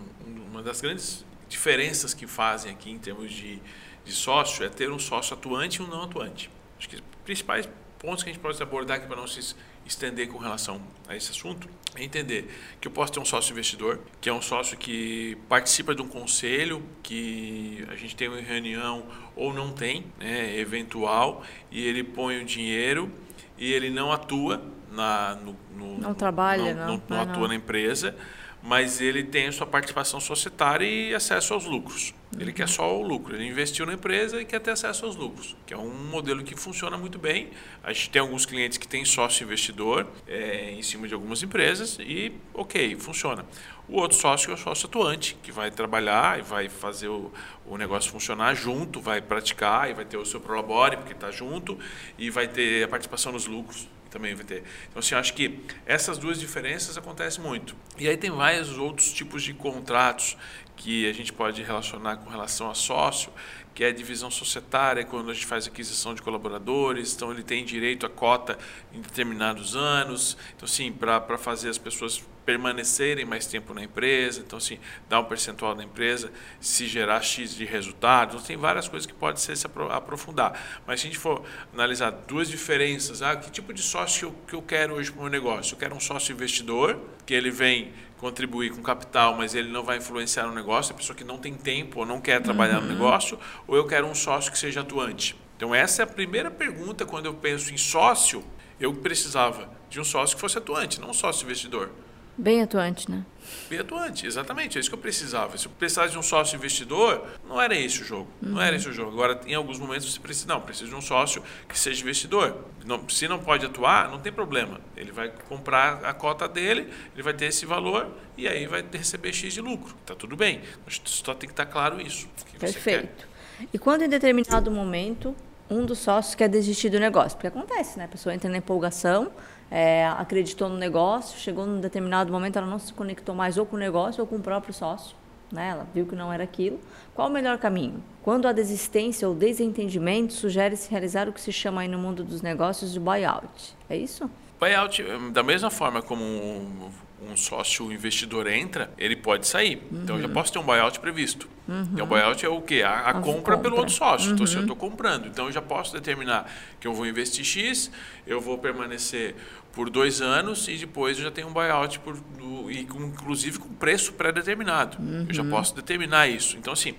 uma 0.52 0.64
das 0.64 0.82
grandes 0.82 1.24
diferenças 1.50 2.14
que 2.14 2.28
fazem 2.28 2.72
aqui 2.72 2.92
em 2.92 3.00
termos 3.00 3.32
de, 3.32 3.60
de 4.06 4.12
sócio 4.14 4.64
é 4.64 4.70
ter 4.70 4.90
um 4.90 5.00
sócio 5.00 5.34
atuante 5.34 5.82
e 5.82 5.84
um 5.84 5.88
não 5.88 6.04
atuante. 6.04 6.50
Acho 6.78 6.88
que 6.88 6.96
os 6.96 7.02
principais 7.26 7.68
pontos 7.98 8.24
que 8.24 8.30
a 8.30 8.34
gente 8.34 8.42
pode 8.42 8.62
abordar 8.64 8.98
aqui 8.98 9.08
para 9.08 9.18
não 9.18 9.28
se 9.28 9.56
estender 9.86 10.30
com 10.30 10.38
relação 10.38 10.80
a 11.08 11.16
esse 11.16 11.32
assunto 11.32 11.68
é 11.96 12.04
entender 12.04 12.50
que 12.80 12.88
eu 12.88 12.92
posso 12.92 13.12
ter 13.12 13.20
um 13.20 13.26
sócio 13.26 13.52
investidor, 13.52 14.00
que 14.22 14.30
é 14.30 14.34
um 14.34 14.42
sócio 14.42 14.78
que 14.78 15.38
participa 15.50 15.96
de 15.96 16.02
um 16.02 16.08
conselho, 16.08 16.84
que 17.02 17.84
a 17.90 17.96
gente 17.96 18.16
tem 18.16 18.28
uma 18.28 18.40
reunião 18.40 19.04
ou 19.36 19.54
não 19.54 19.72
tem, 19.72 20.06
né, 20.20 20.58
eventual, 20.58 21.44
e 21.72 21.84
ele 21.84 22.04
põe 22.04 22.40
o 22.40 22.46
dinheiro 22.46 23.12
e 23.58 23.74
ele 23.74 23.90
não 23.90 24.12
atua 24.12 24.62
na, 24.92 25.36
no, 25.36 25.56
no 25.76 25.98
não 25.98 26.14
trabalha, 26.14 26.74
não, 26.76 26.86
não, 26.86 26.94
não, 26.94 27.04
não 27.10 27.22
atua 27.22 27.48
na 27.48 27.56
empresa, 27.56 28.16
mas 28.62 29.00
ele 29.00 29.24
tem 29.24 29.52
sua 29.52 29.66
participação 29.66 30.20
societária 30.20 30.86
e 30.86 31.16
acesso 31.16 31.54
aos 31.54 31.66
lucros. 31.66 32.14
Ele 32.38 32.50
uhum. 32.50 32.56
quer 32.56 32.70
só 32.70 32.98
o 32.98 33.02
lucro. 33.02 33.36
Ele 33.36 33.48
investiu 33.48 33.86
na 33.86 33.94
empresa 33.94 34.40
e 34.40 34.46
quer 34.46 34.60
ter 34.60 34.72
acesso 34.72 35.06
aos 35.06 35.16
lucros, 35.16 35.56
que 35.66 35.74
é 35.74 35.78
um 35.78 35.90
modelo 35.90 36.44
que 36.44 36.56
funciona 36.56 36.98
muito 36.98 37.18
bem. 37.18 37.50
A 37.84 37.92
gente 37.94 38.10
tem 38.10 38.22
alguns 38.22 38.46
clientes 38.46 38.78
que 38.78 38.88
têm 38.88 39.04
sócio 39.06 39.44
investidor 39.44 40.06
é, 40.28 40.72
em 40.72 40.84
cima 40.84 41.08
de 41.08 41.14
algumas 41.14 41.42
empresas 41.42 41.98
e, 42.00 42.34
ok, 42.54 42.96
funciona. 42.98 43.46
O 43.88 43.96
outro 44.00 44.18
sócio 44.18 44.52
é 44.52 44.54
o 44.54 44.58
sócio 44.58 44.88
atuante, 44.88 45.36
que 45.42 45.52
vai 45.52 45.72
trabalhar 45.72 46.38
e 46.38 46.44
vai 46.44 46.70
fazer 46.70 47.08
o, 47.08 47.32
o 47.66 47.78
negócio 47.78 48.12
funcionar 48.12 48.54
junto, 48.54 49.02
vai 49.02 49.20
praticar 49.20 49.90
e 49.90 49.94
vai 49.94 50.06
ter 50.06 50.18
o 50.18 50.26
seu 50.26 50.40
prolabore, 50.40 50.98
porque 50.98 51.14
está 51.14 51.32
junto, 51.32 51.80
e 52.16 52.30
vai 52.30 52.48
ter 52.48 52.84
a 52.84 52.88
participação 52.88 53.32
nos 53.32 53.48
lucros 53.48 53.88
também 54.10 54.36
vai 54.36 54.46
ter. 54.46 54.64
Então, 54.90 55.00
assim, 55.00 55.16
acho 55.16 55.34
que 55.34 55.60
essas 55.86 56.18
duas 56.18 56.40
diferenças 56.40 56.98
acontecem 56.98 57.44
muito. 57.44 57.76
E 57.98 58.08
aí 58.08 58.18
tem 58.18 58.32
vários 58.32 58.78
outros 58.78 59.12
tipos 59.12 59.44
de 59.44 59.54
contratos 59.54 60.38
que 60.76 61.10
a 61.10 61.14
gente 61.14 61.34
pode 61.34 61.62
relacionar 61.62 62.18
com 62.18 62.30
relação 62.30 62.70
a 62.70 62.74
sócio, 62.74 63.32
que 63.76 63.84
é 63.84 63.88
a 63.88 63.94
divisão 63.94 64.32
societária, 64.32 65.06
quando 65.06 65.30
a 65.30 65.34
gente 65.34 65.46
faz 65.46 65.68
aquisição 65.68 66.14
de 66.14 66.22
colaboradores, 66.22 67.14
então 67.14 67.32
ele 67.32 67.44
tem 67.44 67.64
direito 67.64 68.06
a 68.06 68.10
cota 68.10 68.58
em 68.94 69.02
determinados 69.02 69.76
anos, 69.76 70.38
então 70.56 70.68
sim, 70.68 70.92
para 70.92 71.38
fazer 71.38 71.70
as 71.70 71.78
pessoas 71.78 72.24
permanecerem 72.50 73.26
mais 73.26 73.46
tempo 73.46 73.76
na 73.76 73.84
empresa, 73.84 74.40
então 74.40 74.58
assim, 74.58 74.80
dar 75.08 75.20
um 75.20 75.26
percentual 75.26 75.76
da 75.76 75.84
empresa, 75.84 76.32
se 76.60 76.88
gerar 76.88 77.22
X 77.22 77.54
de 77.54 77.64
resultados, 77.64 78.38
então, 78.38 78.48
tem 78.48 78.58
várias 78.58 78.88
coisas 78.88 79.06
que 79.06 79.14
pode 79.14 79.40
ser 79.40 79.56
se 79.56 79.68
aprofundar. 79.68 80.60
Mas 80.88 81.00
se 81.00 81.06
a 81.06 81.10
gente 81.12 81.20
for 81.20 81.44
analisar 81.72 82.10
duas 82.10 82.50
diferenças, 82.50 83.22
ah, 83.22 83.36
que 83.36 83.52
tipo 83.52 83.72
de 83.72 83.84
sócio 83.84 84.34
que 84.48 84.56
eu 84.56 84.64
quero 84.64 84.96
hoje 84.96 85.12
para 85.12 85.20
o 85.20 85.22
meu 85.22 85.32
negócio? 85.32 85.76
Eu 85.76 85.78
quero 85.78 85.94
um 85.94 86.00
sócio 86.00 86.34
investidor, 86.34 87.00
que 87.24 87.36
ele 87.36 87.52
vem 87.52 87.94
contribuir 88.18 88.72
com 88.72 88.82
capital, 88.82 89.36
mas 89.36 89.54
ele 89.54 89.70
não 89.70 89.84
vai 89.84 89.98
influenciar 89.98 90.48
no 90.48 90.56
negócio, 90.56 90.92
a 90.96 90.98
pessoa 90.98 91.16
que 91.16 91.24
não 91.24 91.38
tem 91.38 91.54
tempo 91.54 92.00
ou 92.00 92.06
não 92.06 92.20
quer 92.20 92.42
trabalhar 92.42 92.80
uhum. 92.80 92.88
no 92.88 92.94
negócio, 92.94 93.38
ou 93.68 93.76
eu 93.76 93.86
quero 93.86 94.08
um 94.08 94.16
sócio 94.16 94.52
que 94.52 94.58
seja 94.58 94.82
atuante. 94.82 95.36
Então 95.56 95.76
essa 95.76 96.02
é 96.02 96.04
a 96.04 96.08
primeira 96.08 96.50
pergunta 96.50 97.06
quando 97.06 97.28
eu 97.28 97.34
penso 97.36 97.72
em 97.72 97.78
sócio, 97.78 98.44
eu 98.80 98.92
precisava 98.92 99.70
de 99.88 100.00
um 100.00 100.04
sócio 100.04 100.36
que 100.36 100.42
fosse 100.42 100.58
atuante, 100.58 101.00
não 101.00 101.12
um 101.12 101.14
sócio 101.14 101.46
investidor. 101.46 101.92
Bem 102.40 102.62
atuante, 102.62 103.12
né? 103.12 103.26
Bem 103.70 103.80
atuante, 103.80 104.26
exatamente. 104.26 104.78
É 104.78 104.80
isso 104.80 104.90
que 104.90 104.96
eu 104.96 105.00
precisava. 105.00 105.58
Se 105.58 105.66
eu 105.66 105.72
precisasse 105.78 106.14
de 106.14 106.18
um 106.18 106.22
sócio 106.22 106.56
investidor, 106.56 107.28
não 107.46 107.62
era 107.62 107.76
esse 107.76 108.02
o 108.02 108.06
jogo. 108.06 108.30
Uhum. 108.42 108.52
Não 108.52 108.62
era 108.62 108.78
esse 108.78 108.88
o 108.88 108.94
jogo. 108.94 109.12
Agora, 109.12 109.42
em 109.46 109.54
alguns 109.54 109.78
momentos, 109.78 110.10
você 110.10 110.22
precisa, 110.22 110.48
não, 110.48 110.62
precisa 110.62 110.90
de 110.90 110.96
um 110.96 111.02
sócio 111.02 111.44
que 111.68 111.78
seja 111.78 112.02
investidor. 112.02 112.56
Não, 112.86 113.10
se 113.10 113.28
não 113.28 113.40
pode 113.40 113.66
atuar, 113.66 114.10
não 114.10 114.20
tem 114.20 114.32
problema. 114.32 114.80
Ele 114.96 115.12
vai 115.12 115.34
comprar 115.50 116.06
a 116.06 116.14
cota 116.14 116.48
dele, 116.48 116.90
ele 117.14 117.22
vai 117.22 117.34
ter 117.34 117.48
esse 117.48 117.66
valor 117.66 118.08
e 118.38 118.48
aí 118.48 118.66
vai 118.68 118.86
receber 118.90 119.34
X 119.34 119.54
de 119.54 119.60
lucro. 119.60 119.94
Está 120.00 120.16
tudo 120.16 120.38
bem. 120.38 120.62
Só 121.04 121.34
tem 121.34 121.50
que 121.50 121.54
estar 121.54 121.66
claro 121.66 122.00
isso. 122.00 122.26
Perfeito. 122.58 123.28
E 123.74 123.78
quando 123.78 124.04
em 124.04 124.10
determinado 124.10 124.72
momento 124.72 125.36
um 125.70 125.86
dos 125.86 126.00
sócios 126.00 126.36
quer 126.36 126.48
desistir 126.48 126.90
do 126.90 127.00
negócio? 127.00 127.38
Porque 127.38 127.48
acontece, 127.48 127.98
né? 127.98 128.06
A 128.06 128.08
pessoa 128.08 128.34
entra 128.34 128.50
na 128.50 128.58
empolgação, 128.58 129.30
é, 129.72 130.08
acreditou 130.08 130.70
no 130.70 130.78
negócio, 130.78 131.40
chegou 131.40 131.66
num 131.66 131.80
determinado 131.80 132.32
momento, 132.32 132.58
ela 132.58 132.68
não 132.68 132.80
se 132.80 132.94
conectou 132.94 133.36
mais 133.36 133.58
ou 133.58 133.66
com 133.66 133.76
o 133.76 133.80
negócio 133.80 134.22
ou 134.22 134.28
com 134.28 134.38
o 134.38 134.42
próprio 134.42 134.74
sócio. 134.74 135.16
Né? 135.52 135.70
Ela 135.70 135.88
viu 135.94 136.06
que 136.06 136.16
não 136.16 136.32
era 136.32 136.44
aquilo. 136.44 136.80
Qual 137.16 137.28
o 137.28 137.32
melhor 137.32 137.58
caminho? 137.58 138.04
Quando 138.22 138.48
a 138.48 138.52
desistência 138.52 139.28
ou 139.28 139.34
desentendimento, 139.34 140.34
sugere-se 140.34 140.90
realizar 140.90 141.28
o 141.28 141.34
que 141.34 141.42
se 141.42 141.52
chama 141.52 141.82
aí 141.82 141.88
no 141.88 141.98
mundo 141.98 142.24
dos 142.24 142.42
negócios 142.42 142.92
de 142.92 143.00
buyout. 143.00 143.76
É 143.90 143.98
isso? 143.98 144.30
Buyout, 144.60 145.04
da 145.32 145.42
mesma 145.42 145.72
forma 145.72 146.02
como 146.02 146.92
um, 147.22 147.36
sócio 147.36 147.92
investidor 147.92 148.48
entra, 148.48 148.92
ele 148.98 149.16
pode 149.16 149.48
sair. 149.48 149.82
Uhum. 149.92 150.02
Então, 150.04 150.16
eu 150.16 150.22
já 150.22 150.28
uhum. 150.28 150.34
posso 150.34 150.54
ter 150.54 150.60
um 150.60 150.64
buyout 150.64 151.00
previsto. 151.00 151.50
Uhum. 151.68 151.90
E 151.98 152.02
o 152.02 152.06
buyout 152.06 152.46
é 152.46 152.50
o 152.50 152.62
quê? 152.62 152.82
A, 152.84 153.00
a, 153.00 153.14
compra, 153.14 153.32
compra, 153.32 153.58
pelo 153.58 153.78
outro 153.78 153.94
sócio. 153.94 154.28
Uhum. 154.28 154.34
Então, 154.34 154.48
se 154.48 154.56
eu 154.56 154.62
estou 154.62 154.76
uhum. 154.76 154.90
comprando, 154.90 155.28
então 155.28 155.46
eu 155.46 155.52
já 155.52 155.62
posso 155.62 155.94
determinar 155.94 156.52
que 156.80 156.88
eu 156.88 156.94
vou 156.94 157.06
investir 157.06 157.44
X, 157.44 157.92
eu 158.26 158.40
vou 158.40 158.58
permanecer 158.58 159.36
por 159.72 159.90
dois 159.90 160.22
anos 160.22 160.68
e 160.68 160.78
depois 160.78 161.18
eu 161.18 161.24
já 161.24 161.32
tenho 161.32 161.48
um 161.48 161.54
buyout, 161.54 162.00
por, 162.00 162.16
do, 162.18 162.72
e 162.72 162.86
com, 162.86 163.04
inclusive 163.04 163.60
com 163.60 163.70
preço 163.70 164.14
pré-determinado. 164.14 164.98
Eu 165.28 165.34
já 165.34 165.44
uhum. 165.44 165.50
posso 165.50 165.76
determinar 165.76 166.28
isso. 166.28 166.58
Então, 166.58 166.74
assim, 166.74 166.96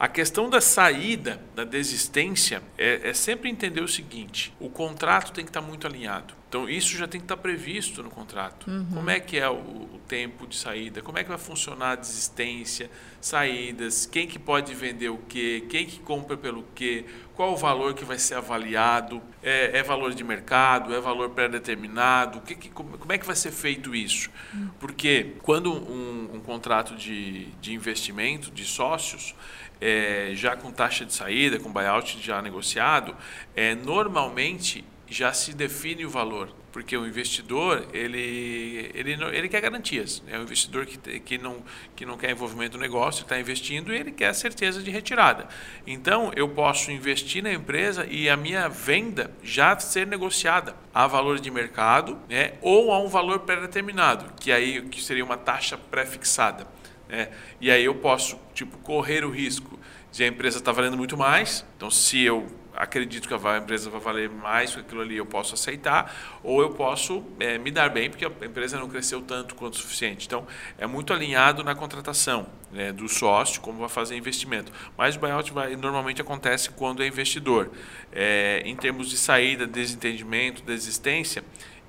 a 0.00 0.08
questão 0.08 0.48
da 0.48 0.62
saída, 0.62 1.38
da 1.54 1.62
desistência, 1.62 2.62
é, 2.78 3.10
é, 3.10 3.12
sempre 3.12 3.50
entender 3.50 3.82
o 3.82 3.88
seguinte: 3.88 4.50
o 4.58 4.70
contrato 4.70 5.30
tem 5.30 5.44
que 5.44 5.50
estar 5.50 5.60
muito 5.60 5.86
alinhado. 5.86 6.32
Então, 6.48 6.68
isso 6.68 6.96
já 6.96 7.06
tem 7.06 7.20
que 7.20 7.26
estar 7.26 7.36
previsto 7.36 8.02
no 8.02 8.08
contrato. 8.08 8.68
Uhum. 8.68 8.86
Como 8.94 9.10
é 9.10 9.20
que 9.20 9.38
é 9.38 9.48
o, 9.48 9.52
o, 9.52 10.00
tempo 10.08 10.46
de 10.46 10.56
saída? 10.56 11.02
Como 11.02 11.18
é 11.18 11.22
que 11.22 11.28
vai 11.28 11.38
funcionar 11.38 11.92
a 11.92 11.96
desistência, 11.96 12.90
saídas? 13.20 14.06
Quem 14.06 14.26
que 14.26 14.38
pode 14.38 14.74
vender 14.74 15.10
o 15.10 15.18
quê? 15.18 15.66
Quem 15.68 15.86
que 15.86 16.00
compra 16.00 16.36
pelo 16.36 16.64
quê? 16.74 17.04
Qual 17.36 17.52
o 17.52 17.56
valor 17.56 17.94
que 17.94 18.04
vai 18.04 18.18
ser 18.18 18.34
avaliado? 18.34 19.22
É, 19.42 19.78
é 19.78 19.82
valor 19.82 20.14
de 20.14 20.24
mercado? 20.24 20.94
É 20.94 21.00
valor 21.00 21.30
pré-determinado? 21.30 22.40
Que 22.40 22.54
que, 22.54 22.70
como, 22.70 22.96
como, 22.96 23.12
é 23.12 23.18
que 23.18 23.26
vai 23.26 23.36
ser 23.36 23.52
feito 23.52 23.94
isso? 23.94 24.30
Uhum. 24.54 24.70
Porque 24.80 25.34
quando 25.42 25.70
um, 25.70 26.36
um 26.36 26.40
contrato 26.40 26.96
de, 26.96 27.48
de 27.60 27.74
investimento, 27.74 28.50
de 28.50 28.64
sócios, 28.64 29.36
é, 29.80 30.32
já 30.34 30.56
com 30.56 30.70
taxa 30.70 31.04
de 31.04 31.14
saída, 31.14 31.58
com 31.58 31.72
buyout 31.72 32.20
já 32.20 32.42
negociado, 32.42 33.16
é, 33.56 33.74
normalmente 33.74 34.84
já 35.10 35.32
se 35.32 35.52
define 35.52 36.06
o 36.06 36.10
valor, 36.10 36.54
porque 36.70 36.96
o 36.96 37.04
investidor 37.04 37.88
ele, 37.92 38.90
ele, 38.94 39.12
ele 39.12 39.48
quer 39.48 39.60
garantias. 39.60 40.22
É 40.28 40.38
um 40.38 40.42
investidor 40.42 40.86
que, 40.86 41.18
que, 41.18 41.36
não, 41.36 41.64
que 41.96 42.06
não 42.06 42.16
quer 42.16 42.30
envolvimento 42.30 42.76
no 42.76 42.80
negócio, 42.80 43.22
está 43.22 43.38
investindo 43.38 43.92
e 43.92 43.98
ele 43.98 44.12
quer 44.12 44.32
certeza 44.32 44.80
de 44.80 44.88
retirada. 44.88 45.48
Então, 45.84 46.30
eu 46.36 46.48
posso 46.48 46.92
investir 46.92 47.42
na 47.42 47.52
empresa 47.52 48.06
e 48.08 48.30
a 48.30 48.36
minha 48.36 48.68
venda 48.68 49.32
já 49.42 49.76
ser 49.80 50.06
negociada 50.06 50.76
a 50.94 51.08
valor 51.08 51.40
de 51.40 51.50
mercado 51.50 52.16
né, 52.28 52.52
ou 52.62 52.92
a 52.92 53.00
um 53.00 53.08
valor 53.08 53.40
pré-determinado, 53.40 54.32
que 54.38 54.52
aí 54.52 54.80
que 54.82 55.02
seria 55.02 55.24
uma 55.24 55.36
taxa 55.36 55.76
pré-fixada. 55.76 56.68
Né? 57.10 57.28
E 57.60 57.70
aí 57.70 57.84
eu 57.84 57.94
posso 57.94 58.38
tipo 58.54 58.78
correr 58.78 59.24
o 59.24 59.30
risco 59.30 59.78
de 60.12 60.24
a 60.24 60.26
empresa 60.26 60.58
estar 60.58 60.72
tá 60.72 60.76
valendo 60.76 60.96
muito 60.96 61.16
mais. 61.16 61.64
Então, 61.76 61.90
se 61.90 62.22
eu 62.22 62.46
acredito 62.74 63.28
que 63.28 63.34
a 63.34 63.58
empresa 63.58 63.90
vai 63.90 64.00
valer 64.00 64.30
mais 64.30 64.74
que 64.74 64.80
aquilo 64.80 65.00
ali, 65.00 65.16
eu 65.16 65.26
posso 65.26 65.54
aceitar, 65.54 66.40
ou 66.42 66.62
eu 66.62 66.70
posso 66.70 67.22
é, 67.38 67.58
me 67.58 67.70
dar 67.70 67.90
bem 67.90 68.08
porque 68.08 68.24
a 68.24 68.46
empresa 68.46 68.78
não 68.78 68.88
cresceu 68.88 69.20
tanto 69.20 69.54
quanto 69.54 69.74
o 69.74 69.76
suficiente. 69.76 70.26
Então, 70.26 70.46
é 70.78 70.86
muito 70.86 71.12
alinhado 71.12 71.62
na 71.62 71.74
contratação 71.74 72.46
né, 72.72 72.92
do 72.92 73.08
sócio, 73.08 73.60
como 73.60 73.80
vai 73.80 73.88
fazer 73.88 74.16
investimento. 74.16 74.72
Mas 74.96 75.16
o 75.16 75.18
buyout 75.18 75.52
vai, 75.52 75.76
normalmente 75.76 76.22
acontece 76.22 76.70
quando 76.70 77.02
é 77.02 77.06
investidor. 77.06 77.70
É, 78.12 78.62
em 78.64 78.74
termos 78.76 79.10
de 79.10 79.18
saída, 79.18 79.66
desentendimento, 79.66 80.62
desistência, 80.62 81.44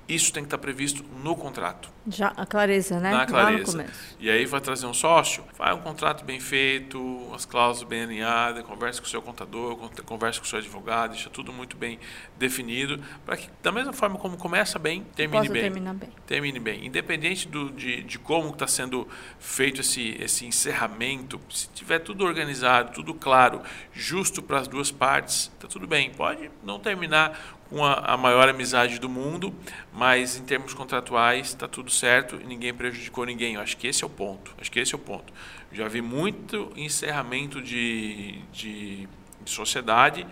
isso 0.08 0.32
tem 0.32 0.42
que 0.42 0.48
estar 0.48 0.58
previsto 0.58 1.04
no 1.22 1.36
contrato. 1.36 1.90
Já 2.06 2.28
a 2.36 2.44
clareza, 2.44 2.98
né? 2.98 3.12
Na 3.12 3.26
clareza. 3.26 3.86
E 4.18 4.28
aí 4.28 4.44
vai 4.44 4.60
trazer 4.60 4.86
um 4.86 4.94
sócio, 4.94 5.44
faz 5.54 5.76
um 5.76 5.80
contrato 5.80 6.24
bem 6.24 6.40
feito, 6.40 7.30
as 7.32 7.44
cláusulas 7.44 7.88
bem 7.88 8.02
alinhadas, 8.02 8.64
conversa 8.64 9.00
com 9.00 9.06
o 9.06 9.10
seu 9.10 9.22
contador, 9.22 9.76
conversa 10.04 10.40
com 10.40 10.46
o 10.46 10.48
seu 10.48 10.58
advogado, 10.58 11.12
deixa 11.12 11.30
tudo 11.30 11.52
muito 11.52 11.76
bem 11.76 12.00
definido, 12.36 13.00
para 13.24 13.36
que 13.36 13.48
da 13.62 13.70
mesma 13.70 13.92
forma 13.92 14.18
como 14.18 14.36
começa 14.36 14.78
bem, 14.78 15.04
termine 15.14 15.48
bem. 15.48 15.62
Terminar 15.62 15.94
bem. 15.94 16.08
Termine 16.26 16.58
bem. 16.58 16.86
Independente 16.86 17.46
do, 17.46 17.70
de, 17.70 18.02
de 18.02 18.18
como 18.18 18.50
está 18.50 18.66
sendo 18.66 19.06
feito 19.38 19.80
esse, 19.80 20.16
esse 20.20 20.44
encerramento, 20.44 21.40
se 21.48 21.68
tiver 21.68 22.00
tudo 22.00 22.24
organizado, 22.24 22.92
tudo 22.92 23.14
claro, 23.14 23.62
justo 23.92 24.42
para 24.42 24.58
as 24.58 24.66
duas 24.66 24.90
partes, 24.90 25.52
está 25.54 25.68
tudo 25.68 25.86
bem. 25.86 26.10
Pode 26.10 26.50
não 26.64 26.80
terminar 26.80 27.61
com 27.72 27.82
a, 27.84 27.94
a 27.94 28.16
maior 28.18 28.48
amizade 28.48 28.98
do 28.98 29.08
mundo, 29.08 29.54
mas 29.92 30.36
em 30.36 30.42
termos 30.42 30.74
contratuais 30.74 31.48
está 31.48 31.66
tudo 31.66 31.90
certo 31.90 32.38
e 32.42 32.44
ninguém 32.44 32.74
prejudicou 32.74 33.24
ninguém. 33.24 33.54
Eu 33.54 33.62
acho 33.62 33.76
que 33.78 33.86
esse 33.86 34.04
é 34.04 34.06
o 34.06 34.10
ponto. 34.10 34.54
Acho 34.60 34.70
que 34.70 34.78
esse 34.78 34.94
é 34.94 34.96
o 34.96 35.00
ponto. 35.00 35.32
Já 35.72 35.88
vi 35.88 36.02
muito 36.02 36.70
encerramento 36.76 37.62
de, 37.62 38.38
de, 38.52 39.08
de 39.42 39.50
sociedade 39.50 40.26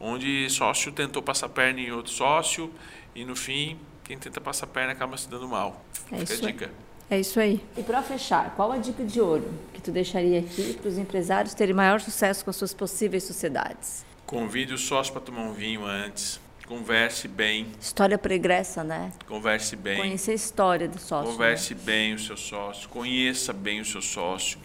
onde 0.00 0.48
sócio 0.50 0.90
tentou 0.90 1.22
passar 1.22 1.48
perna 1.50 1.80
em 1.80 1.92
outro 1.92 2.12
sócio 2.12 2.72
e 3.14 3.24
no 3.24 3.36
fim 3.36 3.78
quem 4.02 4.16
tenta 4.16 4.40
passar 4.40 4.66
perna 4.66 4.92
acaba 4.92 5.16
se 5.18 5.28
dando 5.28 5.46
mal. 5.46 5.84
É 6.10 6.18
Fica 6.18 6.22
isso 6.22 6.44
a 6.44 6.48
dica. 6.48 6.70
É 7.08 7.20
isso 7.20 7.38
aí. 7.38 7.60
E 7.76 7.82
para 7.82 8.02
fechar, 8.02 8.54
qual 8.56 8.72
a 8.72 8.78
dica 8.78 9.04
de 9.04 9.20
ouro 9.20 9.48
que 9.72 9.80
tu 9.80 9.92
deixaria 9.92 10.40
aqui 10.40 10.74
para 10.74 10.88
os 10.88 10.98
empresários 10.98 11.54
terem 11.54 11.74
maior 11.74 12.00
sucesso 12.00 12.42
com 12.44 12.50
as 12.50 12.56
suas 12.56 12.72
possíveis 12.72 13.22
sociedades? 13.22 14.04
Convide 14.24 14.74
o 14.74 14.78
sócio 14.78 15.12
para 15.12 15.22
tomar 15.22 15.42
um 15.42 15.52
vinho 15.52 15.84
antes. 15.84 16.40
Converse 16.66 17.28
bem. 17.28 17.68
História 17.80 18.18
pregressa, 18.18 18.82
né? 18.82 19.12
Converse 19.28 19.76
bem. 19.76 19.98
Conhecer 19.98 20.32
a 20.32 20.34
história 20.34 20.88
do 20.88 20.98
sócio. 20.98 21.30
Converse 21.30 21.74
né? 21.74 21.80
bem 21.84 22.14
o 22.14 22.18
seu 22.18 22.36
sócio. 22.36 22.88
Conheça 22.88 23.52
bem 23.52 23.80
o 23.80 23.84
seu 23.84 24.02
sócio. 24.02 24.58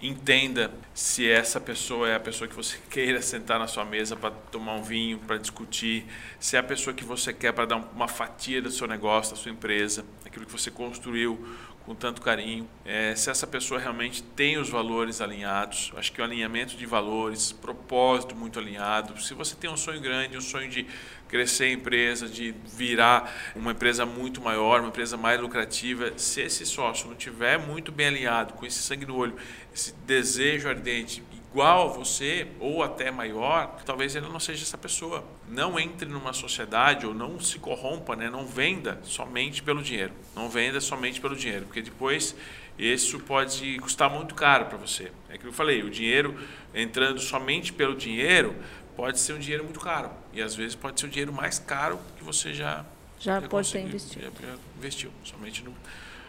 Entenda 0.00 0.70
se 0.94 1.28
essa 1.28 1.60
pessoa 1.60 2.08
é 2.08 2.14
a 2.14 2.20
pessoa 2.20 2.46
que 2.46 2.54
você 2.54 2.78
queira 2.88 3.20
sentar 3.20 3.58
na 3.58 3.66
sua 3.66 3.84
mesa 3.84 4.14
para 4.14 4.30
tomar 4.30 4.74
um 4.74 4.82
vinho, 4.82 5.18
para 5.18 5.36
discutir, 5.36 6.06
se 6.38 6.54
é 6.54 6.60
a 6.60 6.62
pessoa 6.62 6.94
que 6.94 7.04
você 7.04 7.32
quer 7.32 7.52
para 7.52 7.66
dar 7.66 7.76
uma 7.76 8.06
fatia 8.06 8.62
do 8.62 8.70
seu 8.70 8.86
negócio, 8.86 9.34
da 9.34 9.42
sua 9.42 9.50
empresa, 9.50 10.04
aquilo 10.24 10.46
que 10.46 10.52
você 10.52 10.70
construiu 10.70 11.44
com 11.88 11.94
tanto 11.94 12.20
carinho, 12.20 12.68
é, 12.84 13.14
se 13.14 13.30
essa 13.30 13.46
pessoa 13.46 13.80
realmente 13.80 14.22
tem 14.22 14.58
os 14.58 14.68
valores 14.68 15.22
alinhados, 15.22 15.90
acho 15.96 16.12
que 16.12 16.20
o 16.20 16.24
alinhamento 16.24 16.76
de 16.76 16.84
valores, 16.84 17.50
propósito 17.50 18.36
muito 18.36 18.58
alinhado, 18.58 19.18
se 19.22 19.32
você 19.32 19.56
tem 19.56 19.70
um 19.70 19.76
sonho 19.76 19.98
grande, 19.98 20.36
um 20.36 20.40
sonho 20.42 20.68
de 20.68 20.86
crescer 21.26 21.64
a 21.64 21.72
empresa, 21.72 22.28
de 22.28 22.54
virar 22.76 23.32
uma 23.56 23.72
empresa 23.72 24.04
muito 24.04 24.38
maior, 24.42 24.80
uma 24.80 24.90
empresa 24.90 25.16
mais 25.16 25.40
lucrativa, 25.40 26.12
se 26.18 26.42
esse 26.42 26.66
sócio 26.66 27.08
não 27.08 27.16
tiver 27.16 27.58
muito 27.58 27.90
bem 27.90 28.08
alinhado 28.08 28.52
com 28.52 28.66
esse 28.66 28.80
sangue 28.80 29.06
no 29.06 29.16
olho, 29.16 29.36
esse 29.74 29.94
desejo 30.06 30.68
ardente 30.68 31.22
igual 31.50 31.90
a 31.90 31.92
você 31.92 32.48
ou 32.60 32.82
até 32.82 33.10
maior, 33.10 33.80
talvez 33.84 34.14
ele 34.14 34.28
não 34.28 34.40
seja 34.40 34.62
essa 34.62 34.78
pessoa. 34.78 35.24
Não 35.48 35.78
entre 35.78 36.08
numa 36.08 36.32
sociedade 36.32 37.06
ou 37.06 37.14
não 37.14 37.40
se 37.40 37.58
corrompa, 37.58 38.14
né? 38.14 38.30
não 38.30 38.46
venda 38.46 39.00
somente 39.02 39.62
pelo 39.62 39.82
dinheiro. 39.82 40.12
Não 40.34 40.48
venda 40.48 40.80
somente 40.80 41.20
pelo 41.20 41.34
dinheiro, 41.34 41.64
porque 41.64 41.82
depois 41.82 42.34
isso 42.78 43.18
pode 43.20 43.78
custar 43.78 44.08
muito 44.10 44.34
caro 44.34 44.66
para 44.66 44.78
você. 44.78 45.10
É 45.28 45.36
que 45.36 45.46
eu 45.46 45.52
falei, 45.52 45.82
o 45.82 45.90
dinheiro 45.90 46.38
entrando 46.74 47.18
somente 47.20 47.72
pelo 47.72 47.96
dinheiro 47.96 48.54
pode 48.96 49.18
ser 49.18 49.32
um 49.32 49.38
dinheiro 49.38 49.64
muito 49.64 49.80
caro 49.80 50.10
e 50.32 50.42
às 50.42 50.54
vezes 50.54 50.74
pode 50.74 51.00
ser 51.00 51.06
o 51.06 51.08
dinheiro 51.08 51.32
mais 51.32 51.58
caro 51.58 52.00
que 52.16 52.24
você 52.24 52.52
já 52.52 52.84
já, 53.20 53.40
já 53.40 53.48
pode 53.48 53.72
ter 53.72 53.80
investido. 53.80 54.24
Já, 54.24 54.46
já 54.46 54.58
investiu 54.76 55.10
somente 55.24 55.62
no 55.64 55.74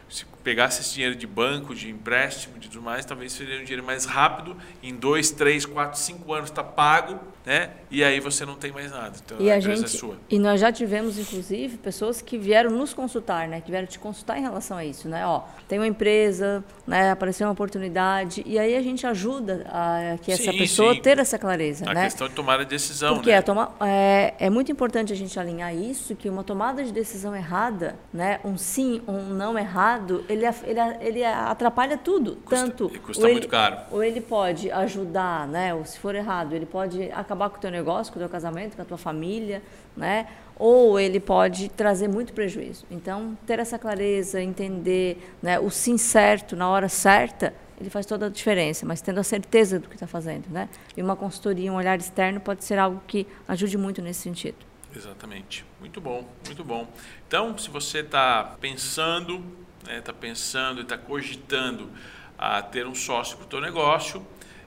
se 0.10 0.26
pegasse 0.44 0.82
esse 0.82 0.94
dinheiro 0.94 1.16
de 1.16 1.28
banco, 1.28 1.76
de 1.76 1.90
empréstimo, 1.90 2.58
de 2.58 2.70
tudo 2.70 2.82
mais, 2.82 3.06
talvez 3.06 3.32
seria 3.34 3.60
um 3.60 3.64
dinheiro 3.64 3.86
mais 3.86 4.06
rápido, 4.06 4.56
em 4.82 4.96
dois, 4.96 5.32
três, 5.32 5.66
quatro, 5.66 6.00
cinco 6.00 6.34
anos 6.34 6.50
está 6.50 6.64
pago, 6.64 7.20
né? 7.46 7.72
E 7.92 8.04
aí 8.04 8.20
você 8.20 8.46
não 8.46 8.56
tem 8.56 8.72
mais 8.72 8.92
nada. 8.92 9.16
Então 9.24 9.38
e 9.40 9.50
a, 9.52 9.56
a 9.56 9.58
empresa 9.58 9.88
gente, 9.88 9.96
é 9.96 10.00
sua. 10.00 10.18
E 10.30 10.40
nós 10.40 10.60
já 10.60 10.72
tivemos, 10.72 11.18
inclusive, 11.18 11.78
pessoas 11.78 12.22
que 12.22 12.38
vieram 12.38 12.72
nos 12.72 12.94
consultar, 12.94 13.48
né? 13.48 13.62
Que 13.62 13.72
vieram 13.72 13.88
te 13.88 14.00
consultar 14.00 14.38
em 14.38 14.42
relação 14.42 14.78
a 14.78 14.86
isso, 14.86 15.08
né? 15.08 15.26
Ó, 15.26 15.44
tem 15.68 15.80
uma 15.80 15.88
empresa, 15.88 16.64
né? 16.88 17.12
Apareceu 17.12 17.48
uma 17.48 17.54
oportunidade 17.54 18.44
e 18.46 18.58
aí 18.58 18.76
a 18.76 18.82
gente 18.82 19.06
ajuda 19.06 19.66
a 19.70 20.18
que 20.22 20.32
essa 20.32 20.52
Sim, 20.52 20.58
pessoa 20.58 20.94
sim. 20.94 21.02
ter 21.02 21.20
essa 21.20 21.38
clareza, 21.38 21.90
A 21.90 21.94
né? 21.94 22.04
questão 22.06 22.28
de 22.28 22.34
tomar 22.34 22.60
a 22.60 22.64
decisão, 22.64 23.16
Porque 23.16 23.32
né? 23.32 23.38
a 23.38 23.42
toma, 23.42 23.72
é, 23.82 24.34
é 24.40 24.50
muito 24.50 24.72
importante 24.72 25.12
a 25.12 25.16
gente 25.16 25.40
alinhar 25.40 25.76
isso, 25.76 26.16
que 26.16 26.30
uma 26.30 26.44
tomada 26.44 26.84
de 26.84 26.92
decisão 26.92 27.36
errada, 27.36 27.96
né, 28.14 28.40
um 28.44 28.58
sim, 28.58 29.02
um 29.08 29.34
não 29.34 29.58
errado, 29.58 29.99
ele, 30.30 30.46
af- 30.46 30.64
ele, 30.66 30.80
ele 31.02 31.24
atrapalha 31.26 31.98
tudo. 31.98 32.38
Custa- 32.38 32.68
tanto 32.68 32.92
e 32.94 33.00
custa 33.00 33.22
ou 33.24 33.28
ele- 33.28 33.40
muito 33.40 33.50
caro. 33.50 33.78
Ou 33.92 34.04
ele 34.04 34.22
pode 34.22 34.72
ajudar, 34.72 35.48
né, 35.48 35.74
ou 35.74 35.84
se 35.86 35.98
for 36.00 36.16
errado, 36.16 36.54
ele 36.56 36.66
pode 36.66 37.12
acabar 37.12 37.50
com 37.50 37.58
o 37.58 37.60
teu 37.60 37.72
negócio, 37.72 38.12
com 38.14 38.20
o 38.20 38.22
teu 38.22 38.30
casamento, 38.30 38.76
com 38.76 38.82
a 38.82 38.86
tua 38.86 38.98
família, 38.98 39.62
né, 39.96 40.28
ou 40.58 41.00
ele 41.00 41.20
pode 41.20 41.70
trazer 41.70 42.08
muito 42.08 42.34
prejuízo. 42.34 42.86
Então, 42.92 43.38
ter 43.46 43.60
essa 43.60 43.80
clareza, 43.80 44.42
entender 44.42 45.34
né, 45.42 45.60
o 45.60 45.70
sim 45.70 45.98
certo 45.98 46.56
na 46.56 46.68
hora 46.70 46.90
certa, 46.90 47.54
ele 47.80 47.90
faz 47.90 48.06
toda 48.06 48.26
a 48.26 48.30
diferença, 48.30 48.86
mas 48.86 49.00
tendo 49.00 49.20
a 49.20 49.24
certeza 49.24 49.80
do 49.80 49.88
que 49.88 49.96
está 49.96 50.06
fazendo, 50.06 50.50
né? 50.50 50.68
E 50.98 51.02
uma 51.02 51.16
consultoria, 51.16 51.72
um 51.72 51.76
olhar 51.76 51.98
externo 51.98 52.42
pode 52.42 52.66
ser 52.66 52.78
algo 52.78 53.02
que 53.08 53.26
ajude 53.48 53.78
muito 53.78 54.02
nesse 54.02 54.20
sentido. 54.22 54.58
Exatamente. 54.94 55.64
Muito 55.80 56.02
bom, 56.02 56.26
muito 56.46 56.62
bom. 56.62 56.86
Então, 57.26 57.58
se 57.58 57.70
você 57.70 58.00
está 58.00 58.56
pensando, 58.60 59.42
está 59.98 60.14
pensando 60.14 60.80
e 60.80 60.84
está 60.84 60.98
cogitando 60.98 61.90
a 62.38 62.62
ter 62.62 62.88
um 62.88 62.96
sócio 62.96 63.36
para 63.38 63.46
o 63.46 63.50
teu 63.50 63.60
negócio, 63.60 64.26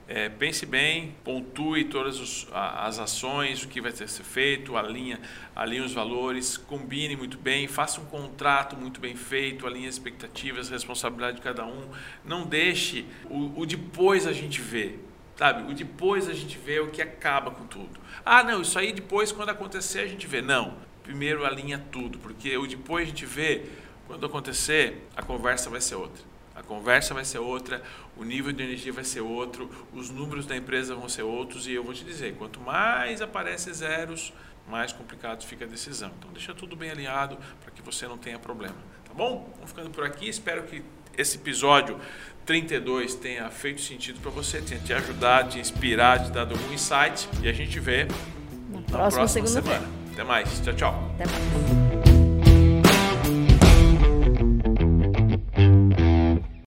é, 0.08 0.28
pense 0.28 0.66
bem, 0.66 1.14
pontue 1.24 1.84
todas 1.84 2.18
os- 2.20 2.46
as 2.52 2.98
ações, 2.98 3.62
o 3.62 3.68
que 3.68 3.80
vai 3.80 3.92
ter 3.92 4.04
que 4.04 4.10
ser 4.10 4.24
feito, 4.24 4.76
alinha, 4.76 5.18
alinha 5.56 5.84
os 5.84 5.92
valores, 5.94 6.56
combine 6.58 7.16
muito 7.16 7.38
bem, 7.38 7.66
faça 7.68 8.00
um 8.00 8.04
contrato 8.04 8.76
muito 8.76 9.00
bem 9.00 9.14
feito, 9.16 9.66
alinhe 9.66 9.86
as 9.86 9.94
expectativas, 9.94 10.68
responsabilidade 10.68 11.36
de 11.36 11.42
cada 11.42 11.64
um. 11.64 11.88
Não 12.24 12.44
deixe 12.44 13.06
o, 13.30 13.60
o 13.60 13.64
depois 13.64 14.26
a 14.26 14.32
gente 14.32 14.60
ver. 14.60 15.08
Sabe, 15.34 15.72
o 15.72 15.74
depois 15.74 16.28
a 16.28 16.34
gente 16.34 16.58
vê 16.58 16.78
o 16.78 16.88
que 16.88 17.00
acaba 17.00 17.50
com 17.50 17.64
tudo. 17.66 17.98
Ah, 18.24 18.44
não, 18.44 18.60
isso 18.60 18.78
aí 18.78 18.92
depois, 18.92 19.32
quando 19.32 19.48
acontecer, 19.48 20.00
a 20.00 20.06
gente 20.06 20.26
vê. 20.26 20.42
Não, 20.42 20.74
primeiro 21.02 21.46
alinha 21.46 21.82
tudo, 21.90 22.18
porque 22.18 22.54
o 22.58 22.66
depois 22.66 23.04
a 23.04 23.10
gente 23.10 23.24
vê, 23.24 23.64
quando 24.06 24.26
acontecer, 24.26 25.06
a 25.16 25.22
conversa 25.22 25.70
vai 25.70 25.80
ser 25.80 25.94
outra. 25.94 26.22
A 26.54 26.62
conversa 26.62 27.14
vai 27.14 27.24
ser 27.24 27.38
outra, 27.38 27.82
o 28.16 28.24
nível 28.24 28.52
de 28.52 28.62
energia 28.62 28.92
vai 28.92 29.04
ser 29.04 29.20
outro, 29.20 29.70
os 29.92 30.10
números 30.10 30.44
da 30.44 30.54
empresa 30.54 30.94
vão 30.94 31.08
ser 31.08 31.22
outros, 31.22 31.66
e 31.66 31.72
eu 31.72 31.82
vou 31.82 31.94
te 31.94 32.04
dizer, 32.04 32.34
quanto 32.34 32.60
mais 32.60 33.22
aparece 33.22 33.72
zeros, 33.72 34.32
mais 34.68 34.92
complicado 34.92 35.44
fica 35.44 35.64
a 35.64 35.68
decisão. 35.68 36.12
Então 36.18 36.30
deixa 36.30 36.52
tudo 36.52 36.76
bem 36.76 36.90
alinhado 36.90 37.38
para 37.60 37.70
que 37.70 37.80
você 37.80 38.06
não 38.06 38.18
tenha 38.18 38.38
problema. 38.38 38.76
Tá 39.04 39.14
bom? 39.14 39.50
Vamos 39.54 39.70
ficando 39.70 39.90
por 39.90 40.04
aqui, 40.04 40.28
espero 40.28 40.64
que 40.64 40.82
esse 41.16 41.36
episódio 41.36 41.98
32 42.44 43.14
tenha 43.14 43.48
feito 43.50 43.80
sentido 43.80 44.20
para 44.20 44.30
você, 44.30 44.60
tenha 44.60 44.80
te 44.80 44.92
ajudado, 44.92 45.50
te 45.50 45.58
inspirado, 45.58 46.26
te 46.26 46.30
dado 46.32 46.54
algum 46.54 46.72
insight. 46.72 47.28
E 47.42 47.48
a 47.48 47.52
gente 47.52 47.78
vê 47.78 48.04
na 48.04 48.80
próxima 48.82 48.98
próxima 48.98 49.28
segunda-feira. 49.28 49.80
semana. 49.80 50.02
Até 50.12 50.24
mais. 50.24 50.60
Tchau, 50.60 50.74
tchau. 50.74 51.10
Até 51.14 51.26
mais. 51.26 51.91